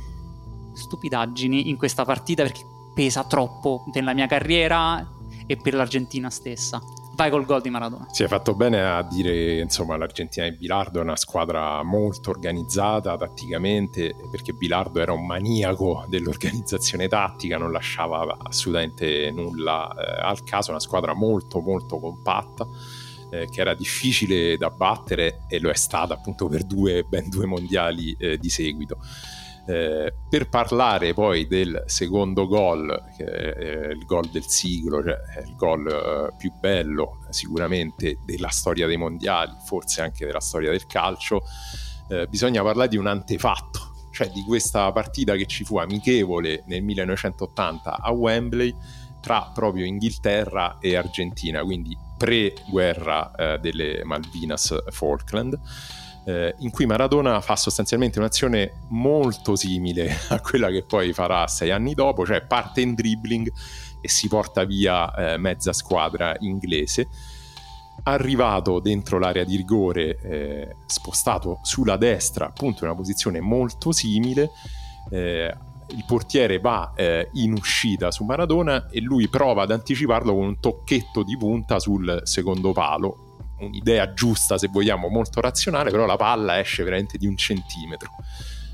stupidaggini 0.73 1.69
in 1.69 1.77
questa 1.77 2.05
partita 2.05 2.43
perché 2.43 2.61
pesa 2.93 3.23
troppo 3.23 3.85
nella 3.93 4.13
mia 4.13 4.27
carriera 4.27 5.05
e 5.45 5.57
per 5.57 5.73
l'Argentina 5.73 6.29
stessa 6.29 6.81
vai 7.21 7.29
col 7.29 7.45
gol 7.45 7.61
di 7.61 7.69
Maradona. 7.69 8.07
Si 8.09 8.23
è 8.23 8.27
fatto 8.27 8.55
bene 8.55 8.81
a 8.81 9.03
dire, 9.03 9.59
insomma, 9.59 9.95
l'Argentina 9.95 10.49
di 10.49 10.55
Bilardo 10.55 10.99
è 10.99 11.03
una 11.03 11.15
squadra 11.15 11.83
molto 11.83 12.29
organizzata 12.31 13.15
tatticamente, 13.15 14.15
perché 14.31 14.53
Bilardo 14.53 14.99
era 14.99 15.11
un 15.11 15.25
maniaco 15.25 16.05
dell'organizzazione 16.07 17.07
tattica, 17.07 17.57
non 17.57 17.71
lasciava 17.71 18.37
assolutamente 18.41 19.29
nulla 19.31 19.93
eh, 19.93 20.21
al 20.21 20.43
caso, 20.43 20.71
una 20.71 20.79
squadra 20.79 21.13
molto 21.13 21.59
molto 21.59 21.99
compatta. 21.99 22.67
Eh, 23.33 23.47
che 23.47 23.61
era 23.61 23.73
difficile 23.73 24.57
da 24.57 24.69
battere 24.69 25.43
e 25.47 25.57
lo 25.61 25.69
è 25.69 25.75
stata 25.75 26.15
appunto 26.15 26.49
per 26.49 26.65
due, 26.65 27.05
ben 27.07 27.29
due 27.29 27.45
mondiali 27.45 28.13
eh, 28.19 28.37
di 28.37 28.49
seguito. 28.49 28.97
Eh, 29.67 30.11
per 30.27 30.49
parlare 30.49 31.13
poi 31.13 31.45
del 31.45 31.83
secondo 31.85 32.47
gol, 32.47 33.11
che 33.15 33.25
è 33.25 33.91
il 33.91 34.05
gol 34.05 34.27
del 34.29 34.45
siglo, 34.47 35.03
cioè 35.03 35.17
il 35.45 35.55
gol 35.55 35.87
eh, 35.87 36.35
più 36.35 36.51
bello 36.59 37.19
sicuramente 37.29 38.17
della 38.25 38.49
storia 38.49 38.87
dei 38.87 38.97
mondiali, 38.97 39.51
forse 39.63 40.01
anche 40.01 40.25
della 40.25 40.39
storia 40.39 40.71
del 40.71 40.87
calcio, 40.87 41.43
eh, 42.09 42.25
bisogna 42.27 42.63
parlare 42.63 42.89
di 42.89 42.97
un 42.97 43.05
antefatto, 43.07 44.07
cioè 44.11 44.29
di 44.29 44.43
questa 44.43 44.91
partita 44.91 45.35
che 45.35 45.45
ci 45.45 45.63
fu 45.63 45.77
amichevole 45.77 46.63
nel 46.65 46.81
1980 46.81 47.99
a 47.99 48.11
Wembley 48.11 48.75
tra 49.21 49.51
proprio 49.53 49.85
Inghilterra 49.85 50.79
e 50.79 50.95
Argentina, 50.95 51.63
quindi 51.63 51.95
pre-guerra 52.17 53.31
eh, 53.35 53.59
delle 53.59 54.03
Malvinas 54.03 54.75
Falkland 54.89 55.59
eh, 56.25 56.53
in 56.59 56.69
cui 56.69 56.85
Maradona 56.85 57.41
fa 57.41 57.55
sostanzialmente 57.55 58.19
un'azione 58.19 58.73
molto 58.89 59.55
simile 59.55 60.15
a 60.29 60.39
quella 60.39 60.69
che 60.69 60.83
poi 60.83 61.13
farà 61.13 61.47
sei 61.47 61.71
anni 61.71 61.93
dopo, 61.93 62.25
cioè 62.25 62.41
parte 62.41 62.81
in 62.81 62.93
dribbling 62.93 63.51
e 64.01 64.09
si 64.09 64.27
porta 64.27 64.63
via 64.63 65.13
eh, 65.13 65.37
mezza 65.37 65.73
squadra 65.73 66.35
inglese. 66.39 67.07
Arrivato 68.03 68.79
dentro 68.79 69.19
l'area 69.19 69.43
di 69.43 69.55
rigore, 69.55 70.17
eh, 70.21 70.75
spostato 70.87 71.59
sulla 71.61 71.97
destra, 71.97 72.47
appunto 72.47 72.83
in 72.83 72.89
una 72.89 72.97
posizione 72.97 73.39
molto 73.39 73.91
simile, 73.91 74.49
eh, 75.11 75.55
il 75.93 76.03
portiere 76.05 76.59
va 76.59 76.93
eh, 76.95 77.29
in 77.33 77.53
uscita 77.53 78.11
su 78.11 78.23
Maradona 78.23 78.87
e 78.89 79.01
lui 79.01 79.27
prova 79.27 79.63
ad 79.63 79.71
anticiparlo 79.71 80.33
con 80.33 80.45
un 80.45 80.59
tocchetto 80.59 81.21
di 81.21 81.37
punta 81.37 81.79
sul 81.79 82.21
secondo 82.23 82.71
palo, 82.71 83.30
un'idea 83.65 84.13
giusta, 84.13 84.57
se 84.57 84.67
vogliamo, 84.67 85.07
molto 85.07 85.41
razionale, 85.41 85.91
però 85.91 86.05
la 86.05 86.15
palla 86.15 86.59
esce 86.59 86.83
veramente 86.83 87.17
di 87.17 87.27
un 87.27 87.37
centimetro. 87.37 88.15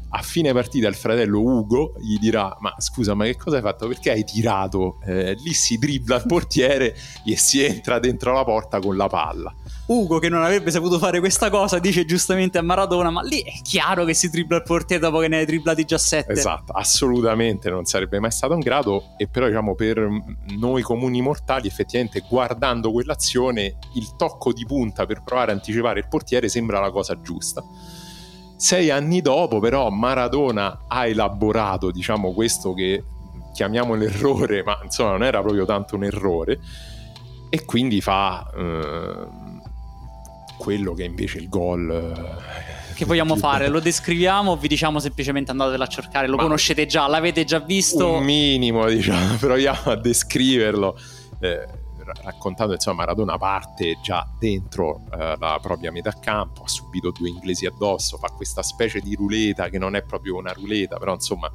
A 0.09 0.21
fine 0.21 0.53
partita 0.53 0.87
il 0.87 0.95
fratello 0.95 1.41
Ugo 1.41 1.93
gli 1.99 2.17
dirà: 2.17 2.55
Ma 2.59 2.73
scusa, 2.77 3.13
ma 3.13 3.25
che 3.25 3.35
cosa 3.35 3.57
hai 3.57 3.61
fatto? 3.61 3.87
Perché 3.87 4.11
hai 4.11 4.23
tirato? 4.23 4.99
Eh, 5.05 5.35
lì 5.43 5.53
si 5.53 5.77
dribbla 5.77 6.17
il 6.17 6.25
portiere 6.25 6.95
e 7.25 7.35
si 7.35 7.63
entra 7.63 7.99
dentro 7.99 8.33
la 8.33 8.43
porta 8.43 8.79
con 8.79 8.95
la 8.95 9.07
palla. 9.07 9.53
Ugo 9.87 10.19
che 10.19 10.27
non 10.27 10.43
avrebbe 10.43 10.69
saputo 10.69 10.97
fare 10.97 11.19
questa 11.19 11.49
cosa 11.49 11.79
dice 11.79 12.03
giustamente 12.03 12.57
a 12.57 12.61
Maradona 12.61 13.09
ma 13.09 13.21
lì 13.21 13.41
è 13.41 13.61
chiaro 13.63 14.03
che 14.03 14.13
si 14.13 14.29
dribbla 14.29 14.57
il 14.57 14.63
portiere 14.63 15.01
dopo 15.01 15.19
che 15.19 15.29
ne 15.29 15.37
hai 15.37 15.45
driblati 15.45 15.85
già 15.85 15.97
sette 15.97 16.33
esatto 16.33 16.73
assolutamente 16.73 17.69
non 17.69 17.85
sarebbe 17.85 18.19
mai 18.19 18.31
stato 18.31 18.53
in 18.53 18.59
grado 18.59 19.13
e 19.15 19.29
però 19.29 19.47
diciamo 19.47 19.75
per 19.75 20.05
noi 20.57 20.81
comuni 20.81 21.21
mortali 21.21 21.67
effettivamente 21.67 22.21
guardando 22.27 22.91
quell'azione 22.91 23.77
il 23.93 24.15
tocco 24.17 24.51
di 24.51 24.65
punta 24.65 25.05
per 25.05 25.23
provare 25.23 25.51
a 25.51 25.53
anticipare 25.53 25.99
il 25.99 26.07
portiere 26.09 26.49
sembra 26.49 26.81
la 26.81 26.91
cosa 26.91 27.21
giusta 27.21 27.63
sei 28.57 28.89
anni 28.89 29.21
dopo 29.21 29.59
però 29.59 29.89
Maradona 29.89 30.85
ha 30.87 31.05
elaborato 31.05 31.91
diciamo 31.91 32.33
questo 32.33 32.73
che 32.73 33.03
chiamiamo 33.53 33.93
l'errore 33.95 34.63
ma 34.63 34.79
insomma 34.83 35.11
non 35.11 35.23
era 35.23 35.41
proprio 35.41 35.63
tanto 35.65 35.95
un 35.95 36.03
errore 36.03 36.59
e 37.49 37.63
quindi 37.63 38.01
fa 38.01 38.45
eh, 38.55 39.27
quello 40.57 40.93
che 40.93 41.03
invece 41.03 41.37
il 41.37 41.47
gol 41.49 41.89
eh, 41.91 42.77
che 42.97 43.05
vogliamo 43.05 43.35
fare? 43.35 43.67
Lo 43.67 43.79
descriviamo 43.79 44.53
o 44.53 44.57
vi 44.57 44.67
diciamo 44.67 44.97
semplicemente 44.97 45.51
andatelo 45.51 45.83
a 45.83 45.87
cercare? 45.87 46.25
Lo 46.25 46.35
conoscete 46.35 46.87
già? 46.87 47.05
L'avete 47.07 47.43
già 47.43 47.59
visto? 47.59 48.13
Un 48.13 48.23
minimo, 48.23 48.87
diciamo, 48.87 49.35
proviamo 49.37 49.91
a 49.91 49.95
descriverlo. 49.95 50.97
Eh, 51.39 51.67
raccontando 52.21 52.73
insomma 52.73 52.97
Maradona 52.97 53.37
parte 53.37 53.99
già 54.01 54.27
dentro 54.39 55.01
eh, 55.11 55.35
la 55.37 55.59
propria 55.61 55.91
metà 55.91 56.13
campo 56.19 56.63
ha 56.63 56.67
subito 56.67 57.11
due 57.11 57.29
inglesi 57.29 57.65
addosso 57.65 58.17
fa 58.17 58.29
questa 58.29 58.63
specie 58.63 58.99
di 58.99 59.15
ruleta 59.15 59.69
che 59.69 59.77
non 59.77 59.95
è 59.95 60.03
proprio 60.03 60.35
una 60.35 60.51
ruleta 60.51 60.97
però 60.97 61.13
insomma 61.13 61.51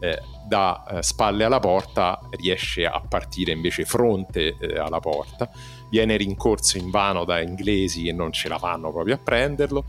eh, 0.00 0.20
da 0.46 0.84
eh, 0.84 1.02
spalle 1.02 1.44
alla 1.44 1.60
porta 1.60 2.20
riesce 2.30 2.86
a 2.86 3.00
partire 3.00 3.52
invece 3.52 3.84
fronte 3.84 4.56
eh, 4.58 4.78
alla 4.78 5.00
porta 5.00 5.50
viene 5.94 6.16
rincorso 6.16 6.76
in 6.76 6.90
vano 6.90 7.24
da 7.24 7.40
inglesi 7.40 8.02
che 8.02 8.12
non 8.12 8.32
ce 8.32 8.48
la 8.48 8.58
fanno 8.58 8.90
proprio 8.90 9.14
a 9.14 9.18
prenderlo. 9.18 9.84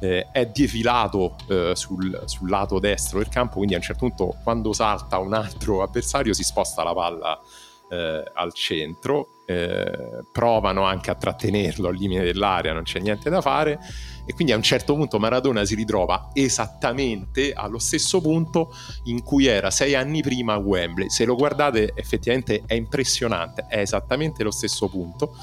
Eh, 0.00 0.26
è 0.32 0.46
defilato 0.46 1.36
eh, 1.48 1.72
sul, 1.76 2.22
sul, 2.26 2.50
lato 2.50 2.80
destro 2.80 3.18
del 3.18 3.28
campo, 3.28 3.56
quindi 3.56 3.74
a 3.74 3.76
un 3.76 3.82
certo 3.84 4.06
punto 4.06 4.36
quando 4.42 4.72
salta 4.72 5.18
un 5.18 5.32
altro 5.32 5.82
avversario 5.82 6.34
si 6.34 6.42
sposta 6.42 6.82
la 6.82 6.92
palla 6.92 7.40
eh, 7.88 8.24
al 8.34 8.52
centro, 8.52 9.28
eh, 9.46 10.22
provano 10.32 10.84
anche 10.84 11.10
a 11.10 11.14
trattenerlo 11.14 11.88
al 11.88 11.96
limite 11.96 12.22
dell'area, 12.22 12.72
non 12.72 12.84
c'è 12.84 13.00
niente 13.00 13.30
da 13.30 13.40
fare 13.40 13.78
e 14.26 14.32
quindi 14.32 14.52
a 14.52 14.56
un 14.56 14.62
certo 14.62 14.94
punto 14.94 15.18
Maradona 15.18 15.64
si 15.64 15.74
ritrova 15.74 16.30
esattamente 16.32 17.52
allo 17.52 17.78
stesso 17.78 18.20
punto 18.20 18.74
in 19.04 19.22
cui 19.22 19.46
era 19.46 19.70
sei 19.70 19.94
anni 19.94 20.22
prima 20.22 20.54
a 20.54 20.58
Wembley. 20.58 21.10
Se 21.10 21.24
lo 21.24 21.36
guardate 21.36 21.92
effettivamente 21.94 22.62
è 22.66 22.74
impressionante, 22.74 23.66
è 23.68 23.80
esattamente 23.80 24.42
lo 24.42 24.50
stesso 24.50 24.88
punto. 24.88 25.36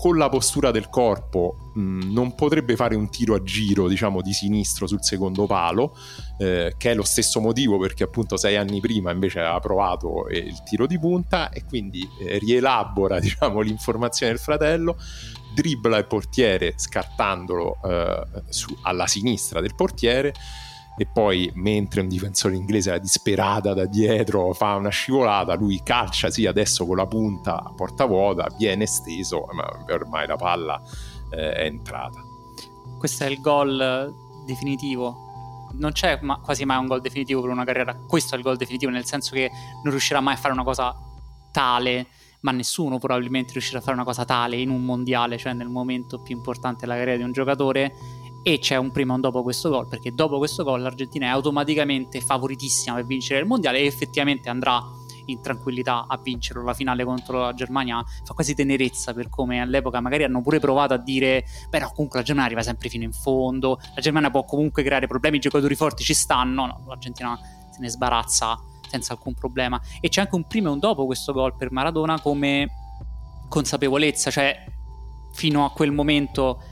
Con 0.00 0.16
la 0.16 0.30
postura 0.30 0.70
del 0.70 0.88
corpo 0.88 1.72
mh, 1.74 2.10
non 2.10 2.34
potrebbe 2.34 2.74
fare 2.74 2.94
un 2.94 3.10
tiro 3.10 3.34
a 3.34 3.42
giro, 3.42 3.86
diciamo, 3.86 4.22
di 4.22 4.32
sinistro 4.32 4.86
sul 4.86 5.04
secondo 5.04 5.44
palo, 5.44 5.94
eh, 6.38 6.72
che 6.78 6.92
è 6.92 6.94
lo 6.94 7.02
stesso 7.02 7.38
motivo 7.38 7.78
perché 7.78 8.04
appunto 8.04 8.38
sei 8.38 8.56
anni 8.56 8.80
prima 8.80 9.10
invece 9.10 9.40
aveva 9.40 9.60
provato 9.60 10.26
eh, 10.28 10.38
il 10.38 10.62
tiro 10.62 10.86
di 10.86 10.98
punta 10.98 11.50
e 11.50 11.66
quindi 11.66 12.08
eh, 12.18 12.38
rielabora, 12.38 13.20
diciamo, 13.20 13.60
l'informazione 13.60 14.32
del 14.32 14.40
fratello 14.40 14.96
dribbla 15.52 15.98
il 15.98 16.06
portiere 16.06 16.72
scartandolo 16.76 17.80
eh, 17.84 18.26
su, 18.48 18.74
alla 18.84 19.06
sinistra 19.06 19.60
del 19.60 19.74
portiere 19.74 20.32
e 21.00 21.06
poi 21.06 21.50
mentre 21.54 22.02
un 22.02 22.08
difensore 22.08 22.56
inglese 22.56 22.92
è 22.92 23.00
disperata 23.00 23.72
da 23.72 23.86
dietro 23.86 24.52
fa 24.52 24.74
una 24.74 24.90
scivolata 24.90 25.54
lui 25.54 25.80
calcia 25.82 26.28
sì 26.28 26.44
adesso 26.44 26.84
con 26.84 26.96
la 26.96 27.06
punta 27.06 27.62
a 27.62 27.72
porta 27.74 28.04
vuota 28.04 28.46
viene 28.58 28.84
steso 28.84 29.46
ma 29.54 29.66
ormai 29.88 30.26
la 30.26 30.36
palla 30.36 30.82
eh, 31.30 31.52
è 31.52 31.64
entrata. 31.64 32.22
Questo 32.98 33.24
è 33.24 33.28
il 33.28 33.40
gol 33.40 34.12
definitivo. 34.44 35.70
Non 35.72 35.92
c'è 35.92 36.18
ma- 36.20 36.38
quasi 36.38 36.66
mai 36.66 36.76
un 36.76 36.86
gol 36.86 37.00
definitivo 37.00 37.40
per 37.40 37.50
una 37.50 37.64
carriera. 37.64 37.94
Questo 37.94 38.34
è 38.34 38.38
il 38.38 38.44
gol 38.44 38.58
definitivo 38.58 38.90
nel 38.90 39.06
senso 39.06 39.32
che 39.32 39.50
non 39.82 39.92
riuscirà 39.92 40.20
mai 40.20 40.34
a 40.34 40.36
fare 40.36 40.52
una 40.52 40.64
cosa 40.64 40.94
tale 41.50 42.08
ma 42.42 42.52
nessuno 42.52 42.98
probabilmente 42.98 43.52
riuscirà 43.52 43.78
a 43.78 43.80
fare 43.80 43.94
una 43.94 44.04
cosa 44.04 44.24
tale 44.24 44.56
in 44.56 44.70
un 44.70 44.84
mondiale, 44.84 45.36
cioè 45.36 45.52
nel 45.52 45.68
momento 45.68 46.20
più 46.20 46.36
importante 46.36 46.80
della 46.80 46.96
carriera 46.96 47.18
di 47.18 47.24
un 47.24 47.32
giocatore. 47.32 47.94
E 48.42 48.58
c'è 48.58 48.76
un 48.76 48.90
prima 48.90 49.12
e 49.12 49.16
un 49.16 49.20
dopo 49.20 49.42
questo 49.42 49.68
gol, 49.68 49.86
perché 49.86 50.12
dopo 50.12 50.38
questo 50.38 50.64
gol 50.64 50.80
l'Argentina 50.80 51.26
è 51.26 51.28
automaticamente 51.30 52.20
favoritissima 52.20 52.96
per 52.96 53.04
vincere 53.04 53.40
il 53.40 53.46
mondiale 53.46 53.80
e 53.80 53.86
effettivamente 53.86 54.48
andrà 54.48 54.82
in 55.26 55.40
tranquillità 55.40 56.06
a 56.08 56.18
vincere 56.20 56.64
la 56.64 56.74
finale 56.74 57.04
contro 57.04 57.40
la 57.40 57.54
Germania 57.54 58.02
fa 58.24 58.34
quasi 58.34 58.54
tenerezza 58.54 59.12
per 59.12 59.28
come 59.28 59.60
all'epoca 59.60 60.00
magari 60.00 60.24
hanno 60.24 60.42
pure 60.42 60.58
provato 60.58 60.94
a 60.94 60.96
dire 60.96 61.44
beh 61.68 61.78
no 61.78 61.92
comunque 61.94 62.18
la 62.18 62.24
Germania 62.24 62.50
arriva 62.50 62.64
sempre 62.64 62.88
fino 62.88 63.04
in 63.04 63.12
fondo 63.12 63.78
la 63.94 64.00
Germania 64.00 64.30
può 64.30 64.44
comunque 64.44 64.82
creare 64.82 65.06
problemi 65.06 65.36
i 65.36 65.40
giocatori 65.40 65.76
forti 65.76 66.02
ci 66.02 66.14
stanno 66.14 66.66
no, 66.66 66.84
l'Argentina 66.88 67.38
se 67.70 67.78
ne 67.78 67.88
sbarazza 67.90 68.60
senza 68.90 69.12
alcun 69.12 69.34
problema. 69.34 69.80
E 70.00 70.08
c'è 70.08 70.22
anche 70.22 70.34
un 70.34 70.46
prima 70.46 70.68
e 70.68 70.72
un 70.72 70.78
dopo 70.78 71.06
questo 71.06 71.32
gol 71.32 71.56
per 71.56 71.70
Maradona 71.70 72.20
come 72.20 72.68
consapevolezza, 73.48 74.30
cioè 74.30 74.64
fino 75.32 75.64
a 75.64 75.70
quel 75.70 75.92
momento 75.92 76.62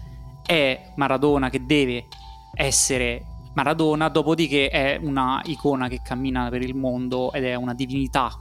è 0.49 0.93
Maradona 0.95 1.51
che 1.51 1.67
deve 1.67 2.07
essere 2.55 3.23
Maradona, 3.53 4.09
dopodiché 4.09 4.71
è 4.71 4.99
una 4.99 5.43
icona 5.45 5.89
che 5.89 6.01
cammina 6.03 6.49
per 6.49 6.63
il 6.63 6.75
mondo 6.75 7.33
ed 7.33 7.45
è 7.45 7.55
una 7.55 7.75
divinità 7.75 8.33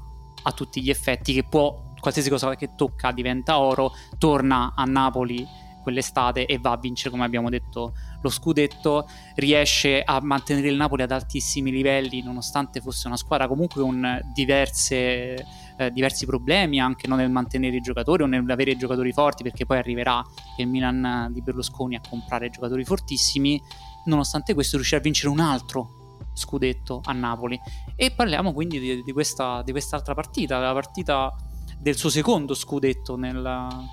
a 0.42 0.52
tutti 0.54 0.82
gli 0.82 0.90
effetti 0.90 1.34
che 1.34 1.44
può, 1.44 1.92
qualsiasi 2.00 2.30
cosa 2.30 2.56
che 2.56 2.76
tocca 2.76 3.12
diventa 3.12 3.60
oro, 3.60 3.92
torna 4.18 4.72
a 4.74 4.86
Napoli 4.86 5.46
quell'estate 5.84 6.46
e 6.46 6.60
va 6.60 6.72
a 6.72 6.78
vincere, 6.78 7.10
come 7.10 7.26
abbiamo 7.26 7.50
detto, 7.50 7.94
lo 8.22 8.30
scudetto, 8.30 9.06
riesce 9.36 10.02
a 10.02 10.22
mantenere 10.22 10.70
il 10.70 10.78
Napoli 10.78 11.02
ad 11.02 11.12
altissimi 11.12 11.72
livelli, 11.72 12.22
nonostante 12.22 12.80
fosse 12.80 13.08
una 13.08 13.18
squadra 13.18 13.50
comunque 13.50 13.82
con 13.82 14.22
diverse, 14.34 15.46
eh, 15.78 15.92
diversi 15.92 16.26
problemi, 16.26 16.80
anche 16.80 17.08
non 17.08 17.18
nel 17.20 17.30
mantenere 17.30 17.78
i 17.78 17.82
giocatori 17.82 18.24
o 18.24 18.26
nell'avere 18.26 18.72
i 18.72 18.78
giocatori 18.78 19.12
forti, 19.12 19.44
perché 19.44 19.66
poi 19.66 19.78
arriverà 19.78 20.24
il 20.58 20.68
Milan 20.68 21.30
di 21.32 21.42
Berlusconi 21.42 21.96
a 21.96 22.02
comprare 22.08 22.50
giocatori 22.50 22.84
fortissimi. 22.84 23.62
Nonostante 24.06 24.54
questo, 24.54 24.76
riuscirà 24.76 25.00
a 25.00 25.04
vincere 25.04 25.30
un 25.30 25.40
altro 25.40 26.22
scudetto 26.34 27.02
a 27.06 27.14
Napoli. 27.14 27.60
E 27.96 28.12
parliamo 28.12 28.54
quindi 28.54 28.80
di, 28.80 29.04
di, 29.04 29.12
questa, 29.12 29.62
di 29.64 29.72
quest'altra 29.72 30.14
partita, 30.14 30.60
la 30.60 30.74
partita 30.74 31.34
del 31.80 31.96
suo 31.96 32.10
secondo 32.10 32.54
scudetto, 32.54 33.16
nel, 33.16 33.42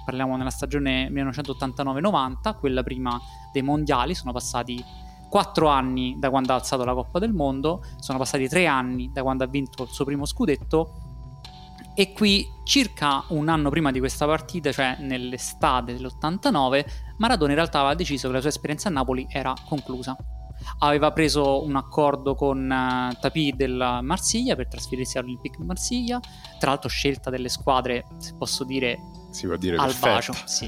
parliamo 0.05 0.37
nella 0.37 0.51
stagione 0.51 1.09
1989-90, 1.11 2.59
quella 2.59 2.83
prima 2.83 3.21
dei 3.53 3.63
mondiali, 3.63 4.15
sono 4.15 4.33
passati 4.33 4.83
quattro 5.29 5.69
anni 5.69 6.17
da 6.19 6.31
quando 6.31 6.53
ha 6.53 6.57
alzato 6.57 6.85
la 6.85 6.95
Coppa 6.95 7.19
del 7.19 7.33
Mondo, 7.33 7.83
sono 7.99 8.19
passati 8.19 8.49
tre 8.49 8.67
anni 8.67 9.11
da 9.13 9.23
quando 9.23 9.45
ha 9.45 9.49
vinto 9.49 9.83
il 9.83 9.89
suo 9.89 10.05
primo 10.05 10.27
scudetto 10.27 11.04
e 11.95 12.13
qui 12.13 12.47
circa 12.65 13.25
un 13.29 13.49
anno 13.49 13.71
prima 13.71 13.91
di 13.91 13.99
questa 13.99 14.27
partita, 14.27 14.73
cioè 14.73 14.97
nell'estate 15.01 15.95
dell'89, 15.95 16.85
Maradona 17.19 17.51
in 17.51 17.57
realtà 17.57 17.79
aveva 17.79 17.95
deciso 17.95 18.29
che 18.29 18.35
la 18.35 18.41
sua 18.41 18.49
esperienza 18.51 18.89
a 18.89 18.93
Napoli 18.93 19.27
era 19.31 19.55
conclusa 19.67 20.17
aveva 20.79 21.13
preso 21.13 21.65
un 21.65 21.77
accordo 21.77 22.35
con 22.35 22.65
uh, 22.71 23.15
Tapi 23.21 23.55
del 23.57 24.01
Marsiglia 24.03 24.57
per 24.57 24.69
trasferirsi 24.69 25.19
all'Olympique 25.19 25.65
Marsiglia, 25.65 26.21
tra 26.59 26.71
l'altro 26.71 26.89
scelta 26.89 27.31
delle 27.31 27.49
squadre, 27.49 28.07
se 28.19 28.35
posso 28.37 28.65
dire, 28.65 28.99
si 29.31 29.47
può 29.47 29.57
dire 29.57 29.77
al 29.77 29.87
perfetto. 29.87 30.33
bacio. 30.33 30.35
Sì. 30.45 30.67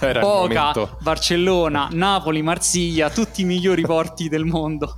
Era 0.04 0.20
Poca, 0.20 0.72
Barcellona, 1.00 1.88
Napoli, 1.92 2.42
Marsiglia, 2.42 3.10
tutti 3.10 3.42
i 3.42 3.44
migliori 3.44 3.82
porti 3.82 4.28
del 4.28 4.44
mondo. 4.44 4.96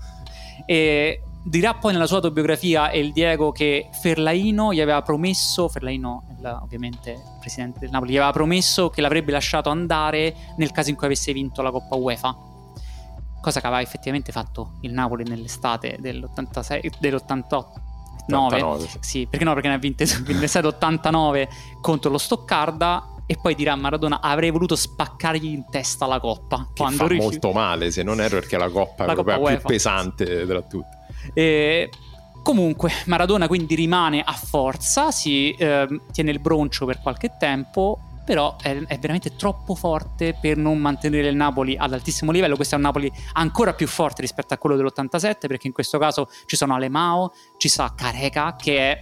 E 0.65 1.23
dirà 1.47 1.75
poi 1.75 1.93
nella 1.93 2.07
sua 2.07 2.17
autobiografia 2.17 2.91
El 2.91 3.13
Diego 3.13 3.53
che 3.53 3.89
Ferlaino 3.93 4.73
gli 4.73 4.81
aveva 4.81 5.03
promesso, 5.03 5.69
Ferlaino 5.69 6.25
ovviamente 6.61 7.17
presidente 7.41 7.79
del 7.79 7.91
Napoli, 7.91 8.13
gli 8.13 8.17
aveva 8.17 8.33
promesso 8.33 8.91
che 8.91 9.01
l'avrebbe 9.01 9.33
lasciato 9.33 9.71
andare 9.71 10.35
nel 10.57 10.73
caso 10.73 10.91
in 10.91 10.97
cui 10.97 11.07
avesse 11.07 11.33
vinto 11.33 11.63
la 11.63 11.71
Coppa 11.71 11.95
UEFA 11.95 12.55
cosa 13.47 13.61
che 13.61 13.67
aveva 13.69 13.81
effettivamente 13.81 14.33
fatto 14.33 14.73
il 14.81 14.93
Napoli 14.93 15.23
nell'estate 15.23 15.99
dell'86, 16.01 16.91
dell'88. 16.99 17.65
89, 18.29 18.87
sì. 18.89 18.99
sì. 19.01 19.27
perché 19.31 19.45
no? 19.45 19.53
Perché 19.53 19.69
ne 19.69 19.75
ha 19.75 19.79
vinte 19.79 20.05
nell'estate 20.27 20.67
89 20.67 21.49
contro 21.81 22.11
lo 22.11 22.19
Stoccarda 22.19 23.15
e 23.25 23.39
poi 23.41 23.55
dirà 23.55 23.77
Maradona 23.77 24.21
avrei 24.21 24.51
voluto 24.51 24.75
spaccargli 24.75 25.47
in 25.47 25.65
testa 25.71 26.07
la 26.07 26.19
coppa. 26.19 26.71
Che 26.73 26.85
fa 26.91 27.07
riuscì... 27.07 27.25
molto 27.25 27.53
male 27.53 27.93
se 27.93 28.03
non 28.03 28.21
erro 28.21 28.41
perché 28.41 28.59
la 28.59 28.69
coppa 28.69 29.07
la 29.07 29.15
coppa 29.15 29.39
più 29.39 29.61
pesante 29.61 30.45
tra 30.45 30.61
tutte. 30.63 30.96
E... 31.33 31.91
Comunque 32.43 32.93
Maradona 33.07 33.49
quindi 33.49 33.75
rimane 33.75 34.23
a 34.23 34.33
forza, 34.33 35.11
si 35.11 35.51
eh, 35.51 36.01
tiene 36.13 36.31
il 36.31 36.39
broncio 36.39 36.87
per 36.87 37.01
qualche 37.01 37.35
tempo 37.41 37.99
però 38.27 38.57
è, 38.61 38.77
è, 38.87 38.99
veramente 38.99 39.37
troppo 39.37 39.77
forte 39.77 40.37
per 40.39 40.57
non 40.57 40.79
mantenere 40.79 41.29
il 41.29 41.37
Napoli 41.37 41.77
ad 41.79 41.93
altissimo 41.93 42.33
livello. 42.33 42.57
Questo 42.57 42.75
è 42.75 42.79
un 42.79 42.83
Napoli 42.83 43.11
ancora 43.35 43.73
più 43.73 43.87
forte 43.87 44.21
rispetto 44.21 44.53
a 44.53 44.59
quello 44.59 44.75
dell'87, 44.75 45.47
perché 45.47 45.69
in 45.69 45.73
questo 45.73 45.97
caso 45.97 46.29
ci 46.47 46.57
sono 46.57 46.75
Alemao, 46.75 47.33
ci 47.57 47.69
sa 47.69 47.95
Careca, 47.97 48.57
che 48.57 48.79
è, 48.79 48.99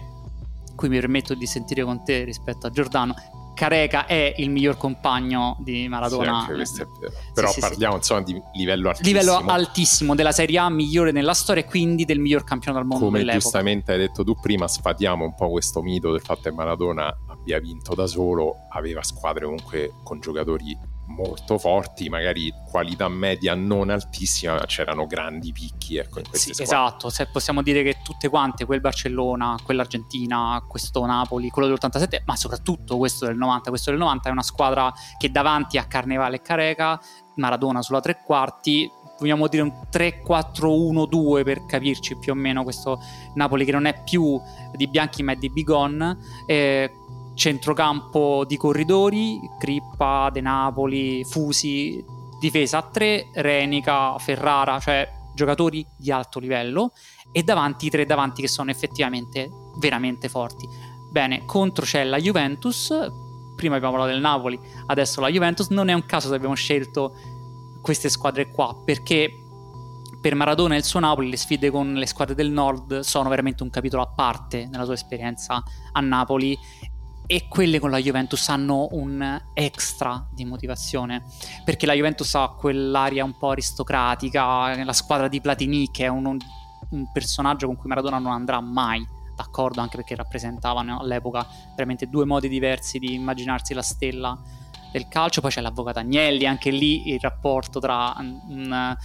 qui 0.75 0.89
mi 0.89 0.99
permetto 0.99 1.33
di 1.33 1.47
sentire 1.47 1.83
con 1.83 2.03
te 2.03 2.23
rispetto 2.23 2.67
a 2.67 2.69
Giordano, 2.69 3.15
Careca 3.55 4.05
è 4.05 4.35
il 4.37 4.51
miglior 4.51 4.77
compagno 4.77 5.57
di 5.59 5.87
Maradona. 5.87 6.45
Sì, 6.63 6.81
è 6.81 6.87
Però 7.33 7.49
sì, 7.49 7.59
parliamo 7.59 7.93
sì, 7.93 7.97
insomma 7.97 8.21
di 8.21 8.39
livello 8.53 8.89
altissimo. 8.89 9.19
Livello 9.19 9.51
altissimo 9.51 10.13
della 10.13 10.31
Serie 10.31 10.59
A 10.59 10.69
migliore 10.69 11.11
nella 11.11 11.33
storia 11.33 11.63
e 11.63 11.65
quindi 11.65 12.05
del 12.05 12.19
miglior 12.19 12.43
campione 12.43 12.77
al 12.77 12.85
mondo. 12.85 13.05
Come 13.05 13.19
dell'epoca. 13.19 13.41
giustamente 13.41 13.93
hai 13.93 13.97
detto 13.97 14.23
tu 14.23 14.35
prima, 14.39 14.67
sfatiamo 14.67 15.25
un 15.25 15.33
po' 15.33 15.49
questo 15.49 15.81
mito 15.81 16.11
del 16.11 16.21
fatto 16.21 16.41
che 16.43 16.51
Maradona 16.51 17.07
abbia 17.29 17.59
vinto 17.59 17.95
da 17.95 18.05
solo, 18.05 18.67
aveva 18.69 19.01
squadre 19.01 19.45
comunque 19.45 19.93
con 20.03 20.19
giocatori 20.19 20.77
molto 21.07 21.57
forti, 21.57 22.09
magari 22.09 22.51
qualità 22.69 23.07
media 23.07 23.55
non 23.55 23.89
altissima, 23.89 24.53
ma 24.53 24.65
c'erano 24.65 25.05
grandi 25.05 25.51
picchi 25.51 25.97
ecco, 25.97 26.21
sì, 26.31 26.51
Esatto, 26.57 27.09
Se 27.09 27.27
possiamo 27.27 27.61
dire 27.61 27.83
che 27.83 27.97
tutte 28.03 28.29
quante, 28.29 28.65
quel 28.65 28.81
Barcellona, 28.81 29.57
quell'Argentina, 29.63 30.63
questo 30.67 31.05
Napoli, 31.05 31.49
quello 31.49 31.67
dell'87, 31.67 32.23
ma 32.25 32.35
soprattutto 32.35 32.97
questo 32.97 33.25
del 33.25 33.37
90, 33.37 33.69
questo 33.69 33.91
del 33.91 33.99
90 33.99 34.29
è 34.29 34.31
una 34.31 34.43
squadra 34.43 34.91
che 35.17 35.31
davanti 35.31 35.77
a 35.77 35.85
Carnevale 35.85 36.37
e 36.37 36.41
Careca, 36.41 36.99
Maradona 37.35 37.81
sulla 37.81 37.99
tre 37.99 38.21
quarti, 38.23 38.89
vogliamo 39.19 39.47
dire 39.47 39.63
un 39.63 39.71
3-4-1-2 39.91 41.43
per 41.43 41.65
capirci 41.65 42.17
più 42.17 42.33
o 42.33 42.35
meno 42.35 42.63
questo 42.63 42.99
Napoli 43.35 43.65
che 43.65 43.71
non 43.71 43.85
è 43.85 44.03
più 44.03 44.39
di 44.75 44.87
Bianchi 44.87 45.23
ma 45.23 45.33
è 45.33 45.35
di 45.35 45.49
Bigon. 45.49 46.17
Eh, 46.45 46.91
centrocampo 47.35 48.45
di 48.45 48.57
corridori, 48.57 49.39
Crippa, 49.59 50.29
De 50.31 50.41
Napoli, 50.41 51.23
Fusi, 51.23 52.03
difesa 52.39 52.79
a 52.79 52.89
3, 52.89 53.29
Renica, 53.33 54.17
Ferrara, 54.17 54.79
cioè 54.79 55.07
giocatori 55.35 55.85
di 55.97 56.11
alto 56.11 56.39
livello 56.39 56.93
e 57.31 57.43
davanti 57.43 57.87
i 57.87 57.89
tre 57.89 58.05
davanti 58.05 58.41
che 58.41 58.47
sono 58.47 58.71
effettivamente 58.71 59.49
veramente 59.77 60.29
forti. 60.29 60.67
Bene, 61.11 61.45
contro 61.45 61.85
c'è 61.85 62.03
la 62.03 62.17
Juventus, 62.17 62.87
prima 63.55 63.75
abbiamo 63.75 63.95
parlato 63.95 64.13
del 64.13 64.21
Napoli, 64.21 64.59
adesso 64.87 65.21
la 65.21 65.29
Juventus, 65.29 65.67
non 65.69 65.89
è 65.89 65.93
un 65.93 66.05
caso 66.05 66.29
se 66.29 66.35
abbiamo 66.35 66.55
scelto 66.55 67.15
queste 67.81 68.09
squadre 68.09 68.49
qua, 68.51 68.75
perché 68.83 69.41
per 70.21 70.33
Maradona 70.33 70.73
e 70.73 70.77
il 70.77 70.83
suo 70.83 70.99
Napoli 70.99 71.29
le 71.29 71.37
sfide 71.37 71.69
con 71.69 71.93
le 71.93 72.07
squadre 72.07 72.33
del 72.33 72.49
nord 72.49 73.01
sono 73.01 73.29
veramente 73.29 73.61
un 73.61 73.69
capitolo 73.69 74.01
a 74.01 74.07
parte 74.07 74.65
nella 74.65 74.83
sua 74.83 74.95
esperienza 74.95 75.61
a 75.91 75.99
Napoli 75.99 76.57
e 77.27 77.47
quelle 77.47 77.79
con 77.79 77.89
la 77.89 77.97
Juventus 77.97 78.47
hanno 78.49 78.87
un 78.91 79.41
extra 79.53 80.27
di 80.31 80.45
motivazione 80.45 81.23
perché 81.63 81.85
la 81.85 81.93
Juventus 81.93 82.33
ha 82.35 82.49
quell'aria 82.49 83.23
un 83.23 83.37
po' 83.37 83.49
aristocratica, 83.49 84.83
la 84.83 84.93
squadra 84.93 85.27
di 85.27 85.41
Platini 85.41 85.89
che 85.91 86.05
è 86.05 86.07
un, 86.07 86.25
un 86.25 87.11
personaggio 87.11 87.67
con 87.67 87.75
cui 87.75 87.89
Maradona 87.89 88.19
non 88.19 88.31
andrà 88.31 88.59
mai 88.61 89.05
d'accordo 89.35 89.81
anche 89.81 89.97
perché 89.97 90.15
rappresentavano 90.15 90.99
all'epoca 90.99 91.45
veramente 91.71 92.07
due 92.07 92.25
modi 92.25 92.47
diversi 92.47 92.99
di 92.99 93.13
immaginarsi 93.13 93.73
la 93.73 93.81
stella 93.81 94.39
del 94.91 95.07
calcio. 95.09 95.41
Poi 95.41 95.51
c'è 95.51 95.61
l'avvocato 95.61 95.99
Agnelli 95.99 96.45
anche 96.45 96.69
lì 96.69 97.09
il 97.09 97.19
rapporto 97.19 97.79
tra 97.79 98.15
un 98.17 98.95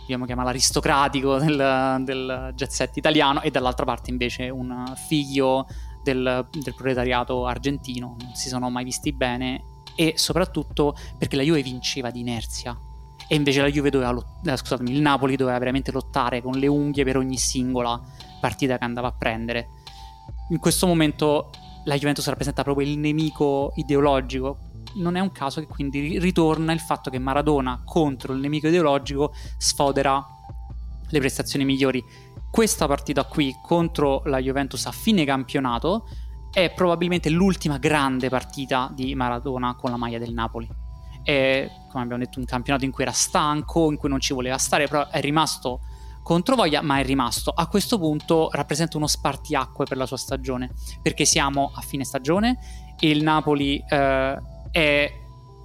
dobbiamo 0.00 0.24
chiamarlo 0.24 0.50
aristocratico 0.50 1.36
del, 1.36 2.00
del 2.00 2.52
jet 2.54 2.96
italiano 2.96 3.42
e 3.42 3.50
dall'altra 3.50 3.84
parte 3.84 4.10
invece 4.10 4.48
un 4.48 4.94
figlio 4.96 5.66
del, 6.02 6.48
del 6.50 6.74
proletariato 6.74 7.46
argentino, 7.46 8.16
non 8.20 8.34
si 8.34 8.48
sono 8.48 8.70
mai 8.70 8.84
visti 8.84 9.12
bene 9.12 9.62
e 9.96 10.14
soprattutto 10.16 10.94
perché 11.16 11.36
la 11.36 11.42
Juve 11.42 11.62
vinceva 11.62 12.10
di 12.10 12.20
inerzia 12.20 12.78
e 13.30 13.34
invece 13.34 13.60
la 13.60 13.68
Juve 13.68 13.90
doveva 13.90 14.10
lottare, 14.10 14.54
eh, 14.54 14.56
scusatemi, 14.56 14.90
il 14.90 15.00
Napoli 15.00 15.36
doveva 15.36 15.58
veramente 15.58 15.92
lottare 15.92 16.40
con 16.40 16.54
le 16.54 16.66
unghie 16.66 17.04
per 17.04 17.18
ogni 17.18 17.36
singola 17.36 18.00
partita 18.40 18.78
che 18.78 18.84
andava 18.84 19.08
a 19.08 19.12
prendere. 19.12 19.68
In 20.50 20.58
questo 20.58 20.86
momento 20.86 21.50
la 21.84 21.96
Juventus 21.96 22.26
rappresenta 22.26 22.62
proprio 22.62 22.86
il 22.86 22.98
nemico 22.98 23.72
ideologico. 23.74 24.70
Non 24.94 25.16
è 25.16 25.20
un 25.20 25.30
caso 25.30 25.60
che 25.60 25.66
quindi 25.66 26.18
ritorna 26.18 26.72
il 26.72 26.80
fatto 26.80 27.10
che 27.10 27.18
Maradona 27.18 27.82
contro 27.84 28.32
il 28.32 28.40
nemico 28.40 28.68
ideologico 28.68 29.34
sfodera 29.58 30.24
le 31.10 31.18
prestazioni 31.18 31.64
migliori 31.64 32.02
questa 32.50 32.86
partita 32.86 33.24
qui 33.24 33.54
contro 33.62 34.22
la 34.24 34.38
Juventus 34.38 34.86
a 34.86 34.92
fine 34.92 35.24
campionato 35.24 36.08
è 36.50 36.72
probabilmente 36.72 37.30
l'ultima 37.30 37.78
grande 37.78 38.28
partita 38.28 38.90
di 38.92 39.14
Maradona 39.14 39.74
con 39.76 39.90
la 39.90 39.96
maglia 39.96 40.18
del 40.18 40.32
Napoli. 40.32 40.68
È, 41.22 41.70
come 41.90 42.02
abbiamo 42.02 42.22
detto, 42.22 42.38
un 42.38 42.46
campionato 42.46 42.84
in 42.84 42.90
cui 42.90 43.04
era 43.04 43.12
stanco, 43.12 43.90
in 43.90 43.96
cui 43.96 44.08
non 44.08 44.18
ci 44.18 44.32
voleva 44.32 44.56
stare, 44.56 44.88
però 44.88 45.08
è 45.08 45.20
rimasto 45.20 45.80
contro 46.22 46.56
voglia, 46.56 46.82
ma 46.82 46.98
è 46.98 47.04
rimasto. 47.04 47.50
A 47.50 47.66
questo 47.68 47.98
punto 47.98 48.48
rappresenta 48.52 48.96
uno 48.96 49.06
spartiacque 49.06 49.84
per 49.84 49.96
la 49.96 50.06
sua 50.06 50.16
stagione, 50.16 50.72
perché 51.02 51.24
siamo 51.24 51.70
a 51.74 51.80
fine 51.80 52.04
stagione 52.04 52.58
e 52.98 53.10
il 53.10 53.22
Napoli 53.22 53.82
eh, 53.88 54.38
è 54.70 55.12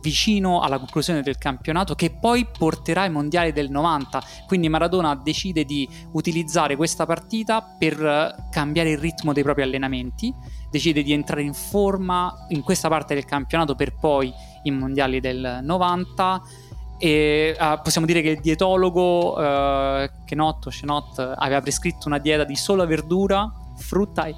vicino 0.03 0.59
alla 0.59 0.77
conclusione 0.77 1.21
del 1.21 1.37
campionato 1.37 1.95
che 1.95 2.11
poi 2.11 2.45
porterà 2.45 3.03
ai 3.03 3.09
mondiali 3.09 3.53
del 3.53 3.71
90. 3.71 4.21
Quindi 4.45 4.67
Maradona 4.67 5.15
decide 5.15 5.63
di 5.63 5.87
utilizzare 6.11 6.75
questa 6.75 7.05
partita 7.05 7.61
per 7.61 8.49
cambiare 8.51 8.91
il 8.91 8.97
ritmo 8.97 9.31
dei 9.31 9.43
propri 9.43 9.63
allenamenti, 9.63 10.31
decide 10.69 11.01
di 11.03 11.13
entrare 11.13 11.41
in 11.41 11.53
forma 11.53 12.45
in 12.49 12.61
questa 12.61 12.89
parte 12.89 13.13
del 13.13 13.23
campionato 13.23 13.75
per 13.75 13.95
poi 13.95 14.31
i 14.63 14.71
mondiali 14.71 15.21
del 15.21 15.59
90 15.63 16.41
e 16.97 17.55
uh, 17.57 17.81
possiamo 17.81 18.05
dire 18.05 18.21
che 18.21 18.29
il 18.29 18.39
dietologo 18.39 19.33
uh, 19.33 20.09
Kenotto 20.25 20.69
Chenot 20.69 21.19
aveva 21.37 21.61
prescritto 21.61 22.07
una 22.07 22.17
dieta 22.17 22.43
di 22.43 22.55
sola 22.55 22.85
verdura, 22.85 23.51
frutta 23.77 24.25
e 24.25 24.35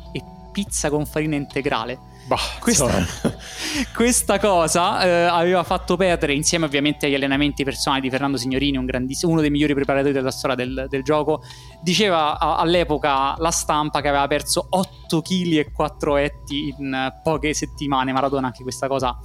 pizza 0.56 0.90
con 0.90 1.06
farina 1.06 1.36
integrale 1.36 2.00
Bah, 2.28 2.40
questa, 2.60 3.06
questa, 3.94 4.40
cosa 4.40 5.04
eh, 5.06 5.10
aveva 5.26 5.62
fatto 5.62 5.96
perdere, 5.96 6.34
insieme 6.34 6.66
ovviamente 6.66 7.06
agli 7.06 7.14
allenamenti 7.14 7.64
personali 7.64 8.02
di 8.02 8.10
Fernando 8.10 8.36
Signorini, 8.38 8.78
un 8.78 8.88
uno 9.24 9.42
dei 9.42 9.52
migliori 9.52 9.76
preparatori 9.76 10.12
della 10.12 10.32
storia 10.32 10.56
del, 10.56 10.88
del 10.90 11.04
gioco, 11.04 11.44
diceva 11.84 12.40
a, 12.40 12.58
all'epoca 12.58 13.36
la 13.38 13.52
stampa 13.52 14.02
che 14.02 14.08
aveva 14.08 14.26
perso 14.26 14.66
8 14.68 15.22
kg 15.22 15.52
e 15.58 15.72
4 15.72 16.18
etti 16.18 16.74
in 16.76 17.14
poche 17.22 17.54
settimane. 17.54 18.12
Maradona 18.12 18.48
anche 18.48 18.64
questa 18.64 18.88
cosa 18.88 19.16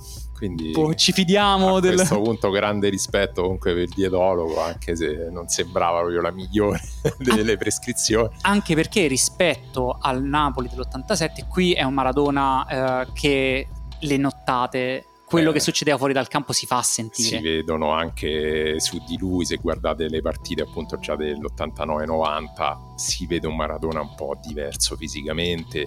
quindi 0.41 0.73
ci 0.97 1.13
fidiamo 1.13 1.77
a 1.77 1.81
del... 1.81 1.97
questo 1.97 2.19
punto 2.19 2.49
grande 2.49 2.89
rispetto 2.89 3.43
comunque 3.43 3.75
per 3.75 3.83
il 3.83 3.93
dietologo, 3.95 4.59
anche 4.63 4.97
se 4.97 5.29
non 5.31 5.49
sembrava 5.49 5.99
proprio 5.99 6.23
la 6.23 6.31
migliore 6.31 6.81
delle 7.19 7.59
prescrizioni. 7.59 8.31
Anche 8.41 8.75
perché 8.75 9.07
rispetto 9.07 9.99
al 10.01 10.23
Napoli 10.23 10.71
dell'87, 10.71 11.47
qui 11.47 11.75
è 11.75 11.83
un 11.83 11.93
Maradona 11.93 13.03
eh, 13.03 13.13
che 13.13 13.69
le 14.01 14.17
nottate 14.17 15.05
quello 15.27 15.51
eh, 15.51 15.53
che 15.53 15.61
succedeva 15.61 15.99
fuori 15.99 16.15
dal 16.15 16.29
campo 16.29 16.55
si 16.55 16.65
fa 16.65 16.81
sentire. 16.81 17.37
Si 17.37 17.43
vedono 17.43 17.91
anche 17.93 18.81
su 18.81 18.99
di 19.07 19.19
lui, 19.19 19.45
se 19.45 19.57
guardate 19.57 20.09
le 20.09 20.23
partite 20.23 20.63
appunto 20.63 20.99
già 20.99 21.17
dell'89-90, 21.17 22.95
si 22.95 23.27
vede 23.27 23.47
un 23.47 23.57
Maradona 23.57 24.01
un 24.01 24.15
po' 24.15 24.39
diverso 24.41 24.97
fisicamente, 24.97 25.87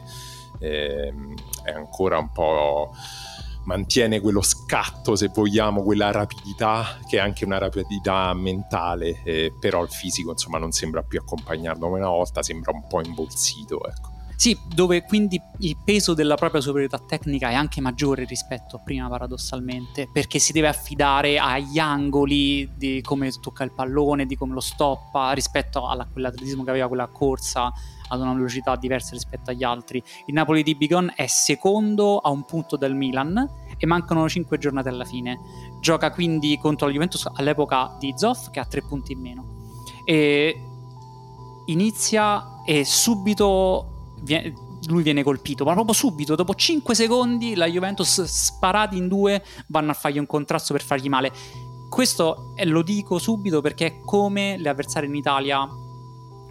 ehm, 0.59 1.33
è 1.63 1.71
ancora 1.71 2.19
un 2.19 2.31
po' 2.31 2.91
mantiene 3.65 4.19
quello 4.19 4.41
scatto, 4.41 5.15
se 5.15 5.29
vogliamo, 5.33 5.83
quella 5.83 6.11
rapidità, 6.11 6.97
che 7.07 7.17
è 7.17 7.19
anche 7.19 7.45
una 7.45 7.57
rapidità 7.57 8.33
mentale, 8.33 9.21
eh, 9.23 9.53
però 9.59 9.83
il 9.83 9.89
fisico 9.89 10.31
insomma 10.31 10.57
non 10.57 10.71
sembra 10.71 11.01
più 11.03 11.19
accompagnarlo 11.19 11.87
come 11.87 11.99
una 11.99 12.09
volta, 12.09 12.43
sembra 12.43 12.71
un 12.71 12.85
po' 12.87 13.01
imbolsito, 13.01 13.85
ecco. 13.85 14.11
Sì, 14.35 14.57
dove 14.67 15.03
quindi 15.03 15.39
il 15.59 15.77
peso 15.85 16.13
della 16.13 16.35
propria 16.35 16.59
superiorità 16.59 16.99
tecnica 16.99 17.49
è 17.49 17.53
anche 17.53 17.79
maggiore 17.79 18.25
rispetto 18.25 18.75
a 18.75 18.79
prima, 18.79 19.07
paradossalmente, 19.07 20.09
perché 20.11 20.37
si 20.37 20.51
deve 20.51 20.67
affidare 20.67 21.37
agli 21.37 21.79
angoli 21.79 22.69
di 22.75 22.99
come 23.01 23.31
tocca 23.31 23.63
il 23.63 23.71
pallone, 23.71 24.25
di 24.25 24.35
come 24.35 24.53
lo 24.53 24.59
stoppa, 24.59 25.31
rispetto 25.31 25.87
a 25.87 26.05
quell'atletismo 26.11 26.63
che 26.63 26.71
aveva 26.71 26.87
quella 26.89 27.07
corsa 27.07 27.71
ad 28.09 28.21
una 28.21 28.33
velocità 28.33 28.75
diversa 28.75 29.11
rispetto 29.11 29.51
agli 29.51 29.63
altri. 29.63 30.03
Il 30.25 30.33
Napoli 30.33 30.63
di 30.63 30.75
Bigon 30.75 31.11
è 31.15 31.27
secondo 31.27 32.17
a 32.17 32.29
un 32.29 32.45
punto 32.45 32.77
del 32.77 32.95
Milan 32.95 33.49
e 33.77 33.85
mancano 33.85 34.27
5 34.27 34.57
giornate 34.57 34.89
alla 34.89 35.05
fine. 35.05 35.39
Gioca 35.79 36.11
quindi 36.11 36.57
contro 36.57 36.87
la 36.87 36.93
Juventus 36.93 37.27
all'epoca 37.33 37.95
di 37.99 38.13
Zoff 38.15 38.49
che 38.49 38.59
ha 38.59 38.65
3 38.65 38.83
punti 38.83 39.13
in 39.13 39.19
meno. 39.19 39.45
E 40.05 40.61
inizia 41.65 42.61
e 42.65 42.85
subito 42.85 44.15
viene, 44.21 44.53
lui 44.87 45.03
viene 45.03 45.23
colpito, 45.23 45.63
ma 45.63 45.73
proprio 45.73 45.93
subito, 45.93 46.35
dopo 46.35 46.53
5 46.53 46.93
secondi 46.95 47.55
la 47.55 47.67
Juventus 47.67 48.23
sparati 48.23 48.97
in 48.97 49.07
due 49.07 49.43
vanno 49.67 49.91
a 49.91 49.93
fargli 49.93 50.17
un 50.17 50.25
contrasto 50.25 50.73
per 50.73 50.83
fargli 50.83 51.09
male. 51.09 51.31
Questo 51.89 52.53
lo 52.63 52.81
dico 52.81 53.19
subito 53.19 53.61
perché 53.61 53.85
è 53.85 53.99
come 54.01 54.57
le 54.57 54.69
avversarie 54.69 55.07
in 55.07 55.15
Italia 55.15 55.69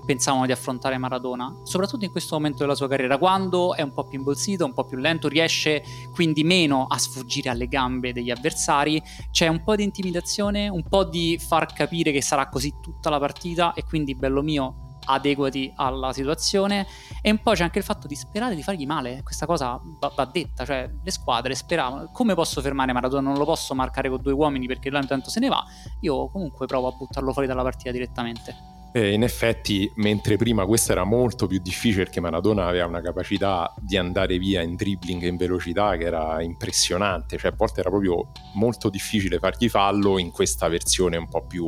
pensavano 0.04 0.46
di 0.46 0.52
affrontare 0.52 0.98
Maradona, 0.98 1.60
soprattutto 1.62 2.04
in 2.04 2.10
questo 2.10 2.34
momento 2.34 2.58
della 2.58 2.74
sua 2.74 2.88
carriera, 2.88 3.18
quando 3.18 3.74
è 3.74 3.82
un 3.82 3.92
po' 3.92 4.04
più 4.04 4.18
imbolsito, 4.18 4.64
un 4.64 4.72
po' 4.72 4.84
più 4.84 4.98
lento, 4.98 5.28
riesce 5.28 5.82
quindi 6.12 6.44
meno 6.44 6.86
a 6.88 6.98
sfuggire 6.98 7.50
alle 7.50 7.68
gambe 7.68 8.12
degli 8.12 8.30
avversari, 8.30 9.02
c'è 9.30 9.48
un 9.48 9.62
po' 9.62 9.76
di 9.76 9.84
intimidazione, 9.84 10.68
un 10.68 10.82
po' 10.88 11.04
di 11.04 11.38
far 11.38 11.72
capire 11.72 12.12
che 12.12 12.22
sarà 12.22 12.48
così 12.48 12.74
tutta 12.80 13.10
la 13.10 13.18
partita 13.18 13.72
e 13.74 13.84
quindi 13.84 14.14
bello 14.14 14.42
mio 14.42 14.90
adeguati 15.04 15.72
alla 15.76 16.12
situazione. 16.12 16.86
E 17.20 17.30
un 17.30 17.38
po' 17.38 17.52
c'è 17.52 17.62
anche 17.62 17.78
il 17.78 17.84
fatto 17.84 18.06
di 18.06 18.14
sperare 18.14 18.54
di 18.54 18.62
fargli 18.62 18.86
male. 18.86 19.22
Questa 19.22 19.46
cosa 19.46 19.80
va, 19.98 20.12
va 20.14 20.24
detta 20.24 20.64
cioè 20.64 20.88
le 21.02 21.10
squadre 21.10 21.54
speravano 21.54 22.10
come 22.12 22.34
posso 22.34 22.60
fermare 22.60 22.92
Maradona? 22.92 23.28
Non 23.28 23.38
lo 23.38 23.44
posso 23.44 23.74
marcare 23.74 24.08
con 24.08 24.20
due 24.20 24.32
uomini 24.32 24.66
perché 24.66 24.90
lui 24.90 25.00
intanto 25.00 25.30
se 25.30 25.40
ne 25.40 25.48
va 25.48 25.62
io 26.00 26.28
comunque 26.28 26.66
provo 26.66 26.88
a 26.88 26.92
buttarlo 26.92 27.32
fuori 27.32 27.48
dalla 27.48 27.62
partita 27.62 27.90
direttamente 27.90 28.71
eh, 28.92 29.12
in 29.12 29.22
effetti, 29.22 29.90
mentre 29.96 30.36
prima 30.36 30.66
questo 30.66 30.92
era 30.92 31.04
molto 31.04 31.46
più 31.46 31.58
difficile 31.60 32.04
perché 32.04 32.20
Maradona 32.20 32.66
aveva 32.66 32.86
una 32.86 33.00
capacità 33.00 33.72
di 33.80 33.96
andare 33.96 34.38
via 34.38 34.60
in 34.60 34.76
dribbling 34.76 35.22
e 35.22 35.28
in 35.28 35.36
velocità 35.36 35.96
che 35.96 36.04
era 36.04 36.42
impressionante, 36.42 37.38
cioè 37.38 37.52
a 37.52 37.54
volte 37.56 37.80
era 37.80 37.88
proprio 37.88 38.30
molto 38.54 38.90
difficile 38.90 39.38
fargli 39.38 39.68
fallo, 39.68 40.18
in 40.18 40.30
questa 40.30 40.68
versione 40.68 41.16
un 41.16 41.28
po' 41.28 41.46
più 41.46 41.66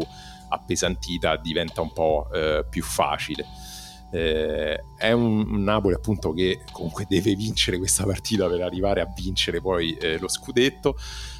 appesantita 0.49 1.37
diventa 1.37 1.81
un 1.81 1.93
po' 1.93 2.29
eh, 2.33 2.66
più 2.68 2.83
facile. 2.83 3.47
Eh, 4.12 4.79
è 4.97 5.11
un, 5.11 5.45
un, 5.51 5.64
Napoli 5.64 5.95
appunto 5.95 6.33
che 6.33 6.61
comunque 6.70 7.05
deve 7.09 7.35
vincere 7.35 7.79
questa 7.79 8.05
partita 8.05 8.47
per 8.49 8.61
arrivare 8.61 9.01
a 9.01 9.12
vincere 9.12 9.61
poi 9.61 9.93
eh, 9.95 10.18
lo 10.18 10.29
scudetto 10.29 10.97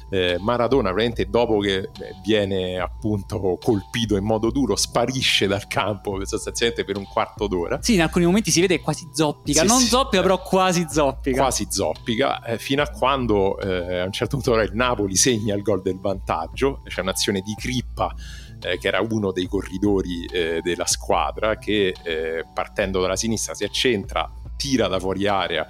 eh, 0.09 0.37
Maradona 0.39 0.91
praticamente 0.91 1.29
dopo 1.29 1.59
che 1.59 1.89
viene 2.23 2.79
appunto 2.79 3.57
colpito 3.61 4.15
in 4.15 4.23
modo 4.23 4.51
duro 4.51 4.75
sparisce 4.75 5.47
dal 5.47 5.67
campo 5.67 6.23
sostanzialmente 6.25 6.83
per 6.83 6.97
un 6.97 7.05
quarto 7.05 7.47
d'ora. 7.47 7.81
Sì 7.81 7.93
in 7.95 8.01
alcuni 8.01 8.25
momenti 8.25 8.51
si 8.51 8.61
vede 8.61 8.79
quasi 8.79 9.07
zoppica. 9.11 9.61
Sì, 9.61 9.67
non 9.67 9.79
sì, 9.79 9.87
zoppica 9.87 10.21
però 10.21 10.41
quasi 10.41 10.85
zoppica. 10.89 11.41
Quasi 11.41 11.67
zoppica. 11.69 12.43
Eh, 12.43 12.57
fino 12.57 12.81
a 12.81 12.89
quando 12.89 13.59
eh, 13.59 13.99
a 13.99 14.05
un 14.05 14.11
certo 14.11 14.37
punto 14.37 14.59
il 14.59 14.71
Napoli 14.73 15.15
segna 15.15 15.55
il 15.55 15.61
gol 15.61 15.81
del 15.81 15.99
vantaggio. 15.99 16.81
C'è 16.87 17.01
un'azione 17.01 17.41
di 17.41 17.53
Crippa 17.55 18.13
eh, 18.61 18.77
che 18.77 18.87
era 18.87 19.01
uno 19.01 19.31
dei 19.31 19.47
corridori 19.47 20.25
eh, 20.25 20.61
della 20.61 20.85
squadra 20.85 21.57
che 21.57 21.93
eh, 22.03 22.45
partendo 22.53 23.01
dalla 23.01 23.15
sinistra 23.15 23.53
si 23.53 23.63
accentra 23.63 24.31
tira 24.57 24.87
da 24.87 24.99
fuori 24.99 25.27
area 25.27 25.67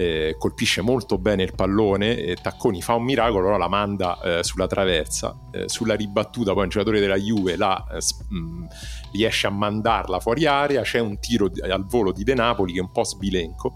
eh, 0.00 0.36
colpisce 0.38 0.80
molto 0.80 1.18
bene 1.18 1.42
il 1.42 1.54
pallone 1.54 2.34
Tacconi 2.40 2.80
fa 2.80 2.94
un 2.94 3.04
miracolo, 3.04 3.58
la 3.58 3.68
manda 3.68 4.18
eh, 4.22 4.42
sulla 4.42 4.66
traversa, 4.66 5.36
eh, 5.50 5.68
sulla 5.68 5.94
ribattuta 5.94 6.54
poi 6.54 6.62
un 6.62 6.68
giocatore 6.70 7.00
della 7.00 7.16
Juve 7.16 7.56
la, 7.56 7.84
mh, 7.86 7.94
eh, 7.94 8.34
mm, 8.34 8.64
riesce 9.12 9.46
a 9.46 9.50
mandarla 9.50 10.18
fuori 10.18 10.46
area, 10.46 10.80
c'è 10.80 11.00
un 11.00 11.18
tiro 11.18 11.50
al 11.62 11.84
volo 11.84 12.12
di 12.12 12.24
De 12.24 12.32
Napoli 12.32 12.72
che 12.72 12.78
è 12.78 12.82
un 12.82 12.90
po' 12.90 13.04
sbilenco 13.04 13.74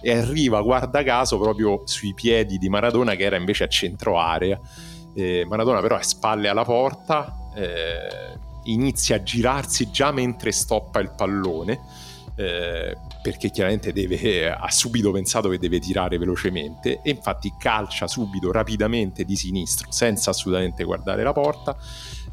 e 0.00 0.16
arriva 0.16 0.60
guarda 0.60 1.02
caso 1.02 1.40
proprio 1.40 1.82
sui 1.86 2.14
piedi 2.14 2.56
di 2.58 2.68
Maradona 2.68 3.16
che 3.16 3.24
era 3.24 3.36
invece 3.36 3.64
a 3.64 3.68
centro 3.68 4.18
area. 4.18 4.60
Maradona 5.46 5.80
però 5.80 5.96
è 5.96 6.02
spalle 6.02 6.48
alla 6.48 6.64
porta, 6.64 7.50
eh, 7.54 8.38
inizia 8.64 9.16
a 9.16 9.22
girarsi 9.22 9.90
già 9.90 10.12
mentre 10.12 10.52
stoppa 10.52 11.00
il 11.00 11.12
pallone 11.16 11.80
eh, 12.36 12.96
perché 13.22 13.50
chiaramente 13.50 13.92
deve, 13.92 14.50
ha 14.50 14.70
subito 14.70 15.12
pensato 15.12 15.48
che 15.48 15.58
deve 15.58 15.78
tirare 15.78 16.18
velocemente 16.18 17.00
e 17.02 17.10
infatti 17.10 17.52
calcia 17.56 18.08
subito 18.08 18.50
rapidamente 18.50 19.24
di 19.24 19.36
sinistro 19.36 19.92
senza 19.92 20.30
assolutamente 20.30 20.82
guardare 20.82 21.22
la 21.22 21.32
porta 21.32 21.76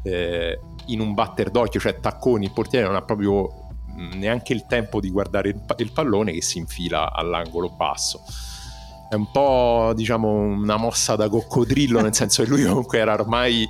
eh, 0.02 0.58
in 0.86 1.00
un 1.00 1.14
batter 1.14 1.50
d'occhio 1.50 1.78
cioè 1.78 2.00
Tacconi 2.00 2.46
il 2.46 2.52
portiere 2.52 2.86
non 2.86 2.96
ha 2.96 3.02
proprio 3.02 3.68
mm, 3.92 4.12
neanche 4.14 4.52
il 4.52 4.66
tempo 4.66 4.98
di 4.98 5.10
guardare 5.10 5.50
il, 5.50 5.62
il 5.76 5.92
pallone 5.92 6.32
che 6.32 6.42
si 6.42 6.58
infila 6.58 7.12
all'angolo 7.12 7.70
basso. 7.70 8.22
È 9.08 9.14
un 9.14 9.30
po' 9.30 9.92
diciamo 9.94 10.28
una 10.28 10.78
mossa 10.78 11.16
da 11.16 11.28
coccodrillo 11.28 12.00
nel 12.00 12.14
senso 12.14 12.42
che 12.42 12.48
lui 12.48 12.64
comunque 12.64 12.98
era 12.98 13.12
ormai 13.12 13.68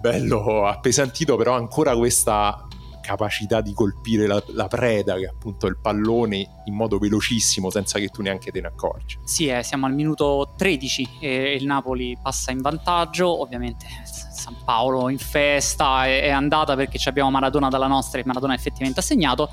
bello 0.00 0.66
appesantito 0.66 1.36
però 1.36 1.54
ancora 1.54 1.96
questa 1.96 2.67
capacità 3.08 3.62
di 3.62 3.72
colpire 3.72 4.26
la, 4.26 4.42
la, 4.48 4.68
preda, 4.68 5.14
che 5.14 5.24
è 5.24 5.28
appunto 5.28 5.66
il 5.66 5.78
pallone, 5.78 6.62
in 6.66 6.74
modo 6.74 6.98
velocissimo 6.98 7.70
senza 7.70 7.98
che 7.98 8.08
tu 8.08 8.20
neanche 8.20 8.50
te 8.50 8.60
ne 8.60 8.66
accorgi. 8.66 9.18
Sì, 9.24 9.46
eh, 9.46 9.62
siamo 9.62 9.86
al 9.86 9.94
minuto 9.94 10.52
13 10.54 11.08
e 11.20 11.54
il 11.54 11.64
Napoli 11.64 12.18
passa 12.20 12.50
in 12.50 12.60
vantaggio, 12.60 13.40
ovviamente 13.40 13.86
San 14.04 14.56
Paolo 14.62 15.08
in 15.08 15.18
festa 15.18 16.06
è, 16.06 16.28
andata 16.28 16.76
perché 16.76 16.98
abbiamo 17.08 17.30
Maradona 17.30 17.68
dalla 17.68 17.86
nostra 17.86 18.20
e 18.20 18.24
Maradona 18.26 18.52
effettivamente 18.52 19.00
ha 19.00 19.02
segnato. 19.02 19.50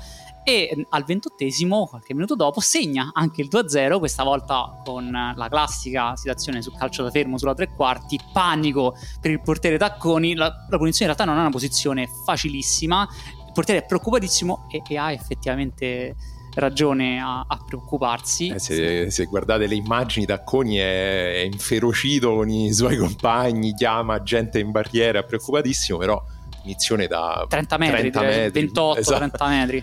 E 0.48 0.86
al 0.90 1.02
ventottesimo, 1.02 1.86
qualche 1.88 2.14
minuto 2.14 2.36
dopo, 2.36 2.60
segna 2.60 3.10
anche 3.12 3.42
il 3.42 3.48
2-0, 3.50 3.98
questa 3.98 4.22
volta 4.22 4.80
con 4.84 5.10
la 5.10 5.48
classica 5.48 6.14
situazione 6.14 6.62
sul 6.62 6.76
calcio 6.76 7.02
da 7.02 7.10
fermo 7.10 7.36
sulla 7.36 7.52
tre 7.52 7.74
quarti, 7.74 8.16
panico 8.32 8.94
per 9.20 9.32
il 9.32 9.42
portiere 9.42 9.76
Tacconi, 9.76 10.36
la, 10.36 10.44
la 10.44 10.76
punizione 10.76 11.10
in 11.10 11.16
realtà 11.16 11.24
non 11.24 11.36
è 11.36 11.40
una 11.40 11.50
posizione 11.50 12.08
facilissima, 12.24 13.08
portiere 13.56 13.80
è 13.80 13.86
preoccupatissimo 13.86 14.68
e, 14.70 14.82
e 14.86 14.98
ha 14.98 15.10
effettivamente 15.12 16.14
ragione 16.56 17.20
a, 17.20 17.40
a 17.40 17.64
preoccuparsi. 17.64 18.48
Eh, 18.48 18.58
se, 18.58 19.10
se, 19.10 19.24
guardate 19.24 19.66
le 19.66 19.74
immagini, 19.74 20.26
Tacconi 20.26 20.76
è, 20.76 21.36
è, 21.36 21.40
inferocito 21.40 22.34
con 22.34 22.50
i 22.50 22.72
suoi 22.72 22.96
compagni, 22.98 23.74
chiama 23.74 24.22
gente 24.22 24.58
in 24.58 24.70
barriera, 24.70 25.22
preoccupatissimo, 25.22 25.98
però 25.98 26.22
inizione 26.64 27.06
da 27.06 27.46
30 27.48 27.78
metri, 27.78 28.10
30 28.10 28.20
metri 28.20 28.64
28-30 28.66 28.98
esatto. 28.98 29.46
metri. 29.46 29.82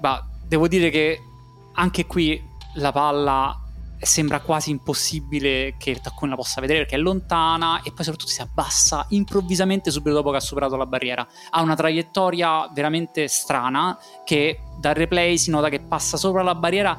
Ma 0.00 0.28
devo 0.44 0.66
dire 0.66 0.90
che 0.90 1.20
anche 1.74 2.06
qui 2.06 2.42
la 2.74 2.92
palla 2.92 3.60
sembra 4.00 4.40
quasi 4.40 4.70
impossibile 4.70 5.74
che 5.78 5.90
il 5.90 6.00
taccone 6.00 6.30
la 6.30 6.36
possa 6.36 6.60
vedere 6.60 6.80
perché 6.80 6.96
è 6.96 6.98
lontana 6.98 7.82
e 7.82 7.92
poi 7.92 8.04
soprattutto 8.04 8.30
si 8.30 8.40
abbassa 8.40 9.06
improvvisamente 9.10 9.90
subito 9.90 10.16
dopo 10.16 10.30
che 10.30 10.36
ha 10.36 10.40
superato 10.40 10.76
la 10.76 10.86
barriera. 10.86 11.26
Ha 11.50 11.60
una 11.62 11.74
traiettoria 11.74 12.70
veramente 12.72 13.28
strana 13.28 13.98
che 14.24 14.60
dal 14.78 14.94
replay 14.94 15.36
si 15.38 15.50
nota 15.50 15.68
che 15.68 15.80
passa 15.80 16.16
sopra 16.16 16.42
la 16.42 16.54
barriera 16.54 16.96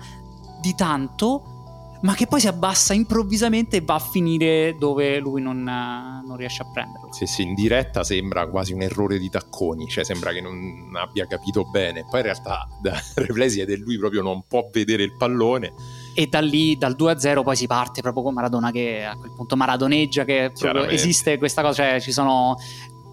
di 0.62 0.76
tanto 0.76 1.58
ma 2.02 2.16
che 2.16 2.28
poi 2.28 2.40
si 2.40 2.48
abbassa 2.48 2.94
improvvisamente 2.94 3.78
e 3.78 3.82
va 3.82 3.96
a 3.96 4.00
finire 4.00 4.76
dove 4.78 5.20
lui 5.20 5.42
non, 5.42 5.62
non, 5.62 6.38
riesce 6.38 6.62
a 6.62 6.66
prenderlo. 6.72 7.12
Sì, 7.12 7.26
sì, 7.26 7.42
in 7.42 7.54
diretta 7.54 8.04
sembra 8.04 8.48
quasi 8.48 8.72
un 8.72 8.82
errore 8.82 9.18
di 9.18 9.30
tacconi, 9.30 9.88
cioè 9.88 10.06
sembra 10.06 10.32
che 10.32 10.40
non 10.40 10.92
abbia 10.96 11.28
capito 11.28 11.66
bene, 11.66 12.06
poi 12.10 12.20
in 12.20 12.26
realtà 12.26 12.68
da 12.82 12.98
replay 13.16 13.50
si 13.50 13.58
vede 13.60 13.76
lui 13.76 13.98
proprio 13.98 14.22
non 14.22 14.44
può 14.48 14.70
vedere 14.72 15.04
il 15.04 15.16
pallone. 15.18 15.74
E 16.20 16.28
da 16.28 16.42
lì, 16.42 16.78
dal 16.78 16.98
2-0, 17.00 17.44
poi 17.44 17.56
si 17.56 17.66
parte 17.66 18.02
proprio 18.02 18.24
con 18.24 18.34
Maradona 18.34 18.72
che 18.72 19.06
a 19.06 19.16
quel 19.16 19.32
punto 19.34 19.56
maradoneggia, 19.56 20.26
che 20.26 20.52
esiste 20.90 21.38
questa 21.38 21.62
cosa, 21.62 21.82
cioè 21.82 22.02
ci 22.02 22.12
sono 22.12 22.58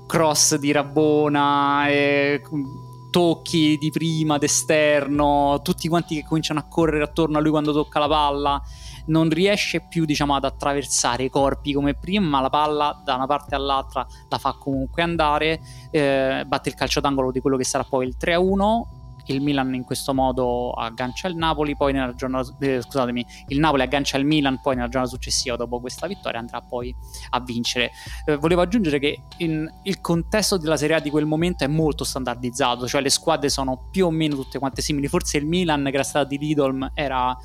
cross 0.09 0.57
di 0.57 0.73
Rabona 0.73 1.87
e 1.87 2.43
tocchi 3.13 3.79
di 3.79 3.93
prima, 3.93 4.39
d'esterno, 4.39 5.61
tutti 5.63 5.87
quanti 5.87 6.17
che 6.17 6.25
cominciano 6.25 6.59
a 6.59 6.65
correre 6.65 7.05
attorno 7.05 7.39
a 7.39 7.41
lui 7.41 7.51
quando 7.51 7.73
tocca 7.73 8.01
la 8.01 8.09
palla. 8.09 8.61
Non 9.07 9.29
riesce 9.29 9.87
più, 9.89 10.05
diciamo, 10.05 10.35
ad 10.35 10.43
attraversare 10.43 11.23
i 11.23 11.31
corpi 11.31 11.75
come 11.75 11.95
prima, 11.95 12.27
ma 12.27 12.41
la 12.41 12.51
palla 12.51 13.03
da 13.05 13.15
una 13.15 13.27
parte 13.27 13.55
all'altra 13.55 14.05
la 14.29 14.39
fa 14.39 14.57
comunque 14.59 15.03
andare. 15.03 15.61
Eh, 15.93 16.43
batte 16.45 16.71
il 16.71 16.75
calcio 16.75 16.99
d'angolo 16.99 17.31
di 17.31 17.39
quello 17.39 17.57
che 17.57 17.63
sarà 17.63 17.85
poi 17.85 18.09
il 18.09 18.17
3-1 18.21 18.96
il 19.33 19.41
Milan 19.41 19.75
in 19.75 19.85
questo 19.85 20.15
modo 20.15 20.73
aggancia 20.73 21.29
il 21.29 21.37
Napoli, 21.37 21.77
poi 21.77 21.93
nella 21.93 22.15
giornata, 22.15 22.55
eh, 22.61 22.81
scusatemi, 22.81 23.27
il 23.49 23.59
Napoli 23.59 23.83
aggancia 23.83 24.17
il 24.17 24.25
Milan, 24.25 24.61
poi 24.61 24.77
nella 24.77 24.89
giornata 24.89 25.13
successiva 25.15 25.57
dopo 25.57 25.81
questa 25.81 26.07
vittoria 26.07 26.41
andrà 26.41 26.61
poi 26.61 26.95
a 27.31 27.41
vincere. 27.41 27.91
Eh, 28.25 28.37
volevo 28.37 28.63
aggiungere 28.63 28.99
che 28.99 29.23
in, 29.39 29.69
il 29.85 30.01
contesto 30.01 30.57
della 30.57 30.77
Serie 30.77 30.97
A 30.97 31.01
di 31.01 31.11
quel 31.11 31.27
momento 31.27 31.65
è 31.65 31.69
molto 31.69 32.05
standardizzato, 32.05 32.87
cioè 32.87 33.01
le 33.01 33.11
squadre 33.11 33.49
sono 33.49 33.89
più 33.91 34.07
o 34.07 34.11
meno 34.11 34.35
tutte 34.35 34.59
quante 34.59 34.83
simili, 34.83 35.09
forse 35.09 35.39
il 35.39 35.47
Milan 35.47 35.85
che 35.85 35.95
era 35.95 36.03
stato 36.03 36.29
di 36.29 36.39
Lidl 36.39 36.91
era 36.95 37.37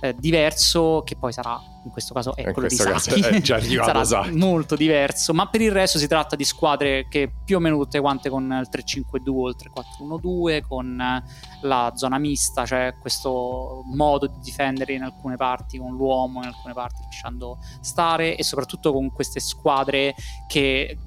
eh, 0.00 0.14
diverso, 0.18 1.02
che 1.04 1.16
poi 1.16 1.32
sarà 1.32 1.60
in 1.84 1.90
questo 1.90 2.12
caso 2.12 2.36
è 2.36 2.46
in 2.46 2.52
quello 2.52 2.68
di 2.68 2.74
Sacchi, 2.74 3.20
è 3.20 3.40
già 3.40 3.56
arrivato 3.56 4.04
sarà 4.04 4.30
molto 4.32 4.76
diverso, 4.76 5.32
ma 5.32 5.48
per 5.48 5.60
il 5.60 5.72
resto 5.72 5.98
si 5.98 6.06
tratta 6.06 6.36
di 6.36 6.44
squadre 6.44 7.06
che 7.08 7.32
più 7.44 7.56
o 7.56 7.60
meno 7.60 7.76
tutte 7.78 8.00
quante 8.00 8.28
con 8.28 8.44
il 8.44 8.68
3-5-2 8.70 9.28
o 9.28 9.48
il 9.48 9.56
3-4-1-2, 10.00 10.60
con 10.66 11.00
eh, 11.00 11.22
la 11.62 11.92
zona 11.94 12.18
mista, 12.18 12.66
cioè 12.66 12.94
questo 13.00 13.82
modo 13.92 14.26
di 14.26 14.38
difendere 14.40 14.92
in 14.92 15.02
alcune 15.02 15.36
parti 15.36 15.78
con 15.78 15.94
l'uomo, 15.94 16.40
in 16.40 16.48
alcune 16.48 16.74
parti 16.74 17.02
lasciando 17.04 17.58
stare 17.80 18.36
e 18.36 18.44
soprattutto 18.44 18.92
con 18.92 19.10
queste 19.12 19.40
squadre 19.40 20.14
che 20.46 20.98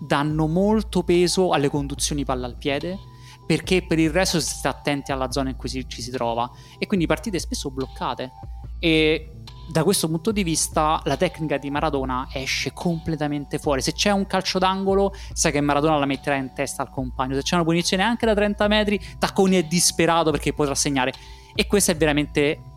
danno 0.00 0.46
molto 0.48 1.04
peso 1.04 1.50
alle 1.50 1.68
conduzioni 1.68 2.24
palla 2.24 2.46
al 2.46 2.56
piede 2.56 2.98
perché 3.52 3.82
per 3.82 3.98
il 3.98 4.08
resto 4.08 4.40
si 4.40 4.54
sta 4.54 4.70
attenti 4.70 5.12
alla 5.12 5.30
zona 5.30 5.50
in 5.50 5.56
cui 5.56 5.68
si, 5.68 5.86
ci 5.86 6.00
si 6.00 6.10
trova 6.10 6.50
e 6.78 6.86
quindi 6.86 7.04
partite 7.04 7.38
spesso 7.38 7.70
bloccate 7.70 8.30
e 8.78 9.42
da 9.70 9.84
questo 9.84 10.08
punto 10.08 10.32
di 10.32 10.42
vista 10.42 10.98
la 11.04 11.18
tecnica 11.18 11.58
di 11.58 11.68
Maradona 11.70 12.28
esce 12.32 12.72
completamente 12.72 13.58
fuori. 13.58 13.82
Se 13.82 13.92
c'è 13.92 14.10
un 14.10 14.26
calcio 14.26 14.58
d'angolo, 14.58 15.12
sai 15.34 15.52
che 15.52 15.60
Maradona 15.60 15.98
la 15.98 16.06
metterà 16.06 16.36
in 16.36 16.52
testa 16.54 16.80
al 16.82 16.90
compagno. 16.90 17.34
Se 17.34 17.42
c'è 17.42 17.54
una 17.56 17.64
punizione 17.64 18.02
anche 18.02 18.24
da 18.24 18.34
30 18.34 18.68
metri, 18.68 18.98
Tacconi 19.18 19.56
è 19.56 19.64
disperato 19.64 20.30
perché 20.30 20.54
potrà 20.54 20.74
segnare. 20.74 21.12
E 21.54 21.66
questa 21.66 21.92
è 21.92 21.96
veramente 21.96 22.71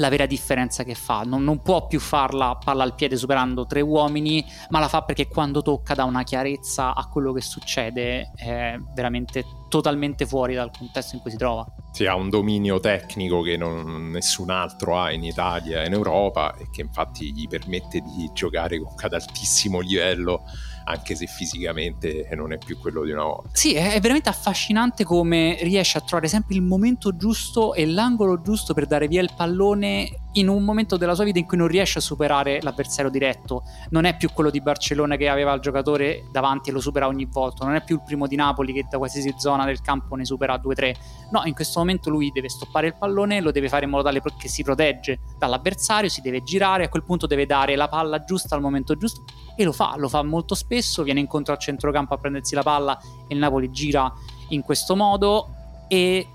la 0.00 0.08
vera 0.08 0.26
differenza 0.26 0.82
che 0.82 0.94
fa. 0.94 1.22
Non, 1.24 1.44
non, 1.44 1.62
può 1.62 1.86
più 1.86 2.00
farla 2.00 2.56
palla 2.56 2.82
al 2.82 2.94
piede 2.94 3.16
superando 3.16 3.66
tre 3.66 3.82
uomini, 3.82 4.44
ma 4.70 4.80
la 4.80 4.88
fa 4.88 5.02
perché 5.02 5.28
quando 5.28 5.62
tocca 5.62 5.94
dà 5.94 6.04
una 6.04 6.24
chiarezza 6.24 6.94
a 6.94 7.06
quello 7.06 7.32
che 7.32 7.42
succede, 7.42 8.32
è 8.34 8.76
veramente 8.94 9.44
totalmente 9.68 10.26
fuori 10.26 10.54
dal 10.54 10.70
contesto 10.76 11.14
in 11.14 11.22
cui 11.22 11.30
si 11.30 11.36
trova. 11.36 11.64
Sì, 11.92 12.06
ha 12.06 12.16
un 12.16 12.28
dominio 12.28 12.80
tecnico 12.80 13.42
che 13.42 13.56
non, 13.56 14.10
nessun 14.10 14.50
altro 14.50 14.98
ha 14.98 15.12
in 15.12 15.22
Italia 15.22 15.82
e 15.82 15.86
in 15.86 15.92
Europa 15.92 16.56
e 16.56 16.68
che 16.70 16.80
infatti 16.80 17.32
gli 17.32 17.46
permette 17.46 18.00
di 18.00 18.30
giocare 18.32 18.78
con 18.80 18.94
ad 18.96 19.12
altissimo 19.14 19.80
livello 19.80 20.42
anche 20.84 21.14
se 21.14 21.26
fisicamente 21.26 22.28
non 22.34 22.52
è 22.52 22.58
più 22.58 22.78
quello 22.78 23.04
di 23.04 23.10
una 23.10 23.24
volta. 23.24 23.50
Sì, 23.52 23.74
è 23.74 23.98
veramente 24.00 24.28
affascinante 24.28 25.04
come 25.04 25.58
riesce 25.62 25.98
a 25.98 26.00
trovare 26.00 26.28
sempre 26.28 26.54
il 26.54 26.62
momento 26.62 27.16
giusto 27.16 27.74
e 27.74 27.86
l'angolo 27.86 28.40
giusto 28.40 28.74
per 28.74 28.86
dare 28.86 29.08
via 29.08 29.22
il 29.22 29.30
pallone 29.36 30.28
in 30.34 30.48
un 30.48 30.62
momento 30.62 30.96
della 30.96 31.14
sua 31.14 31.24
vita 31.24 31.38
in 31.38 31.46
cui 31.46 31.56
non 31.56 31.66
riesce 31.66 31.98
a 31.98 32.00
superare 32.00 32.60
l'avversario 32.62 33.10
diretto. 33.10 33.64
Non 33.90 34.04
è 34.04 34.16
più 34.16 34.30
quello 34.32 34.50
di 34.50 34.60
Barcellona 34.60 35.16
che 35.16 35.28
aveva 35.28 35.52
il 35.52 35.60
giocatore 35.60 36.26
davanti 36.30 36.70
e 36.70 36.72
lo 36.72 36.80
supera 36.80 37.06
ogni 37.06 37.26
volta, 37.30 37.64
non 37.64 37.74
è 37.74 37.82
più 37.82 37.96
il 37.96 38.02
primo 38.02 38.26
di 38.26 38.36
Napoli 38.36 38.72
che 38.72 38.86
da 38.88 38.98
qualsiasi 38.98 39.34
zona 39.38 39.64
del 39.64 39.80
campo 39.80 40.14
ne 40.14 40.24
supera 40.24 40.54
2-3. 40.56 40.94
No, 41.32 41.42
in 41.44 41.54
questo 41.54 41.80
momento 41.80 42.10
lui 42.10 42.30
deve 42.30 42.48
stoppare 42.48 42.88
il 42.88 42.96
pallone, 42.96 43.40
lo 43.40 43.50
deve 43.50 43.68
fare 43.68 43.84
in 43.84 43.90
modo 43.90 44.04
tale 44.04 44.20
che 44.38 44.48
si 44.48 44.62
protegge 44.62 45.20
dall'avversario, 45.38 46.08
si 46.08 46.20
deve 46.20 46.42
girare, 46.42 46.84
a 46.84 46.88
quel 46.88 47.02
punto 47.02 47.26
deve 47.26 47.46
dare 47.46 47.74
la 47.74 47.88
palla 47.88 48.22
giusta 48.24 48.54
al 48.54 48.60
momento 48.60 48.96
giusto 48.96 49.24
e 49.56 49.64
lo 49.64 49.72
fa, 49.72 49.94
lo 49.96 50.08
fa 50.08 50.22
molto 50.22 50.54
spesso, 50.54 51.02
viene 51.02 51.20
incontro 51.20 51.52
al 51.52 51.58
centrocampo 51.58 52.14
a 52.14 52.18
prendersi 52.18 52.54
la 52.54 52.62
palla 52.62 52.98
e 53.26 53.34
il 53.34 53.38
Napoli 53.38 53.70
gira 53.70 54.12
in 54.48 54.62
questo 54.62 54.94
modo 54.94 55.54
e 55.88 56.26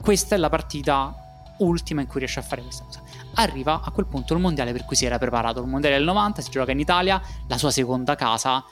questa 0.00 0.34
è 0.34 0.38
la 0.38 0.48
partita 0.48 1.14
ultima 1.58 2.00
in 2.00 2.06
cui 2.06 2.18
riesce 2.18 2.40
a 2.40 2.42
fare 2.42 2.62
questa 2.62 2.84
cosa 2.84 3.02
arriva 3.34 3.80
a 3.82 3.90
quel 3.90 4.06
punto 4.06 4.34
il 4.34 4.40
mondiale 4.40 4.72
per 4.72 4.84
cui 4.84 4.96
si 4.96 5.04
era 5.04 5.18
preparato. 5.18 5.60
Il 5.60 5.66
mondiale 5.66 5.96
del 5.96 6.04
90 6.04 6.42
si 6.42 6.50
gioca 6.50 6.72
in 6.72 6.80
Italia, 6.80 7.20
la 7.46 7.58
sua 7.58 7.70
seconda 7.70 8.14
casa, 8.14 8.64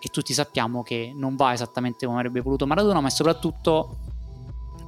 e 0.00 0.08
tutti 0.08 0.32
sappiamo 0.32 0.82
che 0.82 1.12
non 1.14 1.36
va 1.36 1.52
esattamente 1.52 2.06
come 2.06 2.18
avrebbe 2.18 2.40
voluto 2.40 2.66
Maradona, 2.66 3.00
ma 3.00 3.08
è 3.08 3.10
soprattutto 3.10 3.98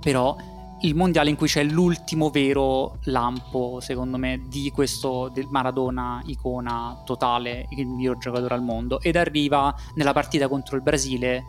però 0.00 0.36
il 0.82 0.94
mondiale 0.94 1.30
in 1.30 1.36
cui 1.36 1.48
c'è 1.48 1.64
l'ultimo 1.64 2.30
vero 2.30 2.98
lampo, 3.04 3.80
secondo 3.80 4.16
me, 4.16 4.44
di 4.46 4.70
questo 4.70 5.28
del 5.28 5.48
Maradona 5.50 6.22
icona 6.26 7.02
totale, 7.04 7.66
il 7.70 7.86
miglior 7.86 8.18
giocatore 8.18 8.54
al 8.54 8.62
mondo. 8.62 9.00
Ed 9.00 9.16
arriva 9.16 9.74
nella 9.94 10.12
partita 10.12 10.46
contro 10.46 10.76
il 10.76 10.82
Brasile 10.82 11.44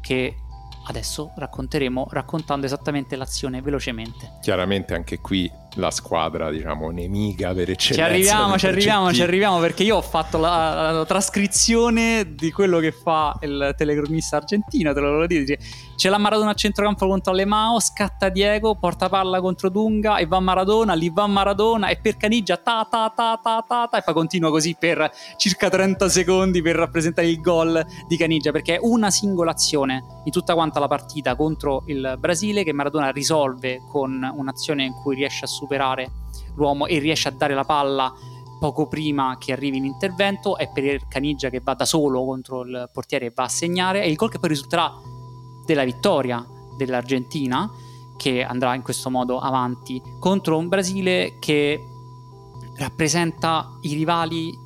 che 0.00 0.36
adesso 0.86 1.32
racconteremo 1.34 2.06
raccontando 2.10 2.66
esattamente 2.66 3.16
l'azione 3.16 3.62
velocemente. 3.62 4.38
Chiaramente 4.42 4.94
anche 4.94 5.18
qui 5.20 5.50
la 5.74 5.90
squadra, 5.90 6.50
diciamo, 6.50 6.90
nemica 6.90 7.52
per 7.52 7.70
eccellenza. 7.70 7.94
Ci 7.94 8.00
arriviamo, 8.00 8.58
ci 8.58 8.66
arriviamo, 8.66 9.12
ci 9.12 9.22
arriviamo 9.22 9.58
perché 9.60 9.82
io 9.82 9.96
ho 9.96 10.02
fatto 10.02 10.38
la, 10.38 10.92
la, 10.92 11.04
trascrizione 11.04 12.34
di 12.34 12.50
quello 12.50 12.78
che 12.78 12.92
fa 12.92 13.36
il 13.42 13.74
telecronista 13.76 14.36
argentino, 14.36 14.92
te 14.92 15.00
lo 15.00 15.06
volevo 15.06 15.26
dire. 15.26 15.58
C'è 15.96 16.08
la 16.08 16.18
Maradona 16.18 16.50
a 16.50 16.54
centrocampo 16.54 17.06
contro 17.06 17.32
Lemao, 17.32 17.78
scatta 17.78 18.28
Diego, 18.28 18.74
porta 18.74 19.08
palla 19.08 19.40
contro 19.40 19.68
Dunga 19.68 20.16
e 20.16 20.26
va 20.26 20.40
Maradona, 20.40 20.92
lì 20.94 21.08
va 21.08 21.26
Maradona 21.26 21.88
e 21.88 21.98
per 21.98 22.16
Canigia 22.16 22.56
ta 22.56 22.86
ta 22.90 23.12
ta 23.14 23.38
ta 23.40 23.64
ta, 23.66 23.88
ta 23.88 23.98
e 23.98 24.02
poi 24.02 24.12
continua 24.12 24.50
così 24.50 24.76
per 24.78 25.10
circa 25.36 25.68
30 25.68 26.08
secondi 26.08 26.62
per 26.62 26.74
rappresentare 26.76 27.28
il 27.28 27.40
gol 27.40 27.84
di 28.08 28.16
Canigia 28.16 28.50
perché 28.50 28.74
è 28.74 28.78
una 28.82 29.10
singola 29.10 29.52
azione 29.52 30.22
in 30.24 30.32
tutta 30.32 30.54
quanta 30.54 30.80
la 30.80 30.88
partita 30.88 31.36
contro 31.36 31.84
il 31.86 32.16
Brasile 32.18 32.64
che 32.64 32.72
Maradona 32.72 33.10
risolve 33.10 33.80
con 33.88 34.30
un'azione 34.34 34.84
in 34.84 34.92
cui 34.94 35.14
riesce 35.14 35.44
a 35.44 35.48
superare 35.48 36.10
l'uomo 36.56 36.86
e 36.86 36.98
riesce 36.98 37.28
a 37.28 37.30
dare 37.30 37.54
la 37.54 37.64
palla 37.64 38.12
poco 38.58 38.88
prima 38.88 39.36
che 39.38 39.52
arrivi 39.52 39.80
l'intervento 39.80 40.56
è 40.56 40.70
per 40.72 41.06
Canigia 41.06 41.50
che 41.50 41.60
va 41.62 41.74
da 41.74 41.84
solo 41.84 42.24
contro 42.24 42.62
il 42.62 42.90
portiere 42.92 43.26
e 43.26 43.32
va 43.32 43.44
a 43.44 43.48
segnare 43.48 44.02
e 44.02 44.10
il 44.10 44.16
gol 44.16 44.30
che 44.30 44.38
poi 44.38 44.48
risulterà 44.48 44.92
della 45.64 45.84
vittoria 45.84 46.46
dell'Argentina 46.76 47.70
che 48.16 48.44
andrà 48.44 48.74
in 48.74 48.82
questo 48.82 49.10
modo 49.10 49.38
avanti 49.38 50.00
contro 50.18 50.56
un 50.56 50.68
Brasile 50.68 51.36
che 51.38 51.84
rappresenta 52.76 53.76
i 53.82 53.94
rivali 53.94 54.56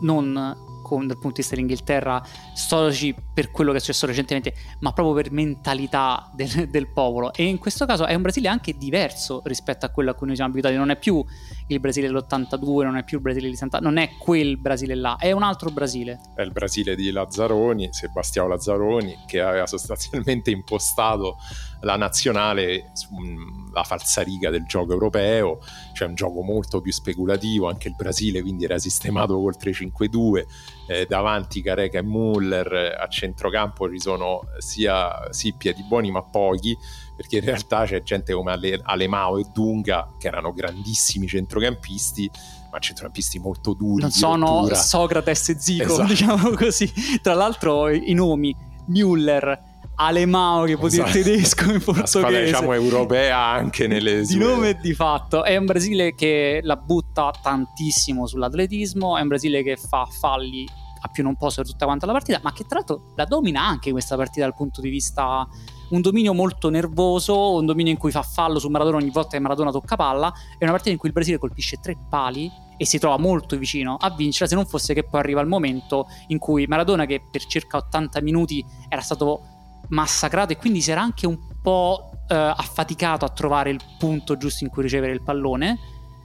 non 0.00 0.63
con, 0.84 1.06
dal 1.06 1.16
punto 1.16 1.36
di 1.36 1.40
vista 1.40 1.54
dell'Inghilterra 1.54 2.22
storici 2.52 3.14
per 3.32 3.50
quello 3.50 3.70
che 3.70 3.78
è 3.78 3.80
successo 3.80 4.06
recentemente, 4.06 4.52
ma 4.80 4.92
proprio 4.92 5.14
per 5.14 5.32
mentalità 5.32 6.30
del, 6.34 6.68
del, 6.68 6.88
popolo. 6.88 7.32
E 7.32 7.44
in 7.44 7.58
questo 7.58 7.86
caso 7.86 8.04
è 8.04 8.14
un 8.14 8.20
Brasile 8.20 8.48
anche 8.48 8.76
diverso 8.76 9.40
rispetto 9.44 9.86
a 9.86 9.88
quello 9.88 10.10
a 10.10 10.14
cui 10.14 10.26
noi 10.26 10.36
siamo 10.36 10.50
abituati. 10.50 10.76
Non 10.76 10.90
è 10.90 10.98
più 10.98 11.24
il 11.68 11.80
Brasile 11.80 12.08
dell'82, 12.08 12.82
non 12.82 12.96
è 12.96 13.04
più 13.04 13.16
il 13.16 13.22
Brasile 13.22 13.48
di 13.48 13.56
Santa, 13.56 13.78
non 13.78 13.96
è 13.96 14.10
quel 14.18 14.58
Brasile 14.58 14.94
là, 14.94 15.16
è 15.18 15.32
un 15.32 15.42
altro 15.42 15.70
Brasile. 15.70 16.20
È 16.34 16.42
il 16.42 16.52
Brasile 16.52 16.94
di 16.94 17.10
Lazzaroni, 17.10 17.88
Sebastiano 17.90 18.48
Lazzaroni, 18.48 19.24
che 19.26 19.40
aveva 19.40 19.66
sostanzialmente 19.66 20.50
impostato 20.50 21.38
la 21.84 21.96
nazionale 21.96 22.90
sulla 22.94 23.84
falsariga 23.84 24.50
del 24.50 24.64
gioco 24.64 24.92
europeo, 24.92 25.60
cioè 25.92 26.08
un 26.08 26.14
gioco 26.14 26.42
molto 26.42 26.80
più 26.80 26.92
speculativo, 26.92 27.68
anche 27.68 27.88
il 27.88 27.94
Brasile 27.94 28.42
quindi 28.42 28.64
era 28.64 28.78
sistemato 28.78 29.38
col 29.40 29.54
3-5-2, 29.58 30.44
eh, 30.88 31.06
davanti 31.08 31.62
Careca 31.62 31.98
e 31.98 32.02
Muller, 32.02 32.96
a 32.98 33.06
centrocampo 33.08 33.90
ci 33.90 34.00
sono 34.00 34.42
sia 34.58 35.32
sì, 35.32 35.54
piedi 35.56 35.84
buoni 35.84 36.10
ma 36.10 36.22
pochi, 36.22 36.76
perché 37.16 37.36
in 37.36 37.44
realtà 37.44 37.84
c'è 37.84 38.02
gente 38.02 38.32
come 38.32 38.52
Ale, 38.52 38.80
Alemao 38.82 39.38
e 39.38 39.44
Dunga 39.52 40.08
che 40.18 40.26
erano 40.26 40.52
grandissimi 40.52 41.26
centrocampisti, 41.26 42.30
ma 42.72 42.78
centrocampisti 42.78 43.38
molto 43.38 43.72
duri. 43.74 44.02
Non 44.02 44.10
sono 44.10 44.46
rottura. 44.46 44.74
Socrates 44.74 45.48
e 45.50 45.60
Zico, 45.60 45.84
esatto. 45.84 46.08
diciamo 46.08 46.50
così. 46.50 46.92
Tra 47.22 47.34
l'altro 47.34 47.88
i 47.88 48.12
nomi 48.14 48.54
Müller, 48.88 49.58
Alemao 49.96 50.64
che 50.64 50.76
può 50.76 50.88
dire 50.88 51.04
esatto. 51.04 51.22
tedesco 51.22 51.70
in 51.70 51.82
portoghese. 51.82 52.18
Squadra 52.18 52.40
diciamo 52.40 52.72
europea 52.72 53.38
anche 53.38 53.86
nelle 53.86 54.22
di 54.22 54.36
nome 54.36 54.70
e 54.70 54.78
di 54.80 54.94
fatto. 54.94 55.44
È 55.44 55.56
un 55.56 55.66
Brasile 55.66 56.14
che 56.14 56.60
la 56.62 56.76
butta 56.76 57.32
tantissimo 57.42 58.26
sull'atletismo, 58.26 59.16
è 59.16 59.20
un 59.20 59.28
Brasile 59.28 59.62
che 59.62 59.76
fa 59.76 60.06
falli 60.06 60.66
a 61.04 61.08
più 61.08 61.22
non 61.22 61.36
posso 61.36 61.60
per 61.60 61.70
tutta 61.70 61.84
quanta 61.84 62.06
la 62.06 62.12
partita, 62.12 62.40
ma 62.42 62.52
che 62.52 62.64
tra 62.64 62.78
l'altro 62.78 63.12
la 63.14 63.26
domina 63.26 63.62
anche 63.62 63.90
questa 63.90 64.16
partita 64.16 64.46
dal 64.46 64.54
punto 64.54 64.80
di 64.80 64.88
vista 64.88 65.46
un 65.90 66.00
dominio 66.00 66.32
molto 66.32 66.70
nervoso, 66.70 67.52
un 67.52 67.66
dominio 67.66 67.92
in 67.92 67.98
cui 67.98 68.10
fa 68.10 68.22
fallo 68.22 68.58
su 68.58 68.68
Maradona 68.68 68.96
ogni 68.96 69.10
volta 69.10 69.30
che 69.32 69.38
Maradona 69.38 69.70
tocca 69.70 69.96
palla, 69.96 70.32
è 70.56 70.62
una 70.62 70.70
partita 70.70 70.90
in 70.92 70.96
cui 70.96 71.08
il 71.08 71.14
Brasile 71.14 71.36
colpisce 71.36 71.78
tre 71.80 71.96
pali 72.08 72.50
e 72.76 72.86
si 72.86 72.98
trova 72.98 73.18
molto 73.18 73.56
vicino 73.56 73.96
a 74.00 74.10
vincere 74.10 74.48
se 74.48 74.54
non 74.54 74.66
fosse 74.66 74.94
che 74.94 75.04
poi 75.04 75.20
arriva 75.20 75.42
il 75.42 75.46
momento 75.46 76.06
in 76.28 76.38
cui 76.38 76.66
Maradona 76.66 77.04
che 77.04 77.22
per 77.30 77.44
circa 77.44 77.76
80 77.76 78.22
minuti 78.22 78.64
era 78.88 79.02
stato 79.02 79.53
massacrato 79.88 80.52
e 80.52 80.56
quindi 80.56 80.80
si 80.80 80.90
era 80.90 81.02
anche 81.02 81.26
un 81.26 81.38
po' 81.60 82.10
eh, 82.28 82.34
affaticato 82.34 83.24
a 83.24 83.28
trovare 83.28 83.70
il 83.70 83.80
punto 83.98 84.36
giusto 84.36 84.64
in 84.64 84.70
cui 84.70 84.82
ricevere 84.82 85.12
il 85.12 85.22
pallone, 85.22 85.78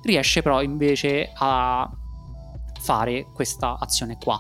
riesce 0.03 0.41
però 0.41 0.62
invece 0.62 1.32
a 1.34 1.89
fare 2.80 3.28
questa 3.34 3.78
azione 3.80 4.18
qua. 4.18 4.39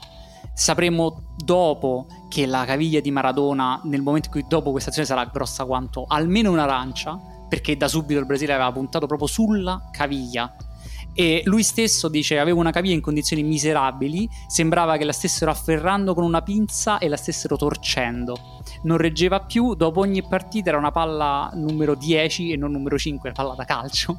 Sapremo 0.53 1.35
dopo 1.37 2.07
che 2.27 2.45
la 2.45 2.65
caviglia 2.65 2.99
di 2.99 3.11
Maradona, 3.11 3.81
nel 3.85 4.01
momento 4.01 4.27
in 4.27 4.33
cui 4.33 4.45
dopo 4.47 4.71
questa 4.71 4.89
azione 4.89 5.07
sarà 5.07 5.25
grossa 5.25 5.65
quanto 5.65 6.05
almeno 6.07 6.51
un'arancia, 6.51 7.17
perché 7.47 7.77
da 7.77 7.87
subito 7.87 8.19
il 8.19 8.25
Brasile 8.25 8.53
aveva 8.53 8.71
puntato 8.71 9.07
proprio 9.07 9.27
sulla 9.27 9.89
caviglia 9.91 10.53
e 11.19 11.41
lui 11.43 11.63
stesso 11.63 12.07
dice 12.07 12.39
avevo 12.39 12.61
una 12.61 12.71
caviglia 12.71 12.93
in 12.93 13.01
condizioni 13.01 13.43
miserabili, 13.43 14.29
sembrava 14.47 14.95
che 14.95 15.03
la 15.03 15.11
stessero 15.11 15.51
afferrando 15.51 16.13
con 16.13 16.23
una 16.23 16.41
pinza 16.41 16.97
e 16.97 17.09
la 17.09 17.17
stessero 17.17 17.57
torcendo. 17.57 18.61
Non 18.83 18.95
reggeva 18.95 19.41
più, 19.41 19.73
dopo 19.73 19.99
ogni 19.99 20.25
partita 20.25 20.69
era 20.69 20.77
una 20.77 20.91
palla 20.91 21.51
numero 21.55 21.95
10 21.95 22.53
e 22.53 22.55
non 22.55 22.71
numero 22.71 22.97
5, 22.97 23.33
palla 23.33 23.53
da 23.53 23.65
calcio. 23.65 24.15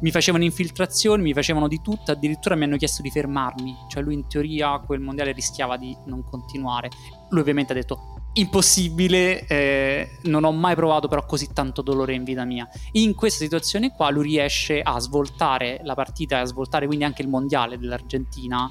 Mi 0.00 0.10
facevano 0.10 0.42
infiltrazioni, 0.42 1.22
mi 1.22 1.32
facevano 1.32 1.68
di 1.68 1.80
tutto, 1.80 2.10
addirittura 2.10 2.56
mi 2.56 2.64
hanno 2.64 2.76
chiesto 2.76 3.02
di 3.02 3.10
fermarmi, 3.12 3.76
cioè 3.88 4.02
lui 4.02 4.14
in 4.14 4.26
teoria 4.26 4.80
quel 4.84 4.98
mondiale 4.98 5.30
rischiava 5.30 5.76
di 5.76 5.96
non 6.06 6.24
continuare. 6.24 6.88
Lui 7.28 7.40
ovviamente 7.40 7.70
ha 7.70 7.76
detto 7.76 8.21
impossibile, 8.34 9.46
eh, 9.46 10.18
non 10.22 10.44
ho 10.44 10.52
mai 10.52 10.74
provato 10.74 11.08
però 11.08 11.26
così 11.26 11.52
tanto 11.52 11.82
dolore 11.82 12.14
in 12.14 12.24
vita 12.24 12.44
mia. 12.44 12.68
In 12.92 13.14
questa 13.14 13.44
situazione 13.44 13.92
qua 13.92 14.10
lui 14.10 14.24
riesce 14.24 14.80
a 14.80 14.98
svoltare 14.98 15.80
la 15.82 15.94
partita 15.94 16.38
e 16.38 16.40
a 16.40 16.44
svoltare 16.44 16.86
quindi 16.86 17.04
anche 17.04 17.22
il 17.22 17.28
mondiale 17.28 17.78
dell'Argentina 17.78 18.70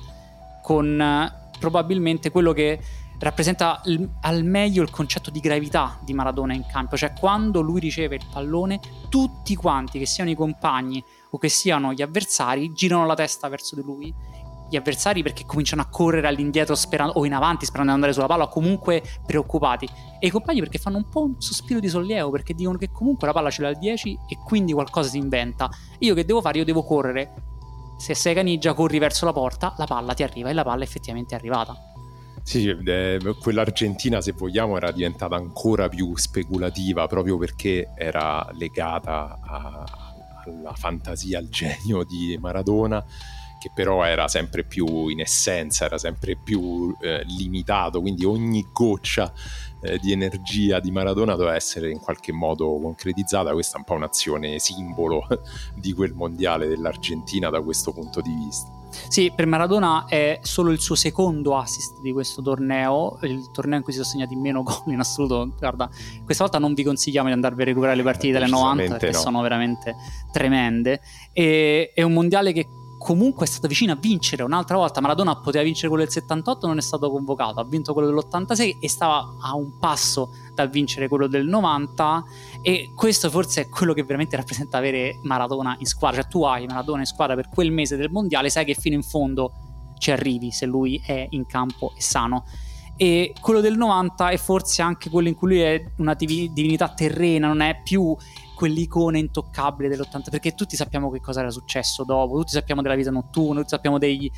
con 0.61 0.99
eh, 0.99 1.49
probabilmente 1.59 2.31
quello 2.31 2.53
che 2.53 2.79
rappresenta 3.19 3.81
il, 3.85 4.09
al 4.21 4.43
meglio 4.43 4.81
il 4.81 4.89
concetto 4.89 5.29
di 5.29 5.39
gravità 5.39 5.99
di 6.03 6.13
Maradona 6.13 6.53
in 6.53 6.65
campo, 6.65 6.97
cioè 6.97 7.13
quando 7.13 7.61
lui 7.61 7.79
riceve 7.79 8.15
il 8.15 8.25
pallone 8.31 8.79
tutti 9.09 9.55
quanti, 9.55 9.99
che 9.99 10.07
siano 10.07 10.31
i 10.31 10.35
compagni 10.35 11.03
o 11.29 11.37
che 11.37 11.49
siano 11.49 11.93
gli 11.93 12.01
avversari, 12.01 12.73
girano 12.73 13.05
la 13.05 13.13
testa 13.13 13.47
verso 13.47 13.75
di 13.75 13.83
lui 13.83 14.11
gli 14.71 14.77
avversari 14.77 15.21
perché 15.21 15.45
cominciano 15.45 15.81
a 15.81 15.87
correre 15.87 16.27
all'indietro 16.27 16.75
sperando, 16.75 17.19
o 17.19 17.25
in 17.25 17.33
avanti 17.33 17.65
sperando 17.65 17.89
di 17.89 17.95
andare 17.95 18.13
sulla 18.13 18.27
palla 18.27 18.47
comunque 18.47 19.03
preoccupati. 19.25 19.85
E 20.17 20.27
i 20.27 20.29
compagni 20.29 20.61
perché 20.61 20.77
fanno 20.77 20.95
un 20.95 21.09
po' 21.09 21.23
un 21.23 21.35
sospiro 21.39 21.81
di 21.81 21.89
sollievo 21.89 22.29
perché 22.29 22.53
dicono 22.53 22.77
che 22.77 22.89
comunque 22.89 23.27
la 23.27 23.33
palla 23.33 23.49
ce 23.49 23.63
l'ha 23.63 23.67
al 23.67 23.77
10 23.77 24.17
e 24.29 24.37
quindi 24.45 24.71
qualcosa 24.71 25.09
si 25.09 25.17
inventa. 25.17 25.69
Io 25.99 26.13
che 26.15 26.23
devo 26.23 26.39
fare? 26.39 26.59
Io 26.59 26.63
devo 26.63 26.83
correre. 26.83 27.33
Se 27.97 28.15
sei 28.15 28.33
caniggia 28.33 28.73
corri 28.73 28.97
verso 28.97 29.25
la 29.25 29.33
porta 29.33 29.75
la 29.77 29.85
palla 29.85 30.13
ti 30.13 30.23
arriva 30.23 30.49
e 30.49 30.53
la 30.53 30.63
palla 30.63 30.83
effettivamente 30.83 31.35
è 31.35 31.37
arrivata. 31.37 31.75
Sì, 32.43 32.69
eh, 32.69 33.19
quell'Argentina, 33.39 34.21
se 34.21 34.31
vogliamo, 34.31 34.77
era 34.77 34.91
diventata 34.91 35.35
ancora 35.35 35.89
più 35.89 36.15
speculativa 36.15 37.05
proprio 37.07 37.37
perché 37.37 37.89
era 37.93 38.47
legata 38.53 39.37
a, 39.39 39.85
alla 40.45 40.73
fantasia, 40.73 41.39
al 41.39 41.49
genio 41.49 42.03
di 42.03 42.37
Maradona 42.39 43.05
che 43.61 43.69
però 43.71 44.03
era 44.03 44.27
sempre 44.27 44.63
più 44.63 45.07
in 45.09 45.19
essenza, 45.19 45.85
era 45.85 45.99
sempre 45.99 46.35
più 46.35 46.95
eh, 46.99 47.21
limitato, 47.25 48.01
quindi 48.01 48.25
ogni 48.25 48.67
goccia 48.73 49.31
eh, 49.83 49.99
di 49.99 50.11
energia 50.11 50.79
di 50.79 50.89
Maradona 50.89 51.35
doveva 51.35 51.55
essere 51.55 51.91
in 51.91 51.99
qualche 51.99 52.31
modo 52.31 52.79
concretizzata, 52.81 53.51
questa 53.51 53.75
è 53.75 53.77
un 53.77 53.83
po' 53.83 53.93
un'azione 53.93 54.57
simbolo 54.57 55.27
di 55.77 55.93
quel 55.93 56.13
mondiale 56.13 56.67
dell'Argentina 56.67 57.51
da 57.51 57.61
questo 57.61 57.93
punto 57.93 58.19
di 58.19 58.33
vista. 58.33 58.79
Sì, 59.07 59.31
per 59.33 59.45
Maradona 59.45 60.05
è 60.07 60.39
solo 60.41 60.71
il 60.71 60.79
suo 60.79 60.95
secondo 60.95 61.55
assist 61.55 62.01
di 62.01 62.11
questo 62.11 62.41
torneo, 62.41 63.19
il 63.21 63.51
torneo 63.51 63.77
in 63.77 63.83
cui 63.83 63.93
si 63.93 63.99
sono 63.99 64.09
segnati 64.09 64.35
meno 64.35 64.63
gol 64.65 64.81
in 64.87 64.99
assoluto. 64.99 65.53
Guarda, 65.55 65.87
questa 66.25 66.43
volta 66.43 66.57
non 66.57 66.73
vi 66.73 66.83
consigliamo 66.83 67.27
di 67.27 67.33
andarvi 67.33 67.61
a 67.61 67.65
recuperare 67.65 67.95
le 67.95 68.03
partite 68.03 68.33
delle 68.33 68.47
90 68.47 68.97
perché 68.97 69.11
no. 69.11 69.19
sono 69.19 69.41
veramente 69.41 69.95
tremende. 70.31 70.99
E, 71.31 71.91
è 71.93 72.01
un 72.01 72.13
mondiale 72.13 72.53
che 72.53 72.67
comunque 73.01 73.47
è 73.47 73.49
stato 73.49 73.67
vicino 73.67 73.93
a 73.93 73.97
vincere 73.99 74.43
un'altra 74.43 74.77
volta. 74.77 75.01
Maradona 75.01 75.35
poteva 75.39 75.63
vincere 75.63 75.87
quello 75.87 76.03
del 76.03 76.13
78, 76.13 76.67
non 76.67 76.77
è 76.77 76.81
stato 76.81 77.09
convocato, 77.09 77.59
ha 77.59 77.65
vinto 77.65 77.93
quello 77.93 78.07
dell'86 78.07 78.77
e 78.79 78.87
stava 78.87 79.37
a 79.41 79.55
un 79.55 79.79
passo 79.79 80.35
dal 80.53 80.69
vincere 80.69 81.07
quello 81.07 81.25
del 81.25 81.47
90 81.47 82.23
e 82.61 82.91
questo 82.95 83.31
forse 83.31 83.61
è 83.61 83.69
quello 83.69 83.93
che 83.93 84.03
veramente 84.03 84.35
rappresenta 84.35 84.77
avere 84.77 85.19
Maradona 85.23 85.75
in 85.79 85.87
squadra, 85.87 86.21
cioè 86.21 86.29
tu 86.29 86.43
hai 86.43 86.67
Maradona 86.67 86.99
in 86.99 87.07
squadra 87.07 87.33
per 87.33 87.49
quel 87.49 87.71
mese 87.71 87.97
del 87.97 88.11
mondiale, 88.11 88.51
sai 88.51 88.65
che 88.65 88.75
fino 88.75 88.95
in 88.95 89.03
fondo 89.03 89.51
ci 89.97 90.11
arrivi 90.11 90.51
se 90.51 90.67
lui 90.67 91.01
è 91.03 91.25
in 91.31 91.47
campo 91.47 91.93
e 91.97 92.01
sano. 92.01 92.45
E 92.97 93.33
quello 93.41 93.61
del 93.61 93.77
90 93.77 94.29
è 94.29 94.37
forse 94.37 94.83
anche 94.83 95.09
quello 95.09 95.27
in 95.27 95.33
cui 95.33 95.47
lui 95.47 95.59
è 95.61 95.83
una 95.97 96.13
divinità 96.13 96.89
terrena, 96.89 97.47
non 97.47 97.61
è 97.61 97.81
più 97.83 98.15
quell'icona 98.61 99.17
intoccabile 99.17 99.89
dell'80 99.89 100.29
perché 100.29 100.53
tutti 100.53 100.75
sappiamo 100.75 101.09
che 101.09 101.19
cosa 101.19 101.39
era 101.39 101.49
successo 101.49 102.03
dopo, 102.03 102.37
tutti 102.37 102.51
sappiamo 102.51 102.83
della 102.83 102.93
vita 102.93 103.09
notturna, 103.09 103.61
tutti 103.61 103.69
sappiamo 103.69 103.97
dei, 103.97 104.31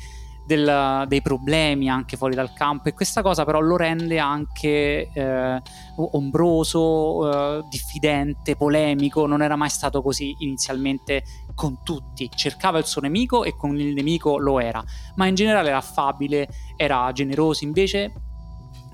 del, 0.46 1.04
dei 1.06 1.20
problemi 1.20 1.90
anche 1.90 2.16
fuori 2.16 2.34
dal 2.34 2.54
campo 2.54 2.88
e 2.88 2.94
questa 2.94 3.20
cosa 3.20 3.44
però 3.44 3.60
lo 3.60 3.76
rende 3.76 4.18
anche 4.18 5.10
eh, 5.12 5.62
ombroso, 5.96 7.58
eh, 7.58 7.64
diffidente, 7.68 8.56
polemico, 8.56 9.26
non 9.26 9.42
era 9.42 9.56
mai 9.56 9.68
stato 9.68 10.00
così 10.00 10.34
inizialmente 10.38 11.22
con 11.54 11.82
tutti, 11.82 12.30
cercava 12.34 12.78
il 12.78 12.86
suo 12.86 13.02
nemico 13.02 13.44
e 13.44 13.54
con 13.54 13.78
il 13.78 13.92
nemico 13.92 14.38
lo 14.38 14.58
era, 14.58 14.82
ma 15.16 15.26
in 15.26 15.34
generale 15.34 15.68
era 15.68 15.76
affabile, 15.76 16.48
era 16.78 17.12
generoso, 17.12 17.62
invece 17.64 18.10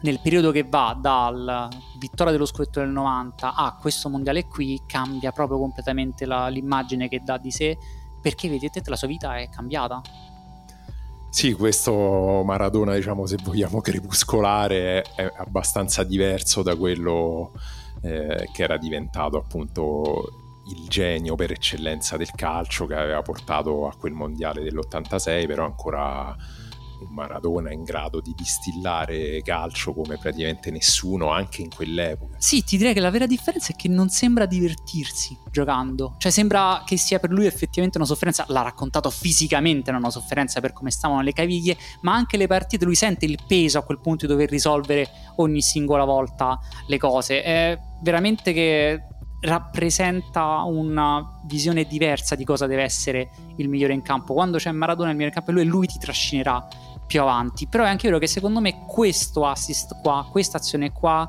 nel 0.03 0.21
periodo 0.21 0.51
che 0.51 0.65
va 0.65 0.97
dal 0.99 1.69
vittoria 1.99 2.33
dello 2.33 2.47
scudetto 2.47 2.81
del 2.81 2.89
90 2.89 3.55
a 3.55 3.77
questo 3.81 4.09
mondiale 4.09 4.47
qui 4.47 4.81
cambia 4.87 5.33
proprio 5.33 5.59
completamente 5.59 6.25
la, 6.27 6.49
l'immagine 6.49 7.09
che 7.09 7.21
dà 7.23 7.37
di 7.39 7.51
sé 7.51 7.77
perché 8.21 8.49
vedete 8.49 8.83
la 8.85 8.97
sua 8.97 9.09
vita 9.09 9.37
è 9.37 9.49
cambiata. 9.49 10.01
Sì, 11.31 11.53
questo 11.53 12.43
Maradona, 12.45 12.95
diciamo, 12.95 13.25
se 13.25 13.37
vogliamo 13.43 13.81
crepuscolare, 13.83 15.03
è, 15.03 15.23
è 15.23 15.33
abbastanza 15.39 16.03
diverso 16.03 16.63
da 16.63 16.75
quello 16.77 17.53
eh, 18.03 18.49
che 18.53 18.63
era 18.63 18.77
diventato 18.77 19.39
appunto 19.39 20.29
il 20.71 20.89
genio 20.89 21.35
per 21.37 21.53
eccellenza 21.53 22.17
del 22.17 22.31
calcio 22.33 22.87
che 22.87 22.95
aveva 22.95 23.23
portato 23.23 23.87
a 23.87 23.95
quel 23.97 24.13
mondiale 24.13 24.63
dell'86, 24.63 25.47
però 25.47 25.65
ancora 25.65 26.37
un 27.01 27.15
Maradona 27.15 27.73
in 27.73 27.83
grado 27.83 28.21
di 28.21 28.35
distillare 28.37 29.41
calcio 29.43 29.93
come 29.93 30.19
praticamente 30.19 30.71
nessuno 30.71 31.31
anche 31.31 31.63
in 31.63 31.71
quell'epoca. 31.75 32.37
Sì, 32.39 32.63
ti 32.65 32.77
direi 32.77 32.95
che 32.95 33.01
la 33.01 33.11
vera 33.11 33.27
differenza 33.27 33.73
è 33.73 33.77
che 33.77 33.89
non 33.89 34.09
sembra 34.09 34.47
divertirsi 34.47 35.37
giocando, 35.51 36.15
cioè 36.19 36.31
sembra 36.31 36.83
che 36.85 36.97
sia 36.97 37.19
per 37.19 37.31
lui 37.31 37.47
effettivamente 37.47 37.99
una 37.99 38.07
sofferenza, 38.07 38.45
l'ha 38.49 38.63
raccontato 38.63 39.11
fisicamente, 39.11 39.91
una 39.91 40.11
sofferenza 40.11 40.61
per 40.61 40.73
come 40.73 40.91
stavano 40.91 41.23
le 41.23 41.33
caviglie, 41.33 41.77
ma 42.03 42.15
anche 42.15 42.37
le 42.37 42.47
partite 42.47 42.85
lui 42.85 42.95
sente 42.95 43.25
il 43.25 43.39
peso 43.47 43.79
a 43.79 43.83
quel 43.83 44.01
punto 44.01 44.27
di 44.27 44.33
dover 44.33 44.49
risolvere 44.49 45.09
ogni 45.37 45.63
singola 45.63 46.05
volta 46.05 46.59
le 46.87 46.99
cose. 46.99 47.43
È 47.43 47.79
veramente 48.03 48.53
che 48.53 49.05
rappresenta 49.41 50.63
una 50.65 51.41
visione 51.47 51.85
diversa 51.85 52.35
di 52.35 52.45
cosa 52.45 52.67
deve 52.67 52.83
essere 52.83 53.31
il 53.57 53.69
migliore 53.69 53.95
in 53.95 54.03
campo. 54.03 54.35
Quando 54.35 54.59
c'è 54.59 54.71
Maradona 54.71 55.11
il 55.11 55.17
migliore 55.17 55.33
in 55.35 55.43
campo, 55.43 55.53
lui, 55.53 55.65
lui 55.65 55.87
ti 55.87 55.99
trascinerà 55.99 56.67
più 57.11 57.21
avanti. 57.21 57.67
Però 57.67 57.83
è 57.83 57.89
anche 57.89 58.07
vero 58.07 58.21
che 58.21 58.29
secondo 58.29 58.61
me 58.61 58.85
questo 58.87 59.45
assist 59.45 60.01
qua, 60.01 60.29
questa 60.31 60.59
azione 60.59 60.93
qua 60.93 61.29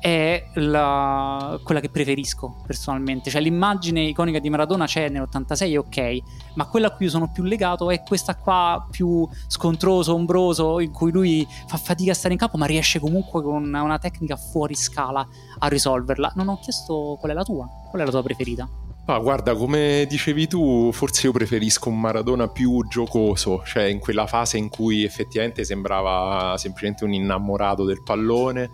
è 0.00 0.42
la, 0.54 1.60
quella 1.62 1.80
che 1.80 1.90
preferisco 1.90 2.56
personalmente. 2.66 3.28
Cioè 3.28 3.42
l'immagine 3.42 4.00
iconica 4.00 4.38
di 4.38 4.48
Maradona 4.48 4.86
c'è 4.86 5.10
nell'86, 5.10 5.76
ok, 5.76 6.18
ma 6.54 6.66
quella 6.66 6.86
a 6.86 6.92
cui 6.92 7.10
sono 7.10 7.30
più 7.30 7.42
legato 7.42 7.90
è 7.90 8.02
questa 8.02 8.36
qua 8.36 8.86
più 8.90 9.28
scontroso, 9.48 10.14
ombroso, 10.14 10.80
in 10.80 10.92
cui 10.92 11.12
lui 11.12 11.46
fa 11.66 11.76
fatica 11.76 12.12
a 12.12 12.14
stare 12.14 12.32
in 12.32 12.40
campo, 12.40 12.56
ma 12.56 12.64
riesce 12.64 12.98
comunque 12.98 13.42
con 13.42 13.64
una 13.64 13.98
tecnica 13.98 14.36
fuori 14.36 14.74
scala 14.74 15.28
a 15.58 15.68
risolverla. 15.68 16.32
Non 16.36 16.48
ho 16.48 16.58
chiesto 16.58 17.18
qual 17.20 17.32
è 17.32 17.34
la 17.34 17.44
tua, 17.44 17.68
qual 17.90 18.00
è 18.00 18.04
la 18.06 18.10
tua 18.10 18.22
preferita? 18.22 18.66
Ah, 19.06 19.18
guarda, 19.18 19.56
come 19.56 20.06
dicevi 20.08 20.46
tu, 20.46 20.90
forse 20.92 21.26
io 21.26 21.32
preferisco 21.32 21.88
un 21.88 22.00
Maradona 22.00 22.48
più 22.48 22.86
giocoso, 22.88 23.62
cioè 23.64 23.84
in 23.84 23.98
quella 23.98 24.28
fase 24.28 24.58
in 24.58 24.68
cui 24.68 25.02
effettivamente 25.02 25.64
sembrava 25.64 26.56
semplicemente 26.56 27.02
un 27.02 27.12
innamorato 27.12 27.84
del 27.84 28.02
pallone, 28.04 28.70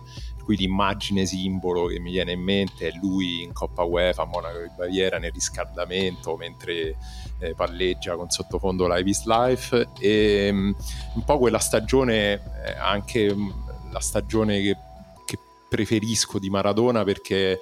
cui 0.49 0.57
l'immagine 0.57 1.27
simbolo 1.27 1.85
che 1.85 1.99
mi 1.99 2.09
viene 2.09 2.31
in 2.31 2.41
mente 2.41 2.87
è 2.87 2.91
lui 2.99 3.43
in 3.43 3.53
Coppa 3.53 3.83
UEFA 3.83 4.23
a 4.23 4.25
Monaco 4.25 4.57
di 4.61 4.71
Baviera 4.75 5.19
nel 5.19 5.31
riscaldamento 5.31 6.35
mentre 6.37 6.97
eh, 7.37 7.53
palleggia 7.53 8.15
con 8.15 8.31
sottofondo 8.31 8.87
Live 8.87 9.09
is 9.09 9.25
Life. 9.25 9.89
E 9.99 10.49
um, 10.51 10.75
un 11.13 11.23
po' 11.23 11.37
quella 11.37 11.59
stagione 11.59 12.33
eh, 12.65 12.71
anche 12.79 13.27
um, 13.27 13.53
la 13.91 13.99
stagione 13.99 14.59
che, 14.59 14.77
che 15.23 15.37
preferisco 15.67 16.39
di 16.39 16.49
Maradona 16.49 17.03
perché 17.03 17.59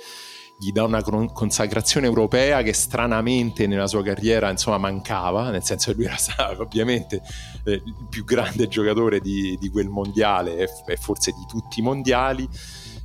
gli 0.60 0.72
dà 0.72 0.84
una 0.84 1.04
consacrazione 1.04 2.08
europea 2.08 2.64
che 2.64 2.74
stranamente 2.74 3.68
nella 3.68 3.86
sua 3.86 4.02
carriera 4.02 4.50
insomma 4.50 4.80
mancava, 4.80 5.52
nel 5.52 5.64
senso 5.64 5.92
che 5.92 5.98
lui 5.98 6.06
era 6.06 6.16
stato 6.16 6.64
ovviamente 6.64 7.22
eh, 7.64 7.74
il 7.74 8.08
più 8.10 8.24
grande 8.24 8.68
giocatore 8.68 9.20
di, 9.20 9.56
di 9.60 9.70
quel 9.70 9.88
mondiale 9.88 10.58
e, 10.58 10.70
e, 10.88 10.98
forse 10.98 11.32
di 11.32 11.46
tutti 11.48 11.80
i 11.80 11.84
mondiali. 11.84 12.48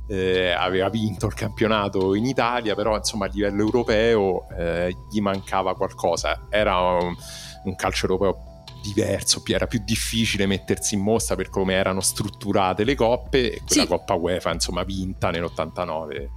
Eh, 0.05 0.51
aveva 0.51 0.89
vinto 0.89 1.27
il 1.27 1.33
campionato 1.33 2.13
in 2.13 2.25
Italia, 2.25 2.75
però 2.75 2.97
insomma 2.97 3.25
a 3.25 3.29
livello 3.29 3.61
europeo 3.61 4.49
eh, 4.49 4.93
gli 5.09 5.21
mancava 5.21 5.75
qualcosa. 5.75 6.47
Era 6.49 6.77
un, 6.77 7.15
un 7.63 7.75
calcio 7.75 8.07
europeo 8.07 8.51
diverso, 8.83 9.41
era 9.47 9.65
più 9.65 9.81
difficile 9.85 10.45
mettersi 10.45 10.95
in 10.95 11.01
mostra 11.01 11.37
per 11.37 11.49
come 11.49 11.73
erano 11.73 12.01
strutturate 12.01 12.83
le 12.83 12.95
coppe 12.95 13.53
e 13.53 13.61
quella 13.65 13.83
sì. 13.83 13.87
Coppa 13.87 14.15
UEFA 14.15 14.51
insomma 14.51 14.83
vinta 14.83 15.31
nell'89 15.31 16.27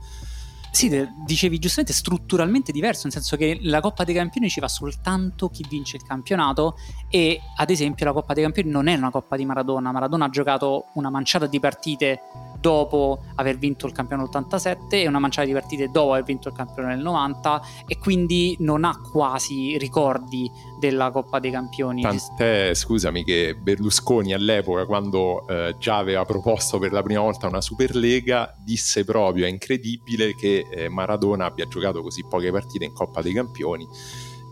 sì, 0.76 1.08
dicevi 1.24 1.58
giustamente 1.58 1.94
strutturalmente 1.94 2.70
diverso, 2.70 3.04
nel 3.04 3.12
senso 3.12 3.38
che 3.38 3.58
la 3.62 3.80
Coppa 3.80 4.04
dei 4.04 4.14
Campioni 4.14 4.50
ci 4.50 4.60
va 4.60 4.68
soltanto 4.68 5.48
chi 5.48 5.64
vince 5.66 5.96
il 5.96 6.02
campionato 6.02 6.76
e 7.08 7.40
ad 7.56 7.70
esempio 7.70 8.04
la 8.04 8.12
Coppa 8.12 8.34
dei 8.34 8.42
Campioni 8.42 8.68
non 8.68 8.86
è 8.86 8.94
una 8.94 9.10
Coppa 9.10 9.36
di 9.36 9.46
Maradona, 9.46 9.90
Maradona 9.90 10.26
ha 10.26 10.28
giocato 10.28 10.88
una 10.96 11.08
manciata 11.08 11.46
di 11.46 11.58
partite 11.60 12.20
dopo 12.60 13.22
aver 13.36 13.58
vinto 13.58 13.86
il 13.86 13.92
campione 13.92 14.22
87 14.24 15.02
e 15.02 15.06
una 15.06 15.18
manciata 15.18 15.46
di 15.46 15.52
partite 15.52 15.88
dopo 15.88 16.12
aver 16.12 16.24
vinto 16.24 16.48
il 16.48 16.54
campione 16.54 16.88
nel 16.88 17.02
90 17.02 17.62
e 17.86 17.98
quindi 17.98 18.56
non 18.60 18.84
ha 18.84 18.98
quasi 19.00 19.78
ricordi 19.78 20.50
della 20.78 21.10
Coppa 21.10 21.38
dei 21.38 21.50
Campioni. 21.50 22.02
Tant'è, 22.02 22.74
scusami, 22.74 23.24
che 23.24 23.56
Berlusconi 23.56 24.32
all'epoca, 24.32 24.84
quando 24.84 25.46
eh, 25.48 25.76
già 25.78 25.96
aveva 25.96 26.24
proposto 26.24 26.78
per 26.78 26.92
la 26.92 27.02
prima 27.02 27.20
volta 27.20 27.46
una 27.46 27.60
Superlega, 27.60 28.54
disse 28.58 29.04
proprio: 29.04 29.46
è 29.46 29.48
incredibile 29.48 30.34
che 30.34 30.66
eh, 30.70 30.88
Maradona 30.88 31.46
abbia 31.46 31.66
giocato 31.66 32.02
così 32.02 32.24
poche 32.24 32.50
partite 32.50 32.84
in 32.84 32.92
Coppa 32.92 33.22
dei 33.22 33.32
Campioni. 33.32 33.88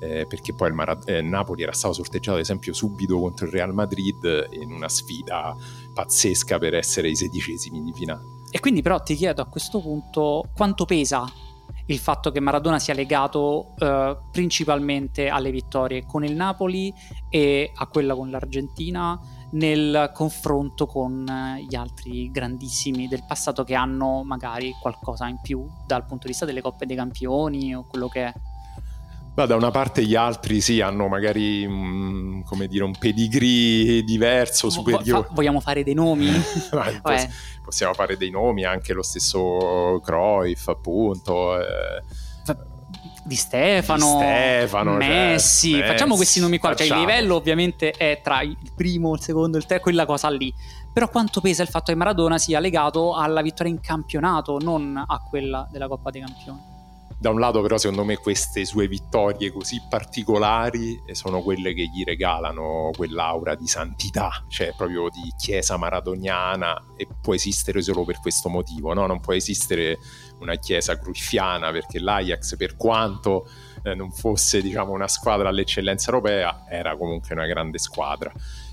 Eh, 0.00 0.26
perché 0.26 0.52
poi 0.52 0.68
il 0.68 0.74
Marad- 0.74 1.08
eh, 1.08 1.22
Napoli 1.22 1.62
era 1.62 1.72
stato 1.72 1.94
sorteggiato 1.94 2.36
ad 2.36 2.42
esempio 2.42 2.74
subito 2.74 3.18
contro 3.18 3.46
il 3.46 3.52
Real 3.52 3.72
Madrid 3.72 4.48
in 4.50 4.72
una 4.72 4.88
sfida 4.88 5.56
pazzesca 5.94 6.58
per 6.58 6.74
essere 6.74 7.08
i 7.08 7.16
sedicesimi 7.16 7.82
di 7.82 7.92
finale. 7.94 8.20
E 8.50 8.60
quindi 8.60 8.82
però 8.82 9.00
ti 9.00 9.14
chiedo 9.14 9.40
a 9.40 9.46
questo 9.46 9.80
punto 9.80 10.50
quanto 10.54 10.84
pesa 10.84 11.26
il 11.86 11.98
fatto 11.98 12.30
che 12.30 12.40
Maradona 12.40 12.78
sia 12.78 12.94
legato 12.94 13.74
eh, 13.78 14.16
principalmente 14.30 15.28
alle 15.28 15.50
vittorie 15.50 16.04
con 16.06 16.24
il 16.24 16.34
Napoli 16.34 16.92
e 17.28 17.70
a 17.74 17.86
quella 17.88 18.14
con 18.14 18.30
l'Argentina 18.30 19.18
nel 19.52 20.10
confronto 20.14 20.86
con 20.86 21.26
eh, 21.28 21.64
gli 21.68 21.74
altri 21.74 22.30
grandissimi 22.30 23.06
del 23.06 23.24
passato 23.26 23.64
che 23.64 23.74
hanno 23.74 24.22
magari 24.24 24.74
qualcosa 24.80 25.28
in 25.28 25.38
più 25.42 25.66
dal 25.86 26.06
punto 26.06 26.22
di 26.22 26.28
vista 26.28 26.46
delle 26.46 26.62
coppe 26.62 26.86
dei 26.86 26.96
campioni 26.96 27.74
o 27.74 27.86
quello 27.86 28.08
che 28.08 28.26
è. 28.26 28.32
Beh, 29.34 29.48
da 29.48 29.56
una 29.56 29.72
parte 29.72 30.04
gli 30.04 30.14
altri 30.14 30.60
sì, 30.60 30.80
hanno 30.80 31.08
magari 31.08 31.66
mm, 31.66 32.42
come 32.42 32.68
dire, 32.68 32.84
un 32.84 32.96
pedigree 32.96 34.04
diverso, 34.04 34.70
superiore. 34.70 35.26
Fa- 35.26 35.34
vogliamo 35.34 35.58
fare 35.58 35.82
dei 35.82 35.94
nomi? 35.94 36.30
possiamo 37.64 37.94
fare 37.94 38.16
dei 38.16 38.30
nomi, 38.30 38.64
anche 38.64 38.92
lo 38.92 39.02
stesso 39.02 40.00
Cruyff, 40.04 40.68
appunto. 40.68 41.58
Eh. 41.58 42.22
Di 43.26 43.34
Stefano, 43.36 44.18
di 44.18 44.24
Stefano 44.24 44.96
Messi, 44.96 45.70
cioè, 45.70 45.86
facciamo 45.86 46.10
Messi, 46.10 46.16
questi 46.18 46.40
nomi 46.40 46.58
qua. 46.58 46.74
Cioè, 46.74 46.86
il 46.86 46.94
livello 46.94 47.34
ovviamente 47.34 47.90
è 47.90 48.20
tra 48.22 48.42
il 48.42 48.56
primo, 48.76 49.14
il 49.14 49.20
secondo, 49.20 49.56
il 49.56 49.66
terzo, 49.66 49.82
quella 49.82 50.06
cosa 50.06 50.28
lì. 50.28 50.52
Però 50.92 51.08
quanto 51.08 51.40
pesa 51.40 51.62
il 51.62 51.68
fatto 51.68 51.90
che 51.90 51.98
Maradona 51.98 52.38
sia 52.38 52.60
legato 52.60 53.14
alla 53.14 53.42
vittoria 53.42 53.72
in 53.72 53.80
campionato, 53.80 54.58
non 54.60 55.02
a 55.04 55.18
quella 55.28 55.66
della 55.72 55.88
Coppa 55.88 56.10
dei 56.10 56.20
Campioni? 56.20 56.73
Da 57.24 57.30
un 57.30 57.40
lato 57.40 57.62
però 57.62 57.78
secondo 57.78 58.04
me 58.04 58.18
queste 58.18 58.66
sue 58.66 58.86
vittorie 58.86 59.50
così 59.50 59.80
particolari 59.88 61.02
sono 61.12 61.40
quelle 61.40 61.72
che 61.72 61.86
gli 61.86 62.04
regalano 62.04 62.90
quell'aura 62.94 63.54
di 63.54 63.66
santità, 63.66 64.44
cioè 64.48 64.74
proprio 64.76 65.08
di 65.08 65.32
chiesa 65.38 65.78
maradoniana 65.78 66.88
e 66.98 67.08
può 67.22 67.32
esistere 67.32 67.80
solo 67.80 68.04
per 68.04 68.20
questo 68.20 68.50
motivo, 68.50 68.92
no? 68.92 69.06
non 69.06 69.20
può 69.20 69.32
esistere 69.32 69.96
una 70.40 70.56
chiesa 70.56 70.98
cruffiana 70.98 71.70
perché 71.70 71.98
l'Ajax 71.98 72.58
per 72.58 72.76
quanto 72.76 73.48
eh, 73.84 73.94
non 73.94 74.12
fosse 74.12 74.60
diciamo, 74.60 74.92
una 74.92 75.08
squadra 75.08 75.48
all'eccellenza 75.48 76.10
europea 76.10 76.66
era 76.68 76.94
comunque 76.94 77.34
una 77.34 77.46
grande 77.46 77.78
squadra. 77.78 78.30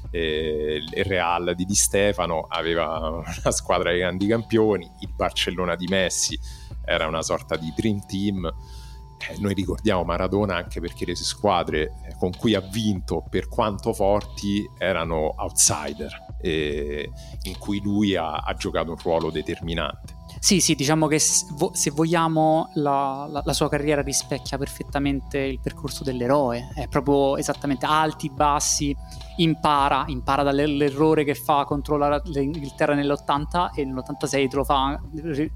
E 0.10 0.84
il 0.94 1.06
Real 1.06 1.54
di 1.56 1.64
Di 1.64 1.76
Stefano 1.76 2.48
aveva 2.50 2.98
una 3.24 3.52
squadra 3.52 3.94
di 3.94 4.00
grandi 4.00 4.28
campioni, 4.28 4.92
il 5.00 5.14
Barcellona 5.16 5.78
di 5.78 5.88
Messi 5.88 6.38
era 6.84 7.08
una 7.08 7.22
sorta 7.22 7.56
di 7.56 7.74
dream 7.76 8.06
team. 8.06 8.46
Eh, 8.46 9.38
noi 9.40 9.54
ricordiamo 9.54 10.04
Maradona 10.04 10.56
anche 10.56 10.82
perché 10.82 11.06
le 11.06 11.16
squadre 11.16 11.94
eh, 12.08 12.16
con 12.18 12.32
cui 12.36 12.56
ha 12.56 12.60
vinto, 12.60 13.24
per 13.30 13.48
quanto 13.48 13.94
forti, 13.94 14.68
erano 14.78 15.34
outsider, 15.38 16.30
in 16.44 17.58
cui 17.60 17.80
lui 17.82 18.16
ha, 18.16 18.38
ha 18.38 18.54
giocato 18.56 18.90
un 18.90 18.98
ruolo 18.98 19.30
determinante. 19.30 20.20
Sì, 20.40 20.60
sì, 20.60 20.74
diciamo 20.74 21.06
che 21.06 21.20
se 21.20 21.92
vogliamo 21.92 22.72
la, 22.74 23.28
la, 23.30 23.44
la, 23.46 23.54
sua 23.54 23.70
carriera 23.70 24.02
rispecchia 24.02 24.58
perfettamente 24.58 25.38
il 25.38 25.60
percorso 25.60 26.04
dell'eroe, 26.04 26.72
è 26.74 26.88
proprio 26.88 27.38
esattamente 27.38 27.86
alti, 27.86 28.30
bassi, 28.30 28.96
impara, 29.42 30.06
impara 30.08 30.44
dall'errore 30.44 31.24
che 31.24 31.36
fa 31.36 31.66
contro 31.66 31.98
l'Inghilterra 32.26 32.94
nell'80 32.94 33.72
e 33.76 33.86
nell'86 33.86 34.50
te 34.50 34.56
lo 34.56 34.64
fa 34.64 35.00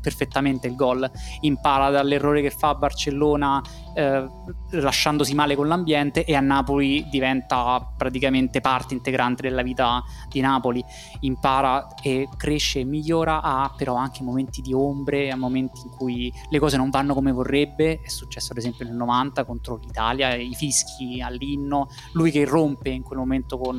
perfettamente 0.02 0.68
il 0.68 0.76
gol, 0.76 1.10
impara 1.42 1.90
dall'errore 1.90 2.42
che 2.42 2.50
fa 2.50 2.70
a 2.70 2.76
Barcellona 2.76 3.62
eh, 3.96 4.28
lasciandosi 4.72 5.34
male 5.34 5.56
con 5.56 5.68
l'ambiente 5.68 6.26
e 6.26 6.36
a 6.36 6.42
Napoli 6.42 7.08
diventa 7.10 7.94
praticamente 7.96 8.62
parte 8.62 8.94
integrante 8.94 9.44
della 9.44 9.62
vita 9.62 10.04
di 10.30 10.42
Napoli, 10.42 10.84
impara 11.22 11.88
e 12.02 12.28
cresce 12.36 12.80
e 12.80 12.84
migliora, 12.84 13.42
ha 13.42 13.74
però 13.76 13.96
anche 13.96 14.24
momenti 14.24 14.62
di 14.62 14.74
ombre, 14.74 15.30
a 15.30 15.38
momenti 15.38 15.82
in 15.82 15.90
cui 15.90 16.34
le 16.50 16.60
cose 16.60 16.78
non 16.78 16.90
vanno 16.90 17.14
come 17.14 17.32
vorrebbe, 17.32 18.02
è 18.02 18.10
successo 18.10 18.52
ad 18.52 18.58
esempio 18.58 18.86
nel 18.86 18.96
90 18.96 19.46
contro 19.46 19.78
l'Italia, 19.78 20.34
i 20.34 20.54
fischi 20.56 21.22
all'inno, 21.22 21.88
lui 22.14 22.32
che 22.32 22.40
irrompe 22.40 22.90
in 22.90 23.04
quel 23.04 23.20
momento 23.20 23.58
con, 23.58 23.75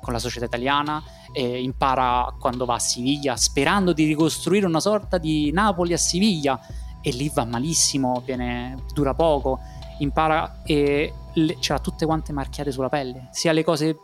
con 0.00 0.12
la 0.12 0.18
società 0.18 0.46
italiana, 0.46 1.02
e 1.32 1.62
impara 1.62 2.34
quando 2.38 2.64
va 2.64 2.74
a 2.74 2.78
Siviglia, 2.78 3.36
sperando 3.36 3.92
di 3.92 4.04
ricostruire 4.04 4.66
una 4.66 4.80
sorta 4.80 5.18
di 5.18 5.50
Napoli 5.52 5.92
a 5.92 5.98
Siviglia, 5.98 6.58
e 7.02 7.10
lì 7.10 7.30
va 7.32 7.44
malissimo, 7.44 8.22
viene, 8.24 8.76
dura 8.92 9.14
poco, 9.14 9.58
impara 9.98 10.62
e 10.64 11.12
le, 11.34 11.56
ce 11.60 11.72
l'ha 11.72 11.78
tutte 11.78 12.06
quante 12.06 12.32
marchiate 12.32 12.72
sulla 12.72 12.88
pelle, 12.88 13.28
sia 13.32 13.52
le 13.52 13.64
cose 13.64 13.98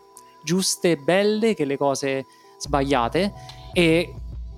giuste 0.44 0.92
e 0.92 0.96
belle 0.96 1.54
che 1.54 1.64
le 1.64 1.76
cose 1.76 2.24
sbagliate 2.58 3.32
e 3.72 4.14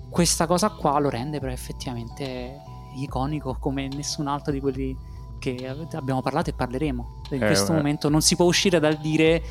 questa 0.09 0.45
cosa 0.45 0.69
qua 0.69 0.99
lo 0.99 1.09
rende 1.09 1.39
però 1.39 1.51
effettivamente 1.51 2.61
iconico 2.95 3.57
come 3.59 3.87
nessun 3.87 4.27
altro 4.27 4.51
di 4.51 4.59
quelli 4.59 4.95
che 5.39 5.75
abbiamo 5.93 6.21
parlato 6.21 6.49
e 6.49 6.53
parleremo. 6.53 7.21
In 7.31 7.43
eh, 7.43 7.45
questo 7.45 7.71
eh. 7.71 7.75
momento 7.75 8.09
non 8.09 8.21
si 8.21 8.35
può 8.35 8.45
uscire 8.45 8.79
dal 8.79 8.97
dire 8.97 9.41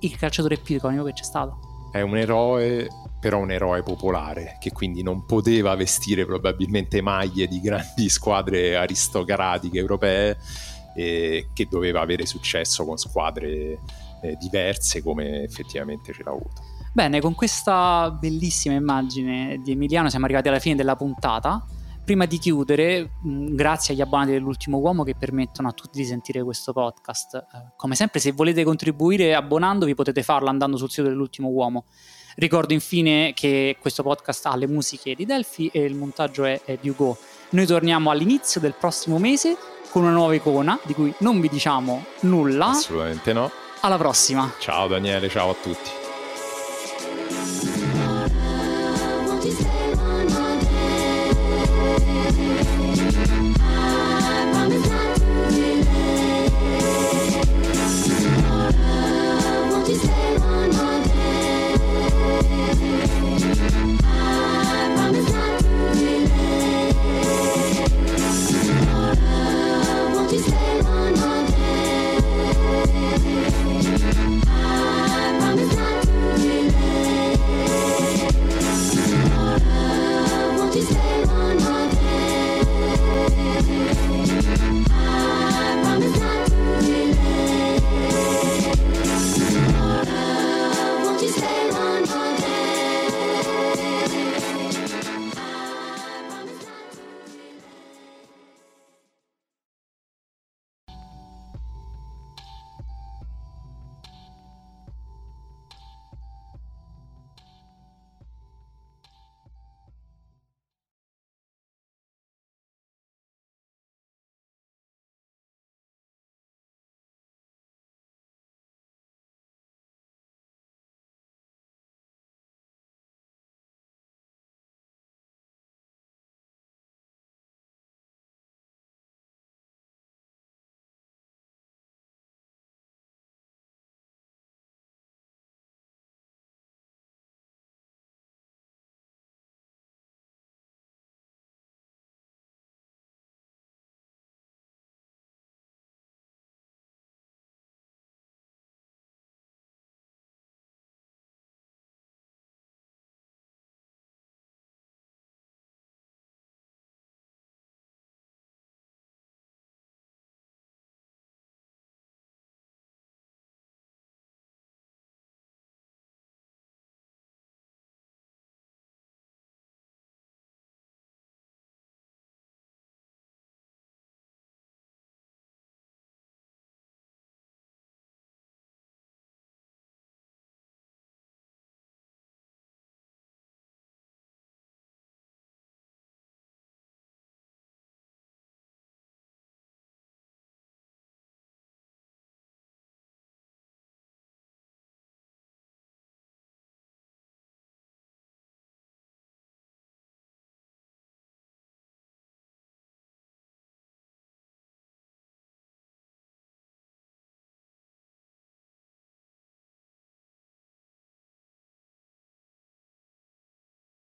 il 0.00 0.16
calciatore 0.16 0.56
più 0.58 0.76
iconico 0.76 1.04
che 1.04 1.12
c'è 1.12 1.24
stato. 1.24 1.88
È 1.92 2.00
un 2.00 2.16
eroe, 2.16 2.88
però 3.20 3.38
un 3.38 3.50
eroe 3.50 3.82
popolare, 3.82 4.56
che 4.60 4.72
quindi 4.72 5.02
non 5.02 5.24
poteva 5.24 5.74
vestire 5.74 6.26
probabilmente 6.26 7.00
maglie 7.00 7.46
di 7.46 7.60
grandi 7.60 8.08
squadre 8.10 8.76
aristocratiche 8.76 9.78
europee 9.78 10.36
e 10.94 11.48
che 11.52 11.66
doveva 11.70 12.00
avere 12.00 12.24
successo 12.26 12.84
con 12.84 12.96
squadre 12.96 13.78
eh, 14.22 14.36
diverse 14.38 15.02
come 15.02 15.42
effettivamente 15.42 16.12
ce 16.12 16.22
l'ha 16.22 16.30
avuto. 16.30 16.62
Bene, 16.92 17.20
con 17.20 17.34
questa 17.34 18.10
bellissima 18.10 18.74
immagine 18.74 19.60
di 19.62 19.72
Emiliano 19.72 20.08
siamo 20.08 20.24
arrivati 20.24 20.48
alla 20.48 20.58
fine 20.58 20.74
della 20.74 20.96
puntata. 20.96 21.62
Prima 22.06 22.24
di 22.24 22.38
chiudere, 22.38 23.10
mm, 23.26 23.56
grazie 23.56 23.92
agli 23.92 24.00
abbonati 24.00 24.30
dell'ultimo 24.30 24.78
uomo 24.78 25.02
che 25.02 25.16
permettono 25.18 25.66
a 25.66 25.72
tutti 25.72 25.98
di 25.98 26.04
sentire 26.04 26.40
questo 26.44 26.72
podcast. 26.72 27.34
Eh, 27.34 27.72
come 27.74 27.96
sempre, 27.96 28.20
se 28.20 28.30
volete 28.30 28.62
contribuire 28.62 29.34
abbonandovi, 29.34 29.92
potete 29.96 30.22
farlo 30.22 30.48
andando 30.48 30.76
sul 30.76 30.88
sito 30.88 31.08
dell'ultimo 31.08 31.48
uomo. 31.48 31.86
Ricordo 32.36 32.72
infine 32.72 33.32
che 33.34 33.76
questo 33.80 34.04
podcast 34.04 34.46
ha 34.46 34.54
le 34.54 34.68
musiche 34.68 35.16
di 35.16 35.26
Delphi 35.26 35.68
e 35.72 35.82
il 35.82 35.96
montaggio 35.96 36.44
è, 36.44 36.60
è 36.64 36.78
di 36.80 36.90
Ugo. 36.90 37.18
Noi 37.50 37.66
torniamo 37.66 38.08
all'inizio 38.10 38.60
del 38.60 38.74
prossimo 38.78 39.18
mese 39.18 39.56
con 39.90 40.02
una 40.02 40.12
nuova 40.12 40.36
icona 40.36 40.78
di 40.84 40.94
cui 40.94 41.12
non 41.18 41.40
vi 41.40 41.48
diciamo 41.48 42.04
nulla. 42.20 42.68
Assolutamente 42.68 43.32
no. 43.32 43.50
Alla 43.80 43.98
prossima. 43.98 44.52
Ciao 44.60 44.86
Daniele, 44.86 45.28
ciao 45.28 45.50
a 45.50 45.56
tutti. 45.60 45.90